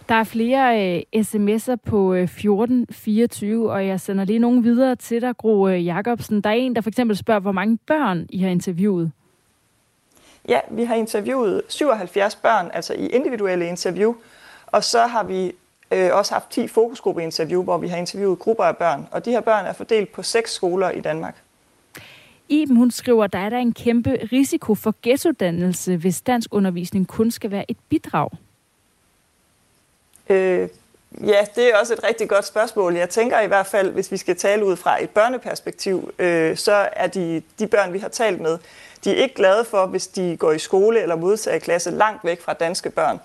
Der 0.10 0.16
er 0.16 0.24
flere 0.24 0.96
øh, 0.96 1.02
sms'er 1.16 1.76
på 1.76 2.14
øh, 2.14 2.24
1424, 2.24 3.72
og 3.72 3.88
jeg 3.88 4.00
sender 4.00 4.26
lige 4.26 4.40
nogle 4.40 4.64
videre 4.64 4.96
til 4.96 5.22
dig, 5.22 5.38
Gro 5.38 5.68
øh, 5.68 5.86
Jacobsen. 5.86 6.42
Der 6.42 6.50
er 6.50 6.54
en, 6.54 6.76
der 6.76 6.82
for 6.82 6.90
eksempel 6.90 7.18
spørger, 7.18 7.40
hvor 7.40 7.52
mange 7.52 7.78
børn 7.88 8.26
I 8.30 8.38
har 8.38 8.50
interviewet. 8.50 9.12
Ja, 10.50 10.60
vi 10.72 10.84
har 10.84 10.96
interviewet 10.96 11.62
77 11.68 12.36
børn, 12.36 12.70
altså 12.74 12.94
i 12.94 13.08
individuelle 13.08 13.68
interview, 13.68 14.16
og 14.68 14.84
så 14.84 15.02
har 15.02 15.24
vi 15.24 15.52
øh, 15.92 16.10
også 16.14 16.34
haft 16.34 16.50
10 16.50 16.68
fokusgruppeinterview, 16.68 17.64
hvor 17.64 17.78
vi 17.78 17.88
har 17.88 17.98
interviewet 17.98 18.40
grupper 18.40 18.64
af 18.64 18.78
børn, 18.78 19.08
og 19.12 19.26
de 19.26 19.32
her 19.32 19.42
børn 19.42 19.66
er 19.66 19.74
fordelt 19.74 20.12
på 20.12 20.24
seks 20.24 20.54
skoler 20.54 20.90
i 20.90 21.02
Danmark. 21.02 21.36
Iben, 22.50 22.76
hun 22.76 22.92
skriver, 22.92 23.28
der 23.28 23.40
er 23.40 23.50
der 23.50 23.58
en 23.58 23.74
kæmpe 23.74 24.18
risiko 24.32 24.76
for 24.76 24.96
ghettodannelse, 25.04 25.98
hvis 25.98 26.22
dansk 26.22 26.54
undervisning 26.54 27.08
kun 27.08 27.32
skal 27.32 27.52
være 27.52 27.72
et 27.72 27.78
bidrag. 27.90 28.30
Øh, 30.30 30.70
ja, 31.26 31.46
det 31.56 31.70
er 31.70 31.78
også 31.78 31.94
et 31.94 32.04
rigtig 32.04 32.30
godt 32.30 32.46
spørgsmål. 32.46 32.96
Jeg 32.96 33.10
tænker 33.10 33.40
i 33.40 33.48
hvert 33.48 33.68
fald, 33.68 33.92
hvis 33.92 34.12
vi 34.12 34.18
skal 34.18 34.36
tale 34.36 34.66
ud 34.66 34.76
fra 34.76 35.04
et 35.04 35.10
børneperspektiv, 35.10 36.12
øh, 36.20 36.58
så 36.58 36.90
er 36.92 37.08
de, 37.08 37.42
de 37.60 37.68
børn, 37.68 37.94
vi 37.94 38.00
har 38.00 38.10
talt 38.10 38.42
med, 38.42 38.58
de 39.04 39.12
er 39.12 39.16
ikke 39.16 39.36
glade 39.36 39.66
for, 39.66 39.86
hvis 39.86 40.08
de 40.08 40.38
går 40.38 40.52
i 40.52 40.60
skole 40.60 41.02
eller 41.02 41.16
modtager 41.16 41.60
klasse 41.60 41.92
langt 41.92 42.24
væk 42.24 42.42
fra 42.42 42.54
danske 42.54 42.90
børn. 42.90 43.20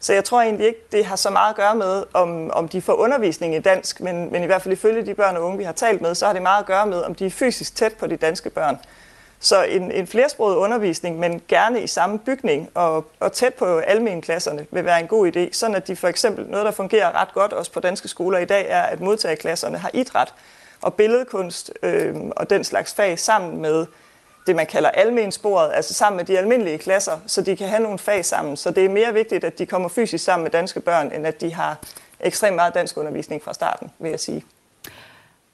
Så 0.00 0.12
jeg 0.12 0.24
tror 0.24 0.42
egentlig 0.42 0.66
ikke, 0.66 0.80
det 0.92 1.04
har 1.04 1.16
så 1.16 1.30
meget 1.30 1.50
at 1.50 1.56
gøre 1.56 1.74
med, 1.74 2.04
om, 2.12 2.50
om 2.50 2.68
de 2.68 2.82
får 2.82 2.92
undervisning 2.92 3.54
i 3.54 3.58
dansk, 3.58 4.00
men, 4.00 4.32
men 4.32 4.42
i 4.42 4.46
hvert 4.46 4.62
fald 4.62 4.72
ifølge 4.72 5.06
de 5.06 5.14
børn 5.14 5.36
og 5.36 5.42
unge, 5.42 5.58
vi 5.58 5.64
har 5.64 5.72
talt 5.72 6.00
med, 6.00 6.14
så 6.14 6.26
har 6.26 6.32
det 6.32 6.42
meget 6.42 6.60
at 6.60 6.66
gøre 6.66 6.86
med, 6.86 7.02
om 7.02 7.14
de 7.14 7.26
er 7.26 7.30
fysisk 7.30 7.76
tæt 7.76 7.92
på 7.92 8.06
de 8.06 8.16
danske 8.16 8.50
børn. 8.50 8.78
Så 9.44 9.62
en, 9.62 9.92
en 9.92 10.06
flersproget 10.06 10.56
undervisning, 10.56 11.18
men 11.18 11.42
gerne 11.48 11.82
i 11.82 11.86
samme 11.86 12.18
bygning 12.18 12.70
og, 12.74 13.06
og 13.20 13.32
tæt 13.32 13.54
på 13.54 13.78
almenklasserne, 13.78 14.66
vil 14.70 14.84
være 14.84 15.00
en 15.00 15.06
god 15.06 15.36
idé. 15.36 15.52
Sådan 15.52 15.76
at 15.76 15.86
de 15.86 15.96
for 15.96 16.08
eksempel, 16.08 16.46
noget 16.48 16.66
der 16.66 16.72
fungerer 16.72 17.20
ret 17.20 17.34
godt 17.34 17.52
også 17.52 17.72
på 17.72 17.80
danske 17.80 18.08
skoler 18.08 18.38
i 18.38 18.44
dag, 18.44 18.66
er, 18.68 18.82
at 18.82 19.00
modtagerklasserne 19.00 19.78
har 19.78 19.90
idræt 19.94 20.34
og 20.82 20.94
billedkunst 20.94 21.72
øh, 21.82 22.14
og 22.36 22.50
den 22.50 22.64
slags 22.64 22.94
fag 22.94 23.18
sammen 23.18 23.62
med 23.62 23.86
det, 24.46 24.56
man 24.56 24.66
kalder 24.66 24.90
almensporet, 24.90 25.72
altså 25.74 25.94
sammen 25.94 26.16
med 26.16 26.24
de 26.24 26.38
almindelige 26.38 26.78
klasser, 26.78 27.18
så 27.26 27.42
de 27.42 27.56
kan 27.56 27.68
have 27.68 27.82
nogle 27.82 27.98
fag 27.98 28.24
sammen. 28.24 28.56
Så 28.56 28.70
det 28.70 28.84
er 28.84 28.88
mere 28.88 29.12
vigtigt, 29.12 29.44
at 29.44 29.58
de 29.58 29.66
kommer 29.66 29.88
fysisk 29.88 30.24
sammen 30.24 30.42
med 30.42 30.50
danske 30.50 30.80
børn, 30.80 31.12
end 31.12 31.26
at 31.26 31.40
de 31.40 31.54
har 31.54 31.78
ekstremt 32.20 32.56
meget 32.56 32.74
dansk 32.74 32.96
undervisning 32.96 33.42
fra 33.42 33.54
starten, 33.54 33.90
vil 33.98 34.10
jeg 34.10 34.20
sige. 34.20 34.44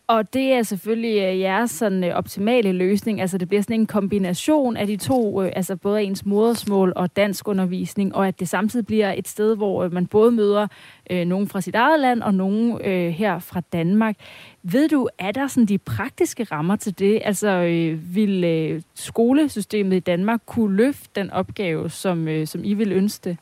Og 0.09 0.33
det 0.35 0.53
er 0.53 0.63
selvfølgelig 0.63 1.23
øh, 1.23 1.41
jeres 1.41 1.71
sådan, 1.71 2.05
øh, 2.05 2.15
optimale 2.15 2.73
løsning. 2.73 3.21
Altså 3.21 3.39
det 3.39 3.49
bliver 3.49 3.63
sådan 3.63 3.81
en 3.81 3.87
kombination 3.87 4.77
af 4.77 4.87
de 4.87 4.97
to, 4.97 5.43
øh, 5.43 5.53
altså 5.57 5.77
både 5.77 6.03
ens 6.03 6.27
modersmål 6.27 6.93
og 6.97 7.17
dansk 7.17 7.49
undervisning, 7.49 8.15
og 8.15 8.29
at 8.29 8.41
det 8.41 8.49
samtidig 8.49 8.87
bliver 8.87 9.13
et 9.13 9.29
sted, 9.29 9.57
hvor 9.57 9.89
man 9.89 10.07
både 10.07 10.33
møder 10.33 10.67
øh, 11.11 11.27
nogen 11.27 11.49
fra 11.49 11.61
sit 11.61 11.75
eget 11.75 12.01
land 12.01 12.23
og 12.23 12.35
nogen 12.35 12.81
øh, 12.85 13.11
her 13.11 13.39
fra 13.39 13.61
Danmark. 13.73 14.17
Ved 14.63 14.89
du, 14.89 15.09
er 15.19 15.33
der 15.33 15.47
sådan 15.47 15.67
de 15.67 15.79
praktiske 15.79 16.45
rammer 16.45 16.77
til 16.77 16.99
det? 16.99 17.21
Altså 17.25 17.49
øh, 17.49 18.15
vil 18.15 18.45
øh, 18.45 18.83
skolesystemet 18.95 19.97
i 19.97 20.01
Danmark 20.01 20.41
kunne 20.47 20.77
løfte 20.77 21.21
den 21.21 21.31
opgave, 21.31 21.91
som, 21.91 22.29
øh, 22.29 22.47
som 22.47 22.65
I 22.65 22.75
vil 22.75 22.93
ønske 22.93 23.31
det? 23.31 23.37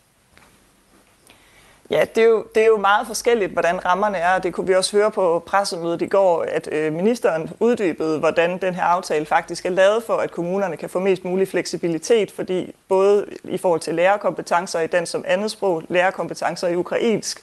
Ja, 1.90 2.04
det 2.14 2.22
er, 2.22 2.28
jo, 2.28 2.44
det 2.54 2.62
er 2.62 2.66
jo 2.66 2.76
meget 2.76 3.06
forskelligt, 3.06 3.52
hvordan 3.52 3.84
rammerne 3.84 4.18
er. 4.18 4.38
Det 4.38 4.54
kunne 4.54 4.66
vi 4.66 4.74
også 4.74 4.96
høre 4.96 5.10
på 5.10 5.42
pressemødet 5.46 6.02
i 6.02 6.06
går, 6.06 6.42
at 6.48 6.68
øh, 6.72 6.92
ministeren 6.92 7.50
uddybede, 7.60 8.18
hvordan 8.18 8.58
den 8.58 8.74
her 8.74 8.82
aftale 8.82 9.26
faktisk 9.26 9.66
er 9.66 9.70
lavet 9.70 10.02
for, 10.02 10.12
at 10.12 10.30
kommunerne 10.30 10.76
kan 10.76 10.88
få 10.88 11.00
mest 11.00 11.24
mulig 11.24 11.48
fleksibilitet, 11.48 12.30
fordi 12.30 12.74
både 12.88 13.26
i 13.44 13.58
forhold 13.58 13.80
til 13.80 13.94
lærerkompetencer 13.94 14.80
i 14.80 14.86
den 14.86 15.06
som 15.06 15.24
andet 15.26 15.50
sprog, 15.50 15.82
lærerkompetencer 15.88 16.68
i 16.68 16.76
ukrainsk, 16.76 17.42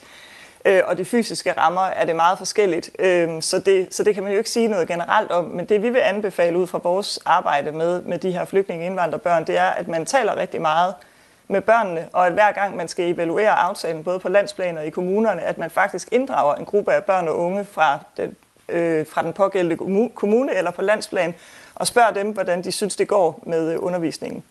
øh, 0.65 0.81
og 0.85 0.97
de 0.97 1.05
fysiske 1.05 1.51
rammer 1.51 1.81
er 1.81 2.05
det 2.05 2.15
meget 2.15 2.37
forskelligt. 2.37 2.89
Øh, 2.99 3.41
så, 3.41 3.59
det, 3.59 3.87
så 3.95 4.03
det 4.03 4.13
kan 4.13 4.23
man 4.23 4.31
jo 4.31 4.37
ikke 4.37 4.49
sige 4.49 4.67
noget 4.67 4.87
generelt 4.87 5.31
om, 5.31 5.45
men 5.45 5.65
det 5.65 5.81
vi 5.83 5.89
vil 5.89 5.99
anbefale 5.99 6.57
ud 6.57 6.67
fra 6.67 6.79
vores 6.83 7.19
arbejde 7.25 7.71
med, 7.71 8.01
med 8.01 8.19
de 8.19 8.31
her 8.31 8.45
flygtninge 8.45 8.85
indvandrerbørn, 8.85 9.47
det 9.47 9.57
er, 9.57 9.69
at 9.69 9.87
man 9.87 10.05
taler 10.05 10.37
rigtig 10.37 10.61
meget 10.61 10.93
med 11.53 11.61
børnene, 11.61 12.09
og 12.13 12.27
at 12.27 12.33
hver 12.33 12.51
gang 12.51 12.75
man 12.75 12.87
skal 12.87 13.13
evaluere 13.13 13.51
aftalen, 13.51 14.03
både 14.03 14.19
på 14.19 14.29
landsplan 14.29 14.77
og 14.77 14.85
i 14.85 14.89
kommunerne, 14.89 15.41
at 15.41 15.57
man 15.57 15.69
faktisk 15.69 16.07
inddrager 16.11 16.55
en 16.55 16.65
gruppe 16.65 16.93
af 16.93 17.03
børn 17.03 17.27
og 17.27 17.37
unge 17.37 17.65
fra 17.65 17.99
den, 18.17 18.35
øh, 18.69 19.07
fra 19.07 19.23
den 19.23 19.33
pågældende 19.33 20.09
kommune 20.15 20.55
eller 20.55 20.71
på 20.71 20.81
landsplan, 20.81 21.35
og 21.75 21.87
spørger 21.87 22.11
dem, 22.11 22.31
hvordan 22.31 22.63
de 22.63 22.71
synes, 22.71 22.95
det 22.95 23.07
går 23.07 23.43
med 23.45 23.77
undervisningen. 23.77 24.43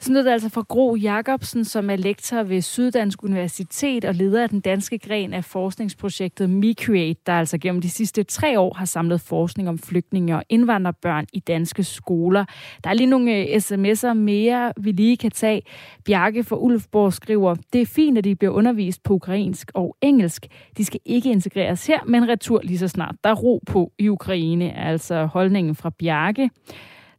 Sådan 0.00 0.12
noget 0.12 0.28
altså 0.28 0.48
fra 0.48 0.64
Gro 0.68 0.94
Jacobsen, 0.94 1.64
som 1.64 1.90
er 1.90 1.96
lektor 1.96 2.42
ved 2.42 2.62
Syddansk 2.62 3.22
Universitet 3.22 4.04
og 4.04 4.14
leder 4.14 4.42
af 4.42 4.48
den 4.48 4.60
danske 4.60 4.98
gren 4.98 5.32
af 5.34 5.44
forskningsprojektet 5.44 6.50
MeCreate, 6.50 7.20
der 7.26 7.32
altså 7.32 7.58
gennem 7.58 7.80
de 7.80 7.90
sidste 7.90 8.22
tre 8.22 8.60
år 8.60 8.74
har 8.74 8.84
samlet 8.84 9.20
forskning 9.20 9.68
om 9.68 9.78
flygtninge 9.78 10.36
og 10.36 10.42
indvandrerbørn 10.48 11.26
i 11.32 11.40
danske 11.40 11.84
skoler. 11.84 12.44
Der 12.84 12.90
er 12.90 12.94
lige 12.94 13.06
nogle 13.06 13.36
øh, 13.36 13.56
sms'er 13.56 14.12
mere, 14.12 14.72
vi 14.76 14.92
lige 14.92 15.16
kan 15.16 15.30
tage. 15.30 15.62
Bjarke 16.04 16.44
fra 16.44 16.56
Ulfborg 16.56 17.12
skriver, 17.12 17.54
det 17.72 17.80
er 17.80 17.86
fint, 17.86 18.18
at 18.18 18.24
de 18.24 18.36
bliver 18.36 18.52
undervist 18.52 19.02
på 19.02 19.14
ukrainsk 19.14 19.70
og 19.74 19.96
engelsk. 20.02 20.46
De 20.76 20.84
skal 20.84 21.00
ikke 21.04 21.30
integreres 21.30 21.86
her, 21.86 21.98
men 22.06 22.28
retur 22.28 22.60
lige 22.64 22.78
så 22.78 22.88
snart. 22.88 23.14
Der 23.24 23.30
er 23.30 23.34
ro 23.34 23.60
på 23.66 23.92
i 23.98 24.08
Ukraine, 24.08 24.76
altså 24.76 25.26
holdningen 25.26 25.74
fra 25.74 25.90
Bjarke. 25.98 26.50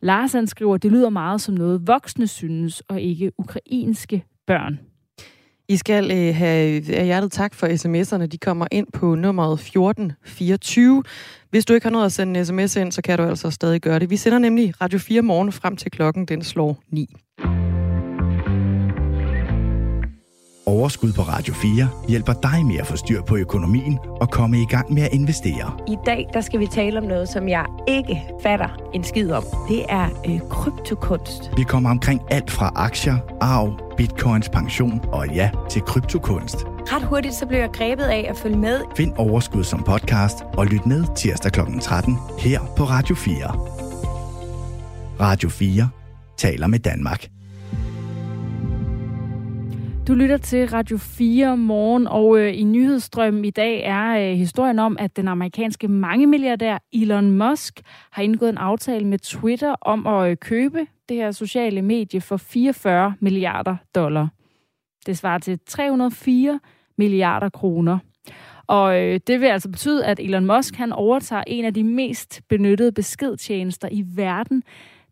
Lars 0.01 0.33
han 0.33 0.47
skriver, 0.47 0.77
det 0.77 0.91
lyder 0.91 1.09
meget 1.09 1.41
som 1.41 1.55
noget 1.55 1.87
voksne 1.87 2.27
synes, 2.27 2.81
og 2.87 3.01
ikke 3.01 3.31
ukrainske 3.37 4.23
børn. 4.47 4.79
I 5.69 5.77
skal 5.77 6.11
øh, 6.11 6.35
have 6.35 6.81
hjertet 7.05 7.31
tak 7.31 7.53
for 7.53 7.67
sms'erne. 7.67 8.25
De 8.25 8.37
kommer 8.37 8.67
ind 8.71 8.87
på 8.93 9.15
nummeret 9.15 9.53
1424. 9.53 11.03
Hvis 11.49 11.65
du 11.65 11.73
ikke 11.73 11.85
har 11.85 11.91
noget 11.91 12.05
at 12.05 12.11
sende 12.11 12.39
en 12.39 12.45
sms 12.45 12.75
ind, 12.75 12.91
så 12.91 13.01
kan 13.01 13.17
du 13.17 13.23
altså 13.23 13.51
stadig 13.51 13.81
gøre 13.81 13.99
det. 13.99 14.09
Vi 14.09 14.17
sender 14.17 14.39
nemlig 14.39 14.81
Radio 14.81 14.99
4 14.99 15.21
morgen 15.21 15.51
frem 15.51 15.75
til 15.75 15.91
klokken, 15.91 16.25
den 16.25 16.43
slår 16.43 16.79
9. 16.89 17.15
Overskud 20.69 21.13
på 21.13 21.21
Radio 21.21 21.53
4 21.53 21.89
hjælper 22.07 22.33
dig 22.33 22.65
med 22.65 22.77
at 22.77 22.87
få 22.87 22.97
styr 22.97 23.21
på 23.21 23.37
økonomien 23.37 23.99
og 24.21 24.29
komme 24.29 24.61
i 24.61 24.65
gang 24.65 24.93
med 24.93 25.03
at 25.03 25.13
investere. 25.13 25.77
I 25.87 25.95
dag 26.05 26.29
der 26.33 26.41
skal 26.41 26.59
vi 26.59 26.67
tale 26.67 26.97
om 26.97 27.03
noget, 27.03 27.29
som 27.29 27.47
jeg 27.47 27.65
ikke 27.87 28.23
fatter 28.43 28.89
en 28.93 29.03
skid 29.03 29.31
om. 29.31 29.43
Det 29.69 29.85
er 29.89 30.09
øh, 30.27 30.39
kryptokunst. 30.49 31.51
Vi 31.57 31.63
kommer 31.63 31.89
omkring 31.89 32.21
alt 32.31 32.51
fra 32.51 32.71
aktier, 32.75 33.17
arv, 33.41 33.95
bitcoins, 33.97 34.49
pension 34.49 35.01
og 35.11 35.27
ja, 35.27 35.49
til 35.69 35.81
kryptokunst. 35.81 36.57
Ret 36.65 37.03
hurtigt 37.03 37.33
så 37.35 37.45
blev 37.45 37.59
jeg 37.59 37.69
grebet 37.73 38.03
af 38.03 38.25
at 38.29 38.37
følge 38.37 38.57
med. 38.57 38.81
Find 38.97 39.13
Overskud 39.17 39.63
som 39.63 39.83
podcast 39.83 40.37
og 40.53 40.65
lyt 40.65 40.85
med 40.85 41.03
tirsdag 41.15 41.51
kl. 41.51 41.59
13 41.81 42.17
her 42.39 42.59
på 42.77 42.83
Radio 42.83 43.15
4. 43.15 43.35
Radio 45.19 45.49
4 45.49 45.89
taler 46.37 46.67
med 46.67 46.79
Danmark. 46.79 47.38
Du 50.09 50.13
lytter 50.13 50.37
til 50.37 50.69
Radio 50.69 50.97
4 50.97 51.57
morgen, 51.57 52.07
og 52.07 52.39
øh, 52.39 52.59
i 52.59 52.63
nyhedsstrømmen 52.63 53.45
i 53.45 53.49
dag 53.49 53.81
er 53.83 54.31
øh, 54.31 54.37
historien 54.37 54.79
om, 54.79 54.97
at 54.99 55.15
den 55.15 55.27
amerikanske 55.27 55.87
mangemilliardær 55.87 56.77
Elon 56.93 57.31
Musk 57.31 57.81
har 58.11 58.23
indgået 58.23 58.49
en 58.49 58.57
aftale 58.57 59.07
med 59.07 59.19
Twitter 59.19 59.75
om 59.81 60.07
at 60.07 60.29
øh, 60.29 60.37
købe 60.37 60.87
det 61.09 61.17
her 61.17 61.31
sociale 61.31 61.81
medie 61.81 62.21
for 62.21 62.37
44 62.37 63.13
milliarder 63.19 63.75
dollar. 63.95 64.27
Det 65.05 65.17
svarer 65.17 65.39
til 65.39 65.59
304 65.67 66.59
milliarder 66.97 67.49
kroner. 67.49 67.99
Og 68.67 69.01
øh, 69.01 69.19
det 69.27 69.41
vil 69.41 69.47
altså 69.47 69.69
betyde, 69.69 70.05
at 70.05 70.19
Elon 70.19 70.45
Musk 70.45 70.75
han 70.75 70.91
overtager 70.91 71.43
en 71.47 71.65
af 71.65 71.73
de 71.73 71.83
mest 71.83 72.41
benyttede 72.49 72.91
beskedtjenester 72.91 73.87
i 73.91 74.03
verden, 74.15 74.63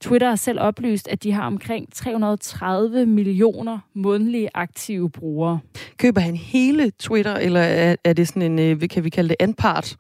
Twitter 0.02 0.30
har 0.30 0.36
selv 0.36 0.60
oplyst, 0.60 1.08
at 1.08 1.24
de 1.24 1.32
har 1.32 1.48
omkring 1.48 1.94
330 1.94 3.06
millioner 3.06 3.80
månedlige 3.94 4.50
aktive 4.54 5.10
brugere. 5.10 5.60
Køber 5.98 6.22
han 6.22 6.36
hele 6.36 6.92
Twitter, 6.92 7.36
eller 7.36 7.62
er, 7.62 7.96
er 8.04 8.14
det 8.14 8.28
sådan 8.28 8.60
en, 8.60 8.60
øh, 8.60 8.90
kan 8.90 9.04
vi 9.04 9.10
kalde 9.10 9.30
det 9.30 9.38
anpart? 9.40 9.98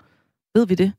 Ved 0.55 0.67
vi 0.67 0.75
det? 0.75 0.93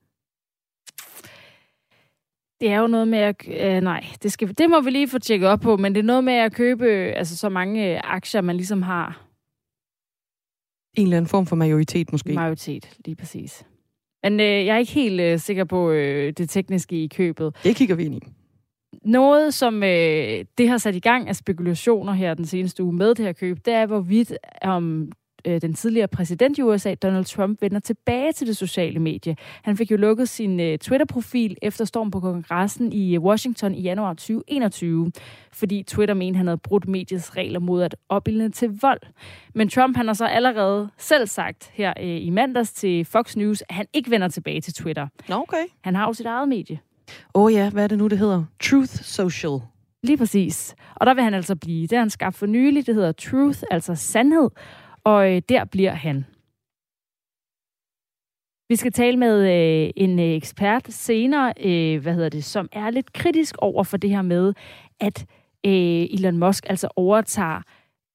Det 2.61 2.69
er 2.69 2.79
jo 2.79 2.87
noget 2.87 3.09
med 3.09 3.19
at... 3.19 3.37
Øh, 3.49 3.81
nej, 3.81 4.05
det, 4.23 4.33
skal, 4.33 4.59
det 4.59 4.71
må 4.71 4.81
vi 4.81 4.91
lige 4.91 5.09
få 5.09 5.19
tjekket 5.19 5.49
op 5.49 5.61
på, 5.61 5.77
men 5.77 5.95
det 5.95 6.01
er 6.01 6.05
noget 6.05 6.25
med 6.25 6.33
at 6.33 6.53
købe 6.53 6.87
altså, 6.91 7.37
så 7.37 7.49
mange 7.49 7.95
øh, 7.95 8.01
aktier, 8.05 8.41
man 8.41 8.57
ligesom 8.57 8.83
har. 8.83 9.25
En 10.97 11.03
eller 11.03 11.17
anden 11.17 11.29
form 11.29 11.47
for 11.47 11.57
majoritet 11.57 12.13
måske. 12.13 12.33
Majoritet, 12.33 12.97
lige 13.05 13.17
præcis. 13.17 13.65
Men 14.23 14.41
øh, 14.41 14.67
jeg 14.67 14.75
er 14.75 14.79
ikke 14.79 14.93
helt 14.93 15.21
øh, 15.21 15.39
sikker 15.39 15.65
på 15.65 15.91
øh, 15.91 16.33
det 16.33 16.51
tekniske 16.51 17.05
i 17.05 17.07
købet. 17.07 17.57
Det 17.65 17.77
kigger 17.77 17.95
vi 17.95 18.05
ind 18.05 18.15
i. 18.15 18.21
Noget, 19.05 19.55
som 19.55 19.83
øh, 19.83 20.45
det 20.59 20.69
har 20.69 20.79
sat 20.79 20.95
i 20.95 21.01
gang 21.01 21.29
af 21.29 21.37
spekulationer 21.37 22.13
her 22.13 22.35
den 22.35 22.45
seneste 22.45 22.85
uge 22.85 22.93
med 22.93 23.15
det 23.15 23.25
her 23.25 23.33
køb, 23.33 23.59
det 23.65 23.75
er, 23.75 23.87
hvorvidt 23.87 24.33
om 24.63 25.13
øh, 25.45 25.61
den 25.61 25.75
tidligere 25.75 26.09
præsident 26.09 26.59
i 26.59 26.63
USA, 26.63 26.95
Donald 26.95 27.25
Trump, 27.25 27.63
vender 27.63 27.81
tilbage 27.81 28.33
til 28.33 28.47
det 28.47 28.57
sociale 28.57 28.99
medie. 28.99 29.37
Han 29.63 29.77
fik 29.77 29.91
jo 29.91 29.97
lukket 29.97 30.29
sin 30.29 30.61
øh, 30.61 30.79
Twitter-profil 30.79 31.57
efter 31.63 31.85
storm 31.85 32.11
på 32.11 32.21
kongressen 32.21 32.93
i 32.93 33.19
Washington 33.19 33.75
i 33.75 33.81
januar 33.81 34.13
2021, 34.13 35.13
fordi 35.53 35.83
Twitter 35.83 36.15
mente, 36.15 36.37
han 36.37 36.47
havde 36.47 36.59
brudt 36.59 36.89
mediets 36.89 37.37
regler 37.37 37.61
mod 37.61 37.83
at 37.83 37.97
opildne 38.09 38.51
til 38.51 38.79
vold. 38.83 39.01
Men 39.55 39.69
Trump 39.69 39.97
han 39.97 40.07
har 40.07 40.15
så 40.15 40.27
allerede 40.27 40.91
selv 40.99 41.27
sagt 41.27 41.71
her 41.75 41.93
øh, 42.01 42.27
i 42.27 42.31
mandags 42.31 42.73
til 42.73 43.05
Fox 43.05 43.37
News, 43.37 43.63
at 43.69 43.75
han 43.75 43.87
ikke 43.93 44.11
vender 44.11 44.29
tilbage 44.29 44.61
til 44.61 44.75
Twitter. 44.75 45.07
Okay. 45.31 45.65
Han 45.81 45.95
har 45.95 46.07
jo 46.07 46.13
sit 46.13 46.27
eget 46.27 46.49
medie. 46.49 46.79
Åh 47.35 47.45
oh 47.45 47.53
ja, 47.53 47.71
hvad 47.71 47.85
er 47.85 47.89
det 47.89 47.99
nu, 47.99 48.09
det 48.09 48.19
hedder? 48.19 48.45
Truth 48.63 48.93
Social. 49.03 49.61
Lige 50.03 50.17
præcis. 50.17 50.75
Og 50.95 51.07
der 51.07 51.15
vil 51.15 51.25
han 51.25 51.35
altså 51.35 51.57
blive. 51.57 51.83
Det 51.83 51.93
har 51.93 51.99
han 51.99 52.11
skabt 52.11 52.37
for 52.37 52.47
nylig. 52.47 52.87
Det 52.87 52.95
hedder 52.95 53.13
Truth, 53.13 53.63
altså 53.71 53.95
sandhed. 53.95 54.51
Og 55.05 55.33
øh, 55.33 55.43
der 55.49 55.65
bliver 55.65 55.93
han. 55.93 56.25
Vi 58.69 58.77
skal 58.77 58.93
tale 58.93 59.17
med 59.17 59.41
øh, 59.41 59.91
en 59.97 60.19
øh, 60.19 60.37
ekspert 60.37 60.87
senere, 60.89 61.53
øh, 61.65 62.03
hvad 62.03 62.15
hedder 62.15 62.29
det, 62.29 62.45
som 62.45 62.69
er 62.73 62.91
lidt 62.91 63.13
kritisk 63.13 63.57
over 63.59 63.85
for 63.85 63.97
det 63.97 64.11
her 64.11 64.23
med, 64.23 64.55
at 65.01 65.27
øh, 65.67 66.07
Elon 66.11 66.39
Musk 66.39 66.67
altså 66.69 66.89
overtager 66.97 67.63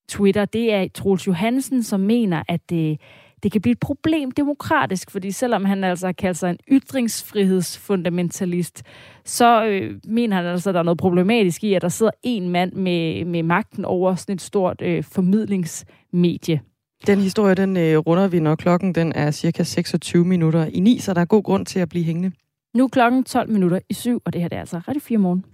Twitter. 0.10 0.46
Det 0.46 0.74
er 0.74 0.88
Troels 0.94 1.28
Johansen, 1.28 1.84
som 1.84 2.00
mener, 2.00 2.44
at 2.48 2.72
øh, 2.74 2.98
det 3.44 3.52
kan 3.52 3.62
blive 3.62 3.72
et 3.72 3.80
problem 3.80 4.32
demokratisk, 4.32 5.12
fordi 5.12 5.32
selvom 5.32 5.66
han 5.66 5.84
altså 5.84 6.08
har 6.08 6.12
kaldt 6.12 6.38
sig 6.38 6.50
en 6.50 6.58
ytringsfrihedsfundamentalist, 6.72 8.84
så 9.26 9.66
øh, 9.66 10.00
mener 10.08 10.36
han 10.36 10.46
altså, 10.46 10.70
at 10.70 10.74
der 10.74 10.80
er 10.80 10.84
noget 10.84 10.98
problematisk 10.98 11.64
i, 11.64 11.74
at 11.74 11.82
der 11.82 11.90
sidder 11.90 12.12
en 12.24 12.50
mand 12.50 12.74
med, 12.74 13.26
med 13.26 13.44
magten 13.44 13.86
over 13.86 14.16
sådan 14.16 14.36
et 14.36 14.42
stort 14.42 14.82
øh, 14.82 15.04
formidlingsmedie. 15.04 16.62
Den 17.08 17.20
historie, 17.20 17.56
den 17.56 17.78
øh, 17.78 17.98
runder 17.98 18.28
vi, 18.28 18.40
når 18.40 18.56
klokken 18.56 18.96
den 18.96 19.14
er 19.16 19.32
cirka 19.32 19.64
26 19.64 20.26
minutter 20.26 20.66
i 20.66 20.80
9, 20.80 21.00
så 21.00 21.14
der 21.14 21.22
er 21.22 21.26
god 21.26 21.44
grund 21.44 21.66
til 21.66 21.80
at 21.80 21.90
blive 21.90 22.06
hængende. 22.06 22.32
Nu 22.74 22.84
er 22.84 22.88
klokken 22.88 23.24
12 23.24 23.50
minutter 23.50 23.80
i 23.90 23.94
7, 23.94 24.22
og 24.26 24.34
det 24.34 24.42
her 24.42 24.48
det 24.48 24.56
er 24.56 24.60
altså 24.60 24.82
rigtig 24.88 25.02
4 25.02 25.18
morgen. 25.18 25.46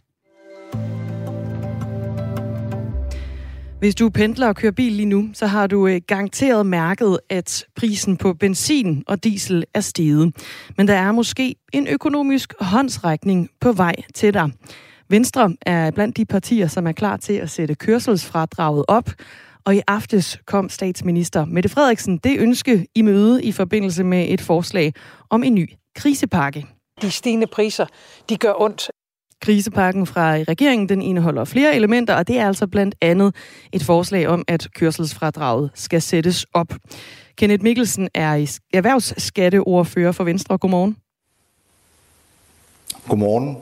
Hvis 3.79 3.95
du 3.95 4.09
pendler 4.09 4.47
og 4.47 4.55
kører 4.55 4.71
bil 4.71 4.91
lige 4.91 5.05
nu, 5.05 5.29
så 5.33 5.47
har 5.47 5.67
du 5.67 5.87
øh, 5.87 6.01
garanteret 6.07 6.65
mærket, 6.65 7.19
at 7.29 7.65
prisen 7.75 8.17
på 8.17 8.33
benzin 8.33 9.03
og 9.07 9.23
diesel 9.23 9.63
er 9.73 9.79
steget. 9.79 10.35
Men 10.77 10.87
der 10.87 10.93
er 10.93 11.11
måske 11.11 11.55
en 11.73 11.87
økonomisk 11.87 12.53
håndsrækning 12.59 13.49
på 13.61 13.71
vej 13.71 13.95
til 14.15 14.33
dig. 14.33 14.51
Venstre 15.09 15.55
er 15.61 15.91
blandt 15.91 16.17
de 16.17 16.25
partier, 16.25 16.67
som 16.67 16.87
er 16.87 16.91
klar 16.91 17.17
til 17.17 17.33
at 17.33 17.49
sætte 17.49 17.75
kørselsfradraget 17.75 18.85
op. 18.87 19.09
Og 19.65 19.75
i 19.75 19.81
aftes 19.87 20.39
kom 20.45 20.69
statsminister 20.69 21.45
Mette 21.45 21.69
Frederiksen 21.69 22.17
det 22.17 22.39
ønske 22.39 22.87
i 22.95 23.01
møde 23.01 23.43
i 23.43 23.51
forbindelse 23.51 24.03
med 24.03 24.25
et 24.29 24.41
forslag 24.41 24.93
om 25.29 25.43
en 25.43 25.55
ny 25.55 25.69
krisepakke. 25.95 26.65
De 27.01 27.11
stigende 27.11 27.47
priser, 27.47 27.85
de 28.29 28.37
gør 28.37 28.53
ondt. 28.61 28.89
Krisepakken 29.41 30.05
fra 30.05 30.33
regeringen 30.33 30.89
den 30.89 31.01
indeholder 31.01 31.45
flere 31.45 31.75
elementer, 31.75 32.15
og 32.15 32.27
det 32.27 32.39
er 32.39 32.47
altså 32.47 32.67
blandt 32.67 32.95
andet 33.01 33.35
et 33.71 33.83
forslag 33.83 34.27
om, 34.27 34.43
at 34.47 34.67
kørselsfradraget 34.75 35.71
skal 35.73 36.01
sættes 36.01 36.45
op. 36.53 36.73
Kenneth 37.37 37.63
Mikkelsen 37.63 38.09
er 38.13 38.59
erhvervsskatteordfører 38.73 40.11
for 40.11 40.23
Venstre. 40.23 40.57
Godmorgen. 40.57 40.97
Godmorgen. 43.07 43.57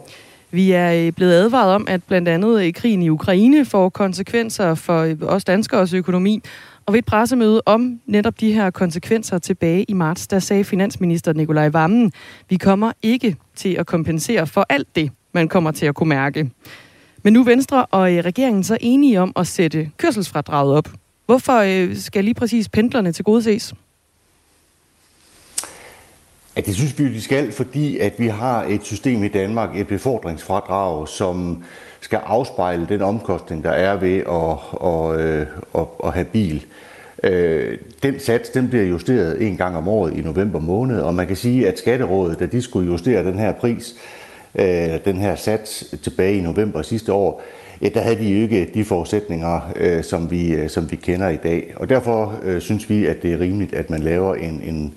Vi 0.52 0.72
er 0.72 1.12
blevet 1.12 1.34
advaret 1.34 1.76
om, 1.76 1.86
at 1.90 2.04
blandt 2.04 2.28
andet 2.28 2.76
krigen 2.76 3.02
i 3.02 3.10
Ukraine 3.10 3.66
får 3.66 3.90
konsekvenser 3.90 4.76
for 4.76 5.16
os 5.22 5.46
danskers 5.46 5.94
økonomi. 5.94 6.42
Og 6.86 6.94
ved 6.94 7.00
et 7.00 7.06
pressemøde 7.06 7.62
om 7.66 8.00
netop 8.06 8.40
de 8.40 8.54
her 8.54 8.70
konsekvenser 8.70 9.38
tilbage 9.38 9.84
i 9.84 9.94
marts, 9.94 10.28
der 10.28 10.40
sagde 10.40 10.64
finansminister 10.64 11.34
Nikolaj 11.34 11.70
Vammen, 11.70 12.12
vi 12.50 12.58
kommer 12.58 12.92
ikke 13.04 13.36
til 13.56 13.74
at 13.74 13.86
kompensere 13.86 14.48
for 14.48 14.66
alt 14.70 14.96
det, 14.96 15.12
man 15.38 15.48
kommer 15.48 15.72
til 15.72 15.86
at 15.86 15.96
kunne 15.96 16.10
mærke. 16.10 16.50
Men 17.24 17.34
nu 17.34 17.44
Venstre 17.44 17.86
og 17.86 18.14
øh, 18.14 18.26
regeringen 18.26 18.64
så 18.64 18.78
enige 18.82 19.22
om 19.22 19.32
at 19.36 19.48
sætte 19.48 19.92
kørselsfradraget 19.98 20.76
op. 20.76 20.90
Hvorfor 21.26 21.54
øh, 21.54 21.96
skal 21.96 22.24
lige 22.24 22.34
præcis 22.34 22.70
pendlerne 22.70 23.12
til 23.12 23.26
gode 23.26 23.44
ses? 23.44 23.74
Ja, 26.56 26.62
det 26.62 26.76
synes 26.76 27.00
vi, 27.00 27.14
de 27.14 27.22
skal, 27.22 27.52
fordi 27.52 27.98
at 27.98 28.14
vi 28.18 28.28
har 28.28 28.64
et 28.64 28.84
system 28.84 29.24
i 29.24 29.28
Danmark, 29.28 29.78
et 29.78 29.88
befordringsfradrag, 29.88 31.08
som 31.08 31.64
skal 32.02 32.20
afspejle 32.26 32.86
den 32.90 33.02
omkostning, 33.02 33.64
der 33.64 33.72
er 33.72 33.96
ved 33.96 34.18
at, 34.18 34.58
at, 34.84 35.22
at, 35.22 35.82
at, 35.82 35.88
at 36.04 36.14
have 36.14 36.26
bil. 36.26 36.66
Den 38.04 38.20
sats 38.20 38.50
den 38.50 38.70
bliver 38.70 38.86
justeret 38.86 39.48
en 39.48 39.58
gang 39.58 39.78
om 39.78 39.88
året 39.88 40.14
i 40.14 40.22
november 40.22 40.60
måned, 40.60 41.02
og 41.02 41.14
man 41.14 41.28
kan 41.28 41.36
sige, 41.36 41.68
at 41.68 41.80
Skatterådet, 41.80 42.40
da 42.40 42.46
de 42.46 42.62
skulle 42.62 42.92
justere 42.92 43.24
den 43.24 43.40
her 43.40 43.54
pris, 43.54 43.96
øh, 44.56 45.00
den 45.06 45.18
her 45.18 45.36
sats 45.36 45.96
tilbage 46.04 46.38
i 46.38 46.42
november 46.42 46.82
sidste 46.82 47.14
år, 47.14 47.44
ja, 47.82 47.90
der 47.90 48.02
havde 48.02 48.18
de 48.18 48.30
jo 48.30 48.42
ikke 48.42 48.72
de 48.74 48.86
forudsætninger, 48.86 49.62
øh, 49.76 50.04
som, 50.04 50.32
vi, 50.32 50.54
øh, 50.54 50.70
som 50.70 50.92
vi 50.92 50.96
kender 50.96 51.30
i 51.30 51.38
dag. 51.38 51.74
Og 51.76 51.90
derfor 51.90 52.40
øh, 52.44 52.62
synes 52.62 52.90
vi, 52.90 53.06
at 53.06 53.24
det 53.24 53.34
er 53.34 53.40
rimeligt, 53.40 53.74
at 53.74 53.90
man 53.90 54.00
laver 54.00 54.36
en, 54.36 54.62
en, 54.64 54.94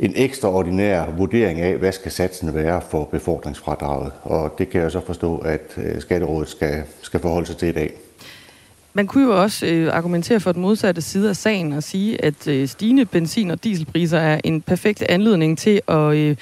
en 0.00 0.12
ekstraordinær 0.16 1.04
vurdering 1.16 1.60
af, 1.60 1.76
hvad 1.76 1.92
skal 1.92 2.12
satsen 2.12 2.54
være 2.54 2.80
for 2.90 3.04
befordringsfradraget. 3.04 4.12
Og 4.22 4.54
det 4.58 4.70
kan 4.70 4.80
jeg 4.80 4.92
så 4.92 5.00
forstå, 5.06 5.38
at 5.38 5.60
øh, 5.76 6.00
Skatterådet 6.00 6.48
skal, 6.48 6.82
skal 7.02 7.20
forholde 7.20 7.46
sig 7.46 7.56
til 7.56 7.68
i 7.68 7.72
dag. 7.72 7.92
Man 8.94 9.06
kunne 9.06 9.24
jo 9.24 9.42
også 9.42 9.66
øh, 9.66 9.96
argumentere 9.96 10.40
for 10.40 10.52
den 10.52 10.62
modsatte 10.62 11.02
side 11.02 11.28
af 11.28 11.36
sagen 11.36 11.72
og 11.72 11.82
sige, 11.82 12.24
at 12.24 12.48
øh, 12.48 12.68
stigende 12.68 13.04
benzin- 13.04 13.50
og 13.50 13.64
dieselpriser 13.64 14.18
er 14.18 14.40
en 14.44 14.60
perfekt 14.60 15.02
anledning 15.02 15.58
til 15.58 15.80
at 15.88 16.14
øh, 16.16 16.36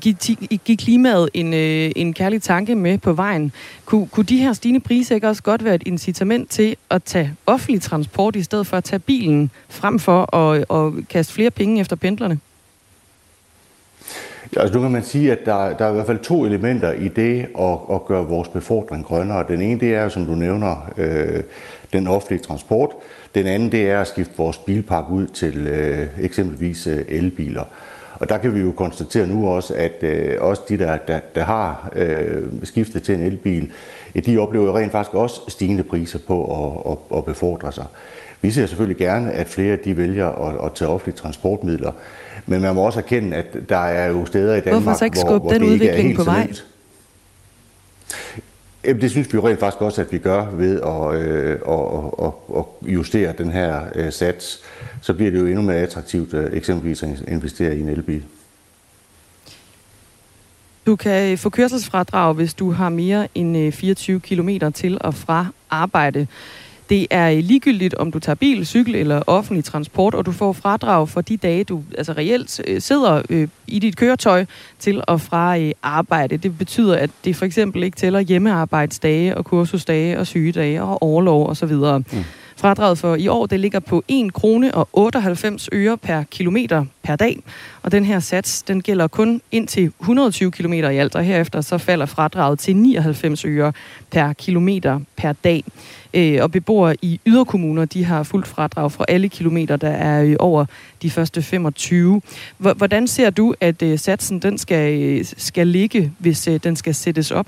give, 0.00 0.16
give 0.64 0.76
klimaet 0.76 1.28
en, 1.34 1.54
øh, 1.54 1.92
en 1.96 2.12
kærlig 2.12 2.42
tanke 2.42 2.74
med 2.74 2.98
på 2.98 3.12
vejen. 3.12 3.52
Kun, 3.84 4.06
kunne 4.06 4.26
de 4.26 4.38
her 4.38 4.52
stigende 4.52 4.80
priser 4.80 5.14
ikke 5.14 5.28
også 5.28 5.42
godt 5.42 5.64
være 5.64 5.74
et 5.74 5.82
incitament 5.86 6.50
til 6.50 6.76
at 6.90 7.02
tage 7.02 7.34
offentlig 7.46 7.82
transport 7.82 8.36
i 8.36 8.42
stedet 8.42 8.66
for 8.66 8.76
at 8.76 8.84
tage 8.84 8.98
bilen 8.98 9.50
frem 9.68 9.98
for 9.98 10.36
at, 10.36 10.64
at 10.70 11.08
kaste 11.08 11.32
flere 11.32 11.50
penge 11.50 11.80
efter 11.80 11.96
pendlerne? 11.96 12.38
Ja, 14.56 14.60
altså 14.60 14.74
nu 14.74 14.82
kan 14.82 14.90
man 14.90 15.04
sige, 15.04 15.32
at 15.32 15.38
der, 15.44 15.76
der 15.76 15.84
er 15.84 15.90
i 15.90 15.94
hvert 15.94 16.06
fald 16.06 16.18
to 16.18 16.44
elementer 16.44 16.92
i 16.92 17.08
det 17.08 17.46
at, 17.58 17.78
at 17.92 18.04
gøre 18.06 18.26
vores 18.26 18.48
befordring 18.48 19.04
grønnere. 19.04 19.44
Den 19.48 19.62
ene, 19.62 19.80
det 19.80 19.94
er, 19.94 20.08
som 20.08 20.26
du 20.26 20.34
nævner, 20.34 20.90
øh, 20.96 21.42
den 21.92 22.06
offentlige 22.06 22.42
transport. 22.42 22.90
Den 23.34 23.46
anden, 23.46 23.72
det 23.72 23.90
er 23.90 24.00
at 24.00 24.06
skifte 24.06 24.36
vores 24.36 24.58
bilpark 24.58 25.10
ud 25.10 25.26
til 25.26 25.66
øh, 25.66 26.06
eksempelvis 26.20 26.86
øh, 26.86 27.04
elbiler. 27.08 27.64
Og 28.20 28.28
der 28.28 28.38
kan 28.38 28.54
vi 28.54 28.60
jo 28.60 28.72
konstatere 28.72 29.26
nu 29.26 29.48
også, 29.48 29.74
at 29.74 30.02
øh, 30.02 30.36
også 30.40 30.62
de, 30.68 30.78
der, 30.78 30.96
der, 30.96 31.20
der 31.34 31.44
har 31.44 31.90
øh, 31.96 32.42
skiftet 32.62 33.02
til 33.02 33.14
en 33.14 33.22
elbil, 33.22 33.70
ja, 34.14 34.20
de 34.20 34.38
oplever 34.38 34.64
jo 34.64 34.78
rent 34.78 34.92
faktisk 34.92 35.14
også 35.14 35.40
stigende 35.48 35.82
priser 35.82 36.18
på 36.26 36.44
at, 36.44 36.92
at, 36.92 37.18
at 37.18 37.24
befordre 37.24 37.72
sig. 37.72 37.84
Vi 38.42 38.50
ser 38.50 38.66
selvfølgelig 38.66 38.96
gerne, 38.96 39.32
at 39.32 39.46
flere 39.46 39.76
de 39.84 39.96
vælger 39.96 40.28
at, 40.28 40.66
at 40.66 40.72
tage 40.74 40.88
offentlige 40.88 41.16
transportmidler, 41.16 41.92
men 42.46 42.60
man 42.60 42.74
må 42.74 42.80
også 42.80 42.98
erkende, 42.98 43.36
at 43.36 43.56
der 43.68 43.76
er 43.76 44.06
jo 44.06 44.26
steder 44.26 44.54
i 44.54 44.60
Danmark, 44.60 44.82
Hvorfor 44.82 44.98
så 44.98 45.04
ikke 45.04 45.18
hvor, 45.24 45.38
hvor 45.38 45.50
den 45.50 45.62
det 45.62 45.72
ikke 45.72 45.88
er 45.88 46.02
helt 46.02 46.16
på 46.16 46.24
vej? 46.24 46.52
Jamen, 48.86 49.02
det 49.02 49.10
synes 49.10 49.32
vi 49.32 49.36
jo 49.36 49.48
rent 49.48 49.60
faktisk 49.60 49.82
også, 49.82 50.00
at 50.00 50.12
vi 50.12 50.18
gør 50.18 50.50
ved 50.50 50.80
at, 50.80 51.14
øh, 51.20 51.58
at, 51.68 52.26
at, 52.26 52.32
at 52.56 52.92
justere 52.94 53.32
den 53.38 53.52
her 53.52 53.80
øh, 53.94 54.12
sats. 54.12 54.60
Så 55.02 55.14
bliver 55.14 55.30
det 55.30 55.40
jo 55.40 55.46
endnu 55.46 55.62
mere 55.62 55.76
attraktivt 55.76 56.34
øh, 56.34 56.52
eksempelvis 56.52 57.02
at 57.02 57.08
investere 57.28 57.76
i 57.76 57.80
en 57.80 57.88
elbil. 57.88 58.22
Du 60.86 60.96
kan 60.96 61.32
øh, 61.32 61.38
få 61.38 61.50
kørselsfradrag, 61.50 62.34
hvis 62.34 62.54
du 62.54 62.70
har 62.70 62.88
mere 62.88 63.28
end 63.34 63.56
øh, 63.56 63.72
24 63.72 64.20
km 64.20 64.48
til 64.74 64.98
og 65.00 65.14
fra 65.14 65.46
arbejde. 65.70 66.26
Det 66.88 67.06
er 67.10 67.40
ligegyldigt, 67.40 67.94
om 67.94 68.12
du 68.12 68.18
tager 68.18 68.34
bil, 68.34 68.66
cykel 68.66 68.94
eller 68.94 69.22
offentlig 69.26 69.64
transport, 69.64 70.14
og 70.14 70.26
du 70.26 70.32
får 70.32 70.52
fradrag 70.52 71.08
for 71.08 71.20
de 71.20 71.36
dage, 71.36 71.64
du 71.64 71.82
altså 71.98 72.12
reelt 72.12 72.60
øh, 72.66 72.80
sidder 72.80 73.22
øh, 73.30 73.48
i 73.66 73.78
dit 73.78 73.96
køretøj 73.96 74.44
til 74.78 75.02
og 75.06 75.20
fra 75.20 75.58
øh, 75.58 75.72
arbejde. 75.82 76.36
Det 76.36 76.58
betyder, 76.58 76.96
at 76.96 77.10
det 77.24 77.36
for 77.36 77.44
eksempel 77.44 77.82
ikke 77.82 77.96
tæller 77.96 78.20
hjemmearbejdsdage 78.20 79.36
og 79.36 79.44
kursusdage 79.44 80.18
og 80.18 80.26
sygedage 80.26 80.82
og 80.82 81.02
overlov 81.02 81.48
osv. 81.48 81.72
Mm. 81.72 82.24
Fradraget 82.58 82.98
for 82.98 83.14
i 83.14 83.28
år, 83.28 83.46
det 83.46 83.60
ligger 83.60 83.80
på 83.80 84.04
1 84.08 84.32
krone 84.32 84.74
og 84.74 84.88
98 84.92 85.68
øre 85.72 85.98
per 85.98 86.22
kilometer 86.22 86.84
per 87.02 87.16
dag. 87.16 87.42
Og 87.82 87.92
den 87.92 88.04
her 88.04 88.20
sats, 88.20 88.62
den 88.62 88.82
gælder 88.82 89.08
kun 89.08 89.40
indtil 89.52 89.92
120 90.00 90.50
km 90.50 90.72
i 90.72 90.80
alt, 90.80 91.14
og 91.14 91.24
herefter 91.24 91.60
så 91.60 91.78
falder 91.78 92.06
fradraget 92.06 92.58
til 92.58 92.76
99 92.76 93.44
øre 93.44 93.72
per 94.10 94.32
kilometer 94.32 95.00
per 95.16 95.32
dag. 95.32 95.64
Øh, 96.16 96.42
og 96.42 96.50
beboere 96.50 96.96
i 97.02 97.20
yderkommuner, 97.26 97.84
de 97.84 98.04
har 98.04 98.22
fuldt 98.22 98.46
fradrag 98.46 98.92
for 98.92 99.04
alle 99.08 99.28
kilometer, 99.28 99.76
der 99.76 99.90
er 99.90 100.22
øh, 100.22 100.36
over 100.38 100.64
de 101.02 101.10
første 101.10 101.42
25. 101.42 102.22
H- 102.58 102.76
Hvordan 102.76 103.06
ser 103.06 103.30
du, 103.30 103.54
at 103.60 103.82
øh, 103.82 103.98
satsen 103.98 104.38
den 104.38 104.58
skal, 104.58 105.02
øh, 105.02 105.24
skal 105.36 105.66
ligge, 105.66 106.12
hvis 106.18 106.48
øh, 106.48 106.60
den 106.64 106.76
skal 106.76 106.94
sættes 106.94 107.30
op? 107.30 107.46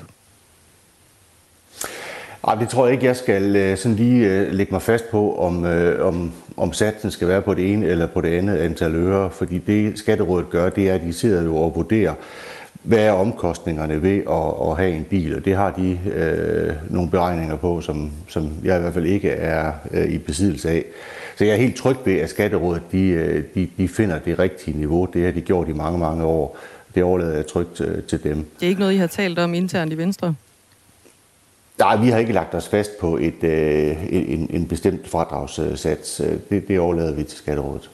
Ej, 2.48 2.54
det 2.54 2.68
tror 2.68 2.86
jeg 2.86 2.92
ikke, 2.92 3.06
jeg 3.06 3.16
skal 3.16 3.56
øh, 3.56 3.78
sådan 3.78 3.96
lige 3.96 4.26
øh, 4.26 4.52
lægge 4.52 4.72
mig 4.72 4.82
fast 4.82 5.10
på, 5.10 5.38
om, 5.38 5.64
om, 6.00 6.32
om 6.56 6.72
satsen 6.72 7.10
skal 7.10 7.28
være 7.28 7.42
på 7.42 7.54
det 7.54 7.72
ene 7.72 7.86
eller 7.86 8.06
på 8.06 8.20
det 8.20 8.38
andet 8.38 8.56
antal 8.56 8.94
øre. 8.94 9.30
Fordi 9.30 9.58
det 9.58 9.98
Skatterådet 9.98 10.50
gør, 10.50 10.68
det 10.68 10.90
er, 10.90 10.94
at 10.94 11.00
de 11.00 11.12
sidder 11.12 11.42
jo 11.42 11.56
og 11.56 11.72
vurderer, 11.76 12.14
hvad 12.88 12.98
er 12.98 13.12
omkostningerne 13.12 14.02
ved 14.02 14.16
at, 14.16 14.70
at 14.70 14.76
have 14.76 14.96
en 14.96 15.04
bil. 15.04 15.36
Og 15.36 15.44
det 15.44 15.56
har 15.56 15.70
de 15.70 15.98
øh, 16.14 16.74
nogle 16.90 17.10
beregninger 17.10 17.56
på, 17.56 17.80
som, 17.80 18.10
som 18.28 18.52
jeg 18.64 18.78
i 18.78 18.80
hvert 18.80 18.94
fald 18.94 19.06
ikke 19.06 19.30
er 19.30 19.72
øh, 19.90 20.10
i 20.10 20.18
besiddelse 20.18 20.70
af. 20.70 20.84
Så 21.36 21.44
jeg 21.44 21.52
er 21.52 21.56
helt 21.56 21.76
tryg 21.76 21.96
ved, 22.04 22.14
at 22.14 22.30
Skatterådet 22.30 22.82
de, 22.92 23.00
øh, 23.00 23.44
de, 23.54 23.68
de 23.78 23.88
finder 23.88 24.18
det 24.18 24.38
rigtige 24.38 24.78
niveau. 24.78 25.04
Det 25.04 25.24
har 25.24 25.32
de 25.32 25.40
gjort 25.40 25.68
i 25.68 25.72
mange, 25.72 25.98
mange 25.98 26.24
år. 26.24 26.58
Det 26.94 27.02
overlader 27.02 27.34
jeg 27.34 27.46
trygt 27.46 27.80
øh, 27.80 28.02
til 28.02 28.24
dem. 28.24 28.36
Det 28.36 28.66
er 28.66 28.68
ikke 28.68 28.80
noget, 28.80 28.94
I 28.94 28.96
har 28.96 29.06
talt 29.06 29.38
om 29.38 29.54
internt 29.54 29.92
i 29.92 29.98
Venstre? 29.98 30.34
Nej, 31.78 31.96
vi 31.96 32.08
har 32.08 32.18
ikke 32.18 32.32
lagt 32.32 32.54
os 32.54 32.68
fast 32.68 32.90
på 33.00 33.16
et, 33.16 33.44
øh, 33.44 33.96
en, 34.10 34.50
en 34.50 34.68
bestemt 34.68 35.08
fradragssats. 35.08 36.22
Det, 36.50 36.68
det 36.68 36.80
overlader 36.80 37.12
vi 37.12 37.22
til 37.22 37.38
Skatterådet. 37.38 37.90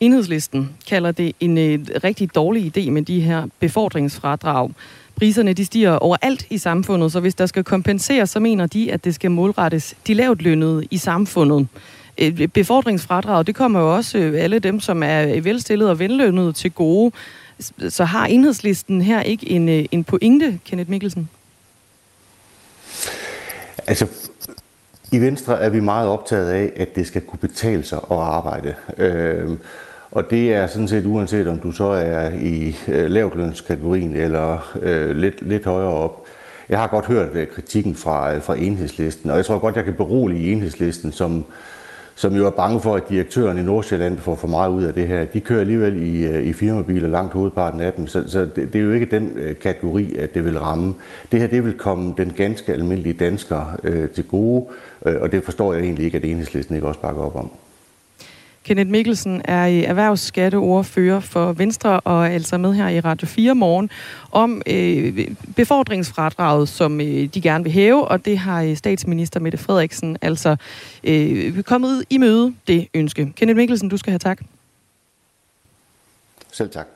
Enhedslisten 0.00 0.70
kalder 0.88 1.12
det 1.12 1.32
en 1.40 1.58
øh, 1.58 1.86
rigtig 2.04 2.34
dårlig 2.34 2.76
idé 2.76 2.90
med 2.90 3.02
de 3.02 3.20
her 3.20 3.46
befordringsfradrag. 3.60 4.70
Priserne 5.16 5.52
de 5.52 5.64
stiger 5.64 5.96
overalt 5.96 6.46
i 6.50 6.58
samfundet, 6.58 7.12
så 7.12 7.20
hvis 7.20 7.34
der 7.34 7.46
skal 7.46 7.64
kompenseres, 7.64 8.30
så 8.30 8.40
mener 8.40 8.66
de, 8.66 8.92
at 8.92 9.04
det 9.04 9.14
skal 9.14 9.30
målrettes 9.30 9.94
de 10.06 10.14
lavt 10.14 10.42
lønnede 10.42 10.84
i 10.90 10.98
samfundet. 10.98 11.68
Øh, 12.18 12.48
befordringsfradrag, 12.48 13.46
det 13.46 13.54
kommer 13.54 13.80
jo 13.80 13.94
også 13.94 14.18
øh, 14.18 14.44
alle 14.44 14.58
dem, 14.58 14.80
som 14.80 15.02
er 15.02 15.34
øh, 15.34 15.44
velstillede 15.44 15.90
og 15.90 15.98
vellønnede 15.98 16.52
til 16.52 16.70
gode. 16.70 17.12
Så 17.88 18.04
har 18.04 18.26
enhedslisten 18.26 19.02
her 19.02 19.22
ikke 19.22 19.50
en, 19.50 19.68
øh, 19.68 19.84
en 19.92 20.04
pointe, 20.04 20.60
Kenneth 20.64 20.90
Mikkelsen? 20.90 21.28
Altså, 23.86 24.06
i 25.14 25.20
Venstre 25.20 25.60
er 25.60 25.68
vi 25.68 25.80
meget 25.80 26.08
optaget 26.08 26.50
af, 26.50 26.72
at 26.76 26.96
det 26.96 27.06
skal 27.06 27.22
kunne 27.22 27.38
betale 27.38 27.82
sig 27.82 27.98
at 27.98 28.16
arbejde. 28.16 28.74
Øhm, 28.98 29.58
og 30.10 30.30
det 30.30 30.54
er 30.54 30.66
sådan 30.66 30.88
set 30.88 31.06
uanset 31.06 31.48
om 31.48 31.58
du 31.58 31.72
så 31.72 31.84
er 31.84 32.30
i 32.30 32.76
øh, 32.88 33.10
lavtlønskategorien 33.10 34.16
eller 34.16 34.76
øh, 34.82 35.16
lidt, 35.16 35.42
lidt 35.42 35.64
højere 35.64 35.90
op. 35.90 36.26
Jeg 36.68 36.78
har 36.78 36.86
godt 36.86 37.06
hørt 37.06 37.28
øh, 37.34 37.46
kritikken 37.46 37.94
fra, 37.94 38.34
øh, 38.34 38.42
fra 38.42 38.56
enhedslisten, 38.56 39.30
og 39.30 39.36
jeg 39.36 39.44
tror 39.44 39.58
godt, 39.58 39.76
jeg 39.76 39.84
kan 39.84 39.94
berolige 39.94 40.52
enhedslisten, 40.52 41.12
som, 41.12 41.44
som 42.14 42.34
jo 42.36 42.46
er 42.46 42.50
bange 42.50 42.80
for, 42.80 42.96
at 42.96 43.08
direktøren 43.08 43.58
i 43.58 43.62
Nordsjælland 43.62 44.18
får 44.18 44.34
for 44.34 44.48
meget 44.48 44.70
ud 44.70 44.82
af 44.84 44.94
det 44.94 45.08
her. 45.08 45.24
De 45.24 45.40
kører 45.40 45.60
alligevel 45.60 46.02
i, 46.02 46.26
øh, 46.26 46.46
i 46.46 46.52
firmabiler 46.52 47.08
langt 47.08 47.32
hovedparten 47.32 47.80
af 47.80 47.92
dem, 47.92 48.06
så, 48.06 48.24
så 48.26 48.40
det, 48.40 48.72
det 48.72 48.74
er 48.74 48.84
jo 48.84 48.92
ikke 48.92 49.06
den 49.06 49.32
øh, 49.36 49.58
kategori, 49.58 50.16
at 50.16 50.34
det 50.34 50.44
vil 50.44 50.58
ramme. 50.58 50.94
Det 51.32 51.40
her 51.40 51.46
det 51.46 51.64
vil 51.64 51.74
komme 51.78 52.14
den 52.16 52.32
ganske 52.36 52.72
almindelige 52.72 53.12
dansker 53.12 53.78
øh, 53.84 54.08
til 54.08 54.24
gode, 54.24 54.66
øh, 55.06 55.16
og 55.20 55.32
det 55.32 55.44
forstår 55.44 55.72
jeg 55.74 55.82
egentlig 55.82 56.04
ikke, 56.04 56.16
at 56.16 56.24
enhedslisten 56.24 56.74
ikke 56.74 56.88
også 56.88 57.00
bakker 57.00 57.22
op 57.22 57.36
om. 57.36 57.50
Kenneth 58.64 58.90
Mikkelsen 58.90 59.42
er 59.44 59.64
erhvervsskatteordfører 59.88 61.20
for 61.20 61.52
Venstre 61.52 62.00
og 62.00 62.26
er 62.26 62.30
altså 62.30 62.58
med 62.58 62.74
her 62.74 62.88
i 62.88 63.00
Radio 63.00 63.26
4 63.26 63.54
morgen 63.54 63.90
om 64.32 64.62
øh, 64.66 65.28
befordringsfradraget, 65.56 66.68
som 66.68 67.00
øh, 67.00 67.06
de 67.06 67.40
gerne 67.40 67.64
vil 67.64 67.72
hæve, 67.72 68.08
og 68.08 68.24
det 68.24 68.38
har 68.38 68.62
øh, 68.62 68.76
statsminister 68.76 69.40
Mette 69.40 69.58
Frederiksen 69.58 70.16
altså 70.22 70.56
øh, 71.04 71.62
kommet 71.62 72.04
i 72.10 72.18
møde, 72.18 72.54
det 72.66 72.88
ønske. 72.94 73.32
Kenneth 73.36 73.56
Mikkelsen, 73.56 73.88
du 73.88 73.96
skal 73.96 74.10
have 74.10 74.18
tak. 74.18 74.40
Selv 76.52 76.70
tak. 76.70 76.86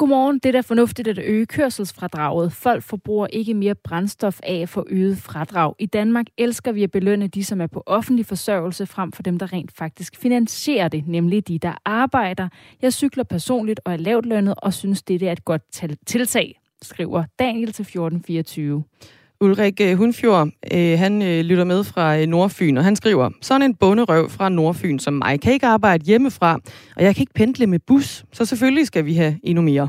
Godmorgen. 0.00 0.38
Det 0.38 0.46
er 0.46 0.52
da 0.52 0.60
fornuftigt 0.60 1.08
at 1.08 1.18
øge 1.18 1.46
kørselsfradraget. 1.46 2.52
Folk 2.52 2.82
forbruger 2.82 3.26
ikke 3.26 3.54
mere 3.54 3.74
brændstof 3.74 4.40
af 4.42 4.68
for 4.68 4.86
øget 4.88 5.18
fradrag. 5.18 5.74
I 5.78 5.86
Danmark 5.86 6.26
elsker 6.38 6.72
vi 6.72 6.82
at 6.82 6.90
belønne 6.90 7.26
de, 7.26 7.44
som 7.44 7.60
er 7.60 7.66
på 7.66 7.82
offentlig 7.86 8.26
forsørgelse, 8.26 8.86
frem 8.86 9.12
for 9.12 9.22
dem, 9.22 9.38
der 9.38 9.52
rent 9.52 9.72
faktisk 9.72 10.16
finansierer 10.16 10.88
det, 10.88 11.08
nemlig 11.08 11.48
de, 11.48 11.58
der 11.58 11.72
arbejder. 11.84 12.48
Jeg 12.82 12.92
cykler 12.92 13.24
personligt 13.24 13.80
og 13.84 13.92
er 13.92 13.96
lavt 13.96 14.26
lønnet 14.26 14.54
og 14.56 14.74
synes, 14.74 15.02
det 15.02 15.22
er 15.22 15.32
et 15.32 15.44
godt 15.44 15.62
tiltag, 16.06 16.60
skriver 16.82 17.24
Daniel 17.38 17.72
til 17.72 17.82
1424. 17.82 18.84
Ulrik 19.42 19.80
øh, 19.80 19.98
Hundfjord, 19.98 20.48
øh, 20.74 20.98
han 20.98 21.22
øh, 21.22 21.40
lytter 21.40 21.64
med 21.64 21.84
fra 21.84 22.18
øh, 22.18 22.26
Nordfyn, 22.26 22.76
og 22.76 22.84
han 22.84 22.96
skriver, 22.96 23.30
sådan 23.42 23.62
en 23.62 23.74
bunderøv 23.74 24.30
fra 24.30 24.48
Nordfyn 24.48 24.98
som 24.98 25.14
mig 25.14 25.40
kan 25.40 25.52
ikke 25.52 25.66
arbejde 25.66 26.04
hjemmefra, 26.04 26.58
og 26.96 27.04
jeg 27.04 27.14
kan 27.14 27.22
ikke 27.22 27.34
pendle 27.34 27.66
med 27.66 27.78
bus, 27.78 28.24
så 28.32 28.44
selvfølgelig 28.44 28.86
skal 28.86 29.04
vi 29.04 29.14
have 29.14 29.38
endnu 29.42 29.62
mere. 29.62 29.88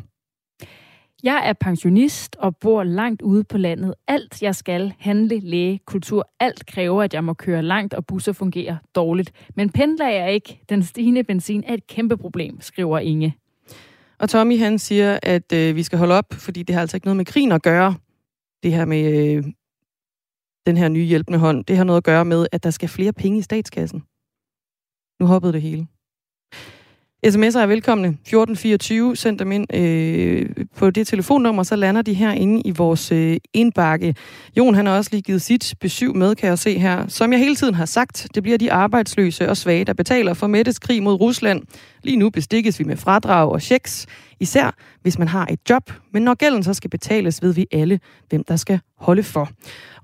Jeg 1.23 1.41
er 1.45 1.53
pensionist 1.53 2.35
og 2.39 2.55
bor 2.55 2.83
langt 2.83 3.21
ude 3.21 3.43
på 3.43 3.57
landet. 3.57 3.93
Alt 4.07 4.41
jeg 4.41 4.55
skal, 4.55 4.93
handle, 4.99 5.39
læge, 5.39 5.79
kultur, 5.85 6.29
alt 6.39 6.65
kræver, 6.65 7.03
at 7.03 7.13
jeg 7.13 7.23
må 7.23 7.33
køre 7.33 7.61
langt, 7.61 7.93
og 7.93 8.05
busser 8.05 8.33
fungerer 8.33 8.77
dårligt. 8.95 9.31
Men 9.55 9.69
pendler 9.69 10.09
jeg 10.09 10.33
ikke, 10.33 10.61
den 10.69 10.83
stigende 10.83 11.23
benzin 11.23 11.63
er 11.67 11.73
et 11.73 11.87
kæmpe 11.87 12.17
problem, 12.17 12.61
skriver 12.61 12.99
Inge. 12.99 13.35
Og 14.19 14.29
Tommy 14.29 14.59
han 14.59 14.79
siger, 14.79 15.19
at 15.23 15.53
øh, 15.53 15.75
vi 15.75 15.83
skal 15.83 15.99
holde 15.99 16.13
op, 16.13 16.33
fordi 16.33 16.63
det 16.63 16.75
har 16.75 16.81
altså 16.81 16.97
ikke 16.97 17.07
noget 17.07 17.17
med 17.17 17.25
krigen 17.25 17.51
at 17.51 17.63
gøre. 17.63 17.95
Det 18.64 18.74
her 18.74 18.86
med 18.86 19.03
øh, 19.36 19.43
den 20.66 20.78
her 20.78 20.89
nye 20.89 21.05
hjælpende 21.05 21.39
hånd, 21.39 21.66
det 21.66 21.78
har 21.78 21.84
noget 21.84 21.97
at 21.97 22.03
gøre 22.03 22.26
med, 22.26 22.47
at 22.51 22.64
der 22.64 22.70
skal 22.70 22.89
flere 22.89 23.14
penge 23.14 23.39
i 23.39 23.41
statskassen. 23.41 23.99
Nu 25.20 25.26
hoppede 25.26 25.53
det 25.53 25.62
hele. 25.62 25.88
SMS'er 27.28 27.59
er 27.59 27.65
velkomne. 27.65 28.07
1424. 28.07 29.15
Send 29.15 29.39
dem 29.39 29.51
ind 29.51 29.76
øh, 29.76 30.49
på 30.76 30.89
det 30.89 31.07
telefonnummer, 31.07 31.63
så 31.63 31.76
lander 31.76 32.01
de 32.01 32.13
herinde 32.13 32.61
i 32.65 32.72
vores 32.72 33.11
øh, 33.11 33.38
indbakke. 33.53 34.15
Jon 34.57 34.76
han 34.76 34.86
har 34.86 34.97
også 34.97 35.09
lige 35.11 35.22
givet 35.22 35.41
sit 35.41 35.74
besøg 35.80 36.15
med, 36.15 36.36
kan 36.36 36.49
jeg 36.49 36.59
se 36.59 36.80
her. 36.80 37.07
Som 37.07 37.32
jeg 37.32 37.39
hele 37.39 37.55
tiden 37.55 37.76
har 37.76 37.86
sagt, 37.86 38.28
det 38.36 38.43
bliver 38.43 38.57
de 38.57 38.72
arbejdsløse 38.72 39.49
og 39.49 39.57
svage, 39.57 39.86
der 39.86 39.93
betaler 39.93 40.34
for 40.34 40.47
Mettes 40.47 40.80
krig 40.80 41.03
mod 41.03 41.13
Rusland. 41.13 41.61
Lige 42.03 42.17
nu 42.17 42.30
bestikkes 42.30 42.80
vi 42.80 42.84
med 42.84 42.97
fradrag 42.97 43.51
og 43.51 43.61
checks, 43.61 44.07
især 44.39 44.76
hvis 45.01 45.19
man 45.19 45.28
har 45.28 45.47
et 45.51 45.59
job. 45.69 45.91
Men 46.13 46.24
når 46.24 46.34
gælden 46.34 46.63
så 46.63 46.74
skal 46.74 46.89
betales, 46.89 47.41
ved 47.41 47.53
vi 47.53 47.67
alle, 47.72 47.99
hvem 48.30 48.43
der 48.43 48.55
skal 48.55 48.80
holde 48.97 49.24
for. 49.24 49.49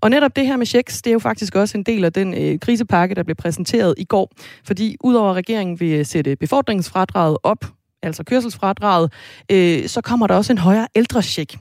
Og 0.02 0.10
netop 0.10 0.36
det 0.36 0.48
her 0.48 0.58
med 0.58 0.66
checks, 0.66 1.02
det 1.02 1.10
er 1.10 1.14
jo 1.14 1.20
faktisk 1.20 1.56
også 1.56 1.78
en 1.78 1.84
del 1.84 2.06
af 2.06 2.14
den 2.14 2.34
øh, 2.34 2.60
krisepakke, 2.60 3.16
der 3.16 3.24
blev 3.24 3.36
præsenteret 3.36 3.96
i 3.98 4.04
går. 4.04 4.32
Fordi 4.64 4.96
udover 5.04 5.30
at 5.30 5.36
regeringen 5.36 5.80
vil 5.80 6.00
øh, 6.00 6.06
sætte 6.06 6.36
befordringsfradraget 6.36 7.38
op, 7.44 7.66
altså 8.04 8.24
kørselsfradraget, 8.24 9.14
øh, 9.52 9.88
så 9.88 10.02
kommer 10.02 10.28
der 10.28 10.36
også 10.36 10.54
en 10.54 10.58
højere 10.58 10.88
ældrecheck. 10.96 11.58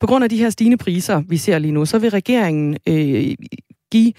På 0.00 0.06
grund 0.06 0.24
af 0.24 0.30
de 0.30 0.36
her 0.36 0.50
stigende 0.50 0.76
priser, 0.76 1.22
vi 1.28 1.36
ser 1.36 1.58
lige 1.58 1.72
nu, 1.72 1.86
så 1.86 1.98
vil 1.98 2.10
regeringen 2.10 2.76
øh, 2.88 3.34
give 3.92 4.12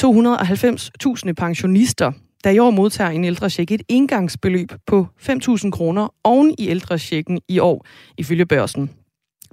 290.000 0.00 1.32
pensionister, 1.32 2.12
der 2.44 2.50
i 2.50 2.58
år 2.58 2.70
modtager 2.70 3.10
en 3.10 3.24
ældrecheck, 3.24 3.70
et 3.70 3.82
indgangsbeløb 3.88 4.72
på 4.86 5.06
5.000 5.20 5.70
kroner 5.70 6.14
oven 6.24 6.54
i 6.58 6.68
ældrechecken 6.68 7.40
i 7.48 7.58
år, 7.58 7.86
ifølge 8.18 8.46
børsen. 8.46 8.90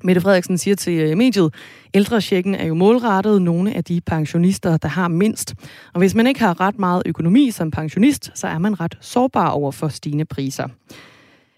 Mette 0.06 0.22
Frederiksen 0.22 0.58
siger 0.58 0.76
til 0.76 0.94
øh, 0.94 1.18
mediet, 1.18 1.54
ældrechecken 1.94 2.56
er 2.56 2.66
jo 2.66 2.74
målrettet 2.74 3.42
nogle 3.42 3.74
af 3.74 3.84
de 3.84 4.02
pensionister, 4.02 4.78
der 4.78 4.88
har 4.88 5.08
mindst. 5.08 5.54
Og 5.94 6.00
hvis 6.00 6.16
man 6.16 6.28
ikke 6.28 6.40
har 6.40 6.62
ret 6.62 6.80
meget 6.80 7.04
økonomi 7.06 7.52
som 7.52 7.72
pensionist, 7.72 8.32
så 8.36 8.48
er 8.48 8.58
man 8.58 8.80
ret 8.80 8.98
sårbar 9.02 9.50
over 9.50 9.72
for 9.72 9.88
stigende 9.88 10.26
priser. 10.26 10.68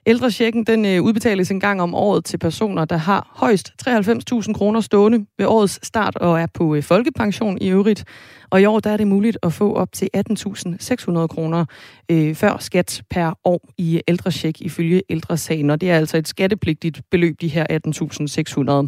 Ældrechecken 0.08 0.64
den 0.64 0.86
øh, 0.86 1.02
udbetales 1.02 1.52
en 1.52 1.60
gang 1.60 1.82
om 1.82 1.96
året 1.96 2.26
til 2.26 2.38
personer, 2.38 2.86
der 2.86 2.98
har 2.98 3.32
højst 3.36 3.72
93.000 3.88 4.54
kroner 4.54 4.82
stående 4.82 5.26
ved 5.38 5.46
årets 5.46 5.88
start 5.88 6.16
og 6.16 6.42
er 6.42 6.48
på 6.54 6.76
øh, 6.76 6.84
folkepension 6.84 7.58
i 7.62 7.70
øvrigt. 7.70 8.04
Og 8.50 8.62
i 8.62 8.66
år 8.66 8.80
der 8.80 8.90
er 8.90 8.98
det 8.98 9.08
muligt 9.08 9.38
at 9.44 9.54
få 9.54 9.74
op 9.74 9.92
til 9.92 10.10
18.600 10.18 11.28
kroner 11.28 11.66
øh, 12.12 12.36
før 12.36 12.58
skat 12.60 13.02
per 13.10 13.40
år 13.44 13.70
i 13.78 14.02
ældrecheck 14.08 14.62
ifølge 14.62 15.02
ældresagen. 15.10 15.70
Og 15.70 15.82
det 15.82 15.92
er 15.92 15.98
altså 15.98 16.18
et 16.18 16.28
skattepligtigt 16.28 17.02
beløb, 17.12 17.42
de 17.42 17.48
her 17.48 17.66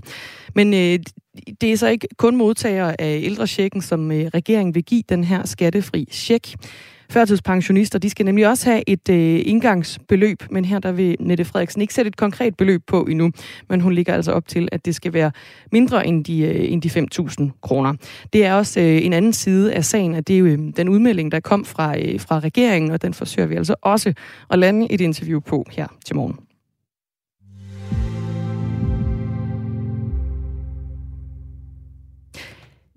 18.600. 0.03 0.11
Men 0.55 0.74
øh, 0.74 0.99
det 1.61 1.72
er 1.72 1.78
så 1.78 1.88
ikke 1.88 2.07
kun 2.17 2.36
modtagere 2.36 3.01
af 3.01 3.20
ældrechecken, 3.24 3.82
som 3.82 4.11
øh, 4.11 4.26
regeringen 4.34 4.76
vil 4.76 4.84
give 4.84 5.03
den 5.09 5.24
her 5.24 5.45
skattefri 5.45 6.07
check. 6.11 6.55
Førtidspensionister, 7.12 7.99
de 7.99 8.10
skal 8.10 8.26
nemlig 8.26 8.47
også 8.47 8.70
have 8.70 8.84
et 8.88 9.10
øh, 9.10 9.41
indgangsbeløb, 9.45 10.43
men 10.51 10.66
her 10.66 10.80
der 10.80 10.91
vil 10.91 11.16
Nette 11.20 11.45
Frederiksen 11.45 11.82
ikke 11.82 11.93
sætte 11.93 12.10
et 12.10 12.18
konkret 12.18 12.57
beløb 12.57 12.82
på 12.88 13.03
endnu, 13.03 13.32
men 13.70 13.82
hun 13.82 13.93
ligger 13.93 14.14
altså 14.14 14.32
op 14.32 14.47
til, 14.47 14.70
at 14.72 14.86
det 14.86 14.95
skal 14.95 15.14
være 15.14 15.32
mindre 15.72 16.07
end 16.07 16.26
de, 16.26 16.41
øh, 16.41 16.72
end 16.72 16.82
de 16.82 16.89
5.000 17.49 17.60
kroner. 17.62 17.93
Det 18.34 18.45
er 18.45 18.53
også 18.53 18.80
øh, 18.80 19.05
en 19.05 19.14
anden 19.14 19.34
side 19.34 19.74
af 19.74 19.86
sagen, 19.86 20.16
at 20.16 20.28
det 20.28 20.34
er 20.34 20.39
jo 20.39 20.45
øh, 20.45 20.60
den 20.78 20.89
udmelding, 20.89 21.32
der 21.32 21.39
kom 21.39 21.66
fra, 21.66 21.99
øh, 21.99 22.20
fra 22.20 22.39
regeringen, 22.39 22.91
og 22.91 23.01
den 23.01 23.14
forsøger 23.14 23.47
vi 23.47 23.55
altså 23.55 23.76
også 23.82 24.14
at 24.49 24.60
lande 24.60 24.91
et 24.91 25.01
interview 25.01 25.39
på 25.39 25.66
her 25.72 25.88
til 26.05 26.16
morgen. 26.16 26.49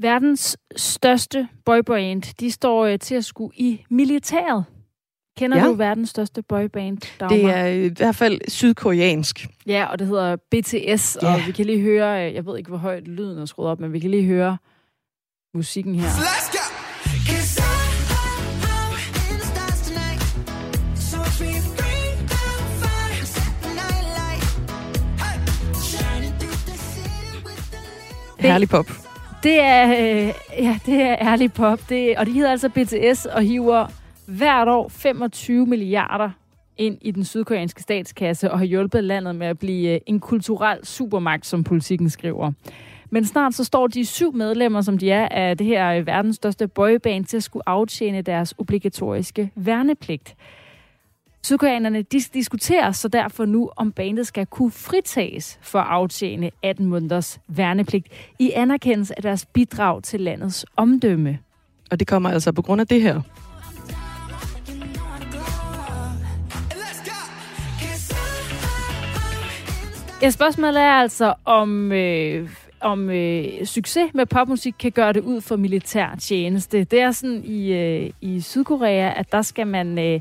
Verdens 0.02 0.56
største 0.76 1.48
boyband, 1.64 2.22
de 2.40 2.50
står 2.50 2.86
øh, 2.86 2.98
til 2.98 3.14
at 3.14 3.24
skulle 3.24 3.56
i 3.56 3.84
militæret. 3.90 4.64
Kender 5.38 5.58
ja. 5.58 5.64
du 5.64 5.72
verdens 5.72 6.10
største 6.10 6.42
boyband, 6.42 6.98
Dagmar? 7.20 7.36
Det 7.36 7.44
er 7.44 7.66
i 7.66 7.90
hvert 7.96 8.16
fald 8.16 8.40
sydkoreansk. 8.48 9.46
Ja, 9.66 9.84
og 9.84 9.98
det 9.98 10.06
hedder 10.06 10.36
BTS, 10.36 11.18
ja. 11.22 11.34
og 11.34 11.40
vi 11.46 11.52
kan 11.52 11.66
lige 11.66 11.80
høre, 11.80 12.28
øh, 12.28 12.34
jeg 12.34 12.46
ved 12.46 12.58
ikke, 12.58 12.68
hvor 12.68 12.78
højt 12.78 13.08
lyden 13.08 13.38
er 13.38 13.44
skruet 13.44 13.68
op, 13.68 13.80
men 13.80 13.92
vi 13.92 13.98
kan 13.98 14.10
lige 14.10 14.24
høre 14.24 14.56
musikken 15.54 15.94
her. 15.94 16.08
Let's 16.08 16.52
go! 16.52 16.62
Herlig 28.38 28.68
pop. 28.68 29.11
Det 29.42 29.60
er, 29.60 29.88
øh, 29.90 30.32
ja, 30.58 30.78
det 30.86 31.02
er 31.02 31.16
ærlig 31.20 31.52
pop. 31.52 31.80
Det, 31.88 32.16
og 32.16 32.26
de 32.26 32.32
hedder 32.32 32.50
altså 32.50 32.68
BTS 32.68 33.26
og 33.26 33.42
hiver 33.42 33.86
hvert 34.26 34.68
år 34.68 34.88
25 34.88 35.66
milliarder 35.66 36.30
ind 36.76 36.98
i 37.00 37.10
den 37.10 37.24
sydkoreanske 37.24 37.82
statskasse 37.82 38.50
og 38.50 38.58
har 38.58 38.66
hjulpet 38.66 39.04
landet 39.04 39.36
med 39.36 39.46
at 39.46 39.58
blive 39.58 39.94
øh, 39.94 40.00
en 40.06 40.20
kulturel 40.20 40.86
supermagt, 40.86 41.46
som 41.46 41.64
politikken 41.64 42.10
skriver. 42.10 42.52
Men 43.10 43.24
snart 43.24 43.54
så 43.54 43.64
står 43.64 43.86
de 43.86 44.04
syv 44.04 44.34
medlemmer, 44.34 44.80
som 44.80 44.98
de 44.98 45.10
er, 45.10 45.28
af 45.28 45.58
det 45.58 45.66
her 45.66 45.88
øh, 45.92 46.06
verdens 46.06 46.36
største 46.36 46.68
boyband 46.68 47.24
til 47.24 47.36
at 47.36 47.42
skulle 47.42 47.68
aftjene 47.68 48.22
deres 48.22 48.54
obligatoriske 48.58 49.50
værnepligt. 49.54 50.34
Sydkoreanerne 51.44 52.02
de 52.02 52.20
diskuterer 52.34 52.92
så 52.92 53.08
derfor 53.08 53.44
nu, 53.44 53.70
om 53.76 53.92
bandet 53.92 54.26
skal 54.26 54.46
kunne 54.46 54.70
fritages 54.70 55.58
for 55.62 55.78
at 55.78 55.86
aftjene 55.88 56.50
18 56.62 56.86
måneders 56.86 57.40
værnepligt 57.48 58.06
i 58.38 58.50
anerkendelse 58.50 59.14
af 59.18 59.22
deres 59.22 59.46
bidrag 59.46 60.02
til 60.02 60.20
landets 60.20 60.66
omdømme. 60.76 61.38
Og 61.90 62.00
det 62.00 62.08
kommer 62.08 62.30
altså 62.30 62.52
på 62.52 62.62
grund 62.62 62.80
af 62.80 62.86
det 62.86 63.02
her. 63.02 63.20
Ja, 70.22 70.30
spørgsmålet 70.30 70.80
er 70.82 70.92
altså, 70.92 71.34
om, 71.44 71.92
øh, 71.92 72.50
om 72.80 73.10
øh, 73.10 73.44
succes 73.64 74.14
med 74.14 74.26
popmusik 74.26 74.74
kan 74.78 74.92
gøre 74.92 75.12
det 75.12 75.20
ud 75.20 75.40
for 75.40 75.56
militær 75.56 76.16
tjeneste. 76.20 76.84
Det 76.84 77.00
er 77.00 77.10
sådan 77.10 77.44
i, 77.44 77.72
øh, 77.72 78.10
i 78.20 78.40
Sydkorea, 78.40 79.18
at 79.18 79.32
der 79.32 79.42
skal 79.42 79.66
man... 79.66 79.98
Øh, 79.98 80.20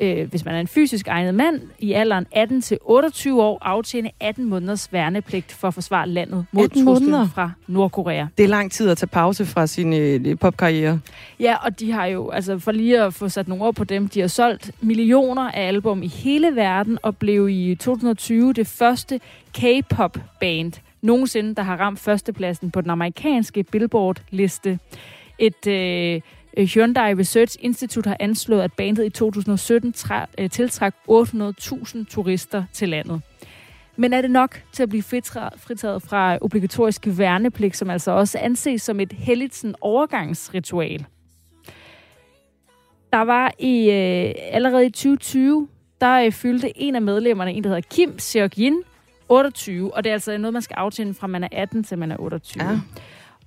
øh, 0.00 0.30
hvis 0.30 0.44
man 0.44 0.54
er 0.54 0.60
en 0.60 0.66
fysisk 0.66 1.08
egnet 1.08 1.34
mand 1.34 1.60
i 1.78 1.92
alderen 1.92 2.26
18 2.32 2.62
til 2.62 2.78
28 2.80 3.42
år, 3.42 3.58
aftjene 3.62 4.10
18 4.20 4.44
måneders 4.44 4.92
værnepligt 4.92 5.52
for 5.52 5.68
at 5.68 5.74
forsvare 5.74 6.08
landet 6.08 6.46
mod 6.52 6.68
truslen 6.68 7.28
fra 7.28 7.50
Nordkorea. 7.66 8.26
Det 8.38 8.44
er 8.44 8.48
lang 8.48 8.72
tid 8.72 8.90
at 8.90 8.96
tage 8.98 9.08
pause 9.08 9.46
fra 9.46 9.66
sin 9.66 9.92
øh, 9.92 10.38
popkarriere. 10.38 11.00
Ja, 11.40 11.56
og 11.64 11.80
de 11.80 11.92
har 11.92 12.06
jo, 12.06 12.30
altså 12.30 12.58
for 12.58 12.72
lige 12.72 13.02
at 13.02 13.14
få 13.14 13.28
sat 13.28 13.48
nogle 13.48 13.64
ord 13.64 13.74
på 13.74 13.84
dem, 13.84 14.08
de 14.08 14.20
har 14.20 14.28
solgt 14.28 14.70
millioner 14.80 15.50
af 15.50 15.68
album 15.68 16.02
i 16.02 16.08
hele 16.08 16.56
verden 16.56 16.98
og 17.02 17.16
blev 17.16 17.48
i 17.48 17.74
2020 17.74 18.52
det 18.52 18.66
første 18.66 19.20
K-pop-band 19.52 20.72
nogensinde, 21.02 21.54
der 21.54 21.62
har 21.62 21.76
ramt 21.76 22.00
førstepladsen 22.00 22.70
på 22.70 22.80
den 22.80 22.90
amerikanske 22.90 23.64
Billboard-liste. 23.72 24.78
Et 25.38 25.66
øh, 25.66 25.78
Øh, 25.78 26.20
Øh, 26.58 26.66
Hyundai 26.66 27.14
Research 27.14 27.56
Institute 27.60 28.08
har 28.08 28.16
anslået, 28.20 28.62
at 28.62 28.72
bandet 28.72 29.06
i 29.06 29.10
2017 29.10 29.94
øh, 30.38 30.50
tiltrak 30.50 30.94
800.000 31.10 32.04
turister 32.04 32.64
til 32.72 32.88
landet. 32.88 33.22
Men 33.96 34.12
er 34.12 34.20
det 34.20 34.30
nok 34.30 34.62
til 34.72 34.82
at 34.82 34.88
blive 34.88 35.02
fritaget 35.02 36.02
fra 36.02 36.38
obligatorisk 36.40 37.06
værnepligt, 37.06 37.76
som 37.76 37.90
altså 37.90 38.10
også 38.10 38.38
anses 38.38 38.82
som 38.82 39.00
et 39.00 39.12
helligt 39.12 39.64
overgangsritual? 39.80 41.06
Der 43.12 43.22
var 43.22 43.52
i 43.58 43.90
øh, 43.90 44.34
allerede 44.52 44.86
i 44.86 44.90
2020, 44.90 45.68
der 46.00 46.14
øh, 46.14 46.32
fyldte 46.32 46.78
en 46.78 46.94
af 46.94 47.02
medlemmerne, 47.02 47.52
en 47.52 47.64
der 47.64 47.68
hedder 47.68 47.88
Kim 47.90 48.16
Seok-Yin, 48.18 48.84
28, 49.28 49.94
og 49.94 50.04
det 50.04 50.10
er 50.10 50.14
altså 50.14 50.38
noget, 50.38 50.52
man 50.52 50.62
skal 50.62 50.74
aftjene 50.74 51.14
fra 51.14 51.26
man 51.26 51.44
er 51.44 51.48
18 51.52 51.84
til 51.84 51.98
man 51.98 52.12
er 52.12 52.16
28. 52.18 52.64
Ja. 52.64 52.78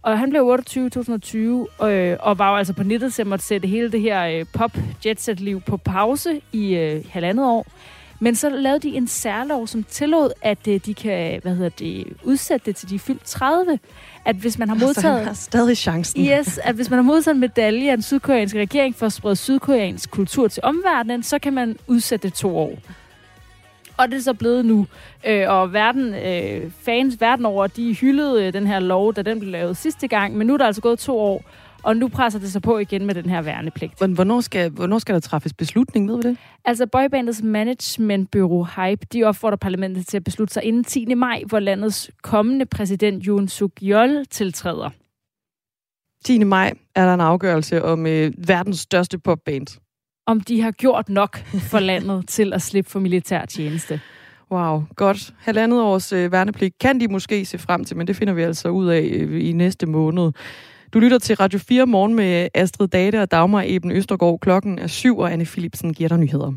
Og 0.02 0.20
han 0.20 0.30
blev 0.30 0.48
28 0.48 0.88
i 0.88 0.90
2020, 0.90 1.68
øh, 1.84 2.18
og 2.20 2.40
var 2.40 2.52
jo 2.52 2.58
altså 2.58 2.74
på 2.74 2.84
nettet 2.84 3.14
til 3.14 3.34
at 3.34 3.42
sætte 3.42 3.68
hele 3.68 3.92
det 3.92 4.02
her 4.02 4.24
øh, 4.24 4.46
pop 4.54 4.78
jetset 5.06 5.40
liv 5.40 5.62
på 5.62 5.78
pause 5.78 6.42
i 6.52 6.76
øh, 6.76 7.06
halvandet 7.10 7.46
år. 7.46 7.68
Men 8.24 8.36
så 8.36 8.50
lavede 8.50 8.80
de 8.80 8.96
en 8.96 9.08
særlov, 9.08 9.68
som 9.68 9.84
tillod, 9.84 10.32
at 10.42 10.68
øh, 10.68 10.80
de 10.86 10.94
kan 10.94 11.40
hvad 11.42 11.56
hedder 11.56 11.70
det, 11.70 12.08
udsætte 12.24 12.66
det 12.66 12.76
til 12.76 12.90
de 12.90 13.00
fyldt 13.00 13.24
30. 13.26 13.80
At 14.26 14.36
hvis 14.36 14.58
man 14.58 14.70
har 14.70 14.76
modtaget... 14.76 14.96
Altså, 14.96 15.12
han 15.12 15.26
har 15.26 15.34
stadig 15.34 15.78
chancen. 15.78 16.26
Yes, 16.26 16.58
at 16.58 16.76
hvis 16.76 16.90
man 16.90 16.98
har 16.98 17.04
modtaget 17.04 17.36
en 17.36 17.40
medalje 17.40 17.92
af 17.92 17.98
den 17.98 18.04
sydkoreanske 18.04 18.60
regering 18.60 18.96
for 18.96 19.06
at 19.06 19.14
sprede 19.14 19.36
sydkoreansk 19.36 20.12
kultur 20.12 20.48
til 20.48 20.64
omverdenen, 20.64 21.24
så 21.24 21.40
kan 21.40 21.54
man 21.54 21.78
udsætte 21.88 22.28
det 22.28 22.34
to 22.34 22.58
år 22.58 22.78
og 24.02 24.12
det 24.12 24.18
er 24.18 24.22
så 24.22 24.34
blevet 24.34 24.66
nu. 24.66 24.88
Øh, 25.28 25.46
og 25.50 25.74
verden, 25.74 26.14
øh, 26.14 26.72
fans 26.80 27.22
verden 27.22 27.46
over, 27.46 27.68
de 27.68 27.94
hyldede 27.94 28.46
øh, 28.46 28.54
den 28.54 28.68
her 28.68 28.80
lov, 28.80 29.14
da 29.14 29.22
den 29.22 29.40
blev 29.40 29.52
lavet 29.52 29.78
sidste 29.78 30.08
gang, 30.08 30.38
men 30.38 30.48
nu 30.48 30.54
er 30.54 30.58
der 30.58 30.66
altså 30.66 30.82
gået 30.82 31.00
to 31.00 31.20
år, 31.20 31.44
Og 31.84 31.98
nu 31.98 32.08
presser 32.08 32.40
det 32.40 32.52
sig 32.52 32.62
på 32.62 32.78
igen 32.78 33.06
med 33.06 33.16
den 33.16 33.30
her 33.30 33.42
værnepligt. 33.42 34.02
Men 34.02 34.14
hvornår 34.14 34.42
skal, 34.42 34.70
hvornår 34.70 35.00
skal 35.00 35.14
der 35.14 35.20
træffes 35.22 35.54
beslutning, 35.54 36.08
ved 36.10 36.16
vi 36.16 36.22
det? 36.30 36.38
Altså 36.66 36.86
boybandets 36.88 37.44
managementbyrå 37.44 38.64
Hype, 38.64 39.08
de 39.14 39.24
opfordrer 39.24 39.58
parlamentet 39.58 40.08
til 40.08 40.18
at 40.18 40.24
beslutte 40.24 40.54
sig 40.54 40.64
inden 40.64 40.84
10. 40.84 41.14
maj, 41.14 41.44
hvor 41.48 41.60
landets 41.60 42.12
kommende 42.24 42.66
præsident 42.66 43.26
Yoon 43.26 43.48
Suk 43.48 43.72
Yeol 43.84 44.26
tiltræder. 44.26 44.90
10. 46.26 46.44
maj 46.44 46.74
er 46.96 47.06
der 47.06 47.14
en 47.14 47.22
afgørelse 47.22 47.84
om 47.84 48.08
øh, 48.08 48.32
verdens 48.48 48.80
største 48.80 49.20
popband. 49.20 49.81
Om 50.26 50.42
de 50.42 50.62
har 50.62 50.72
gjort 50.72 51.10
nok 51.10 51.38
for 51.38 51.80
landet 51.92 52.28
til 52.28 52.54
at 52.54 52.62
slippe 52.62 52.92
for 52.92 53.00
militær 53.00 53.46
tjeneste. 53.46 54.02
Wow, 54.52 54.84
godt. 54.96 55.34
Halvandet 55.40 55.82
års 55.82 56.14
øh, 56.14 56.32
værnepligt 56.32 56.80
kan 56.80 57.00
de 57.00 57.08
måske 57.08 57.46
se 57.46 57.58
frem 57.58 57.84
til, 57.84 57.98
men 57.98 58.08
det 58.08 58.16
finder 58.16 58.34
vi 58.34 58.42
altså 58.42 58.70
ud 58.70 58.88
af 58.88 59.02
øh, 59.02 59.46
i 59.50 59.52
næste 59.52 59.86
måned. 59.86 60.32
Du 60.94 61.00
lytter 61.00 61.20
til 61.20 61.36
Radio 61.36 61.60
4 61.60 61.86
morgen 61.86 62.16
med 62.16 62.48
Astrid 62.54 62.88
Date 62.88 63.22
og 63.22 63.32
Dagmar 63.32 63.64
Eben 63.66 63.92
Østergaard. 63.92 64.40
Klokken 64.40 64.80
er 64.80 64.88
syv, 64.88 65.18
og 65.18 65.34
Anne 65.34 65.46
Philipsen 65.46 65.94
giver 65.94 66.10
dig 66.10 66.18
nyheder. 66.18 66.54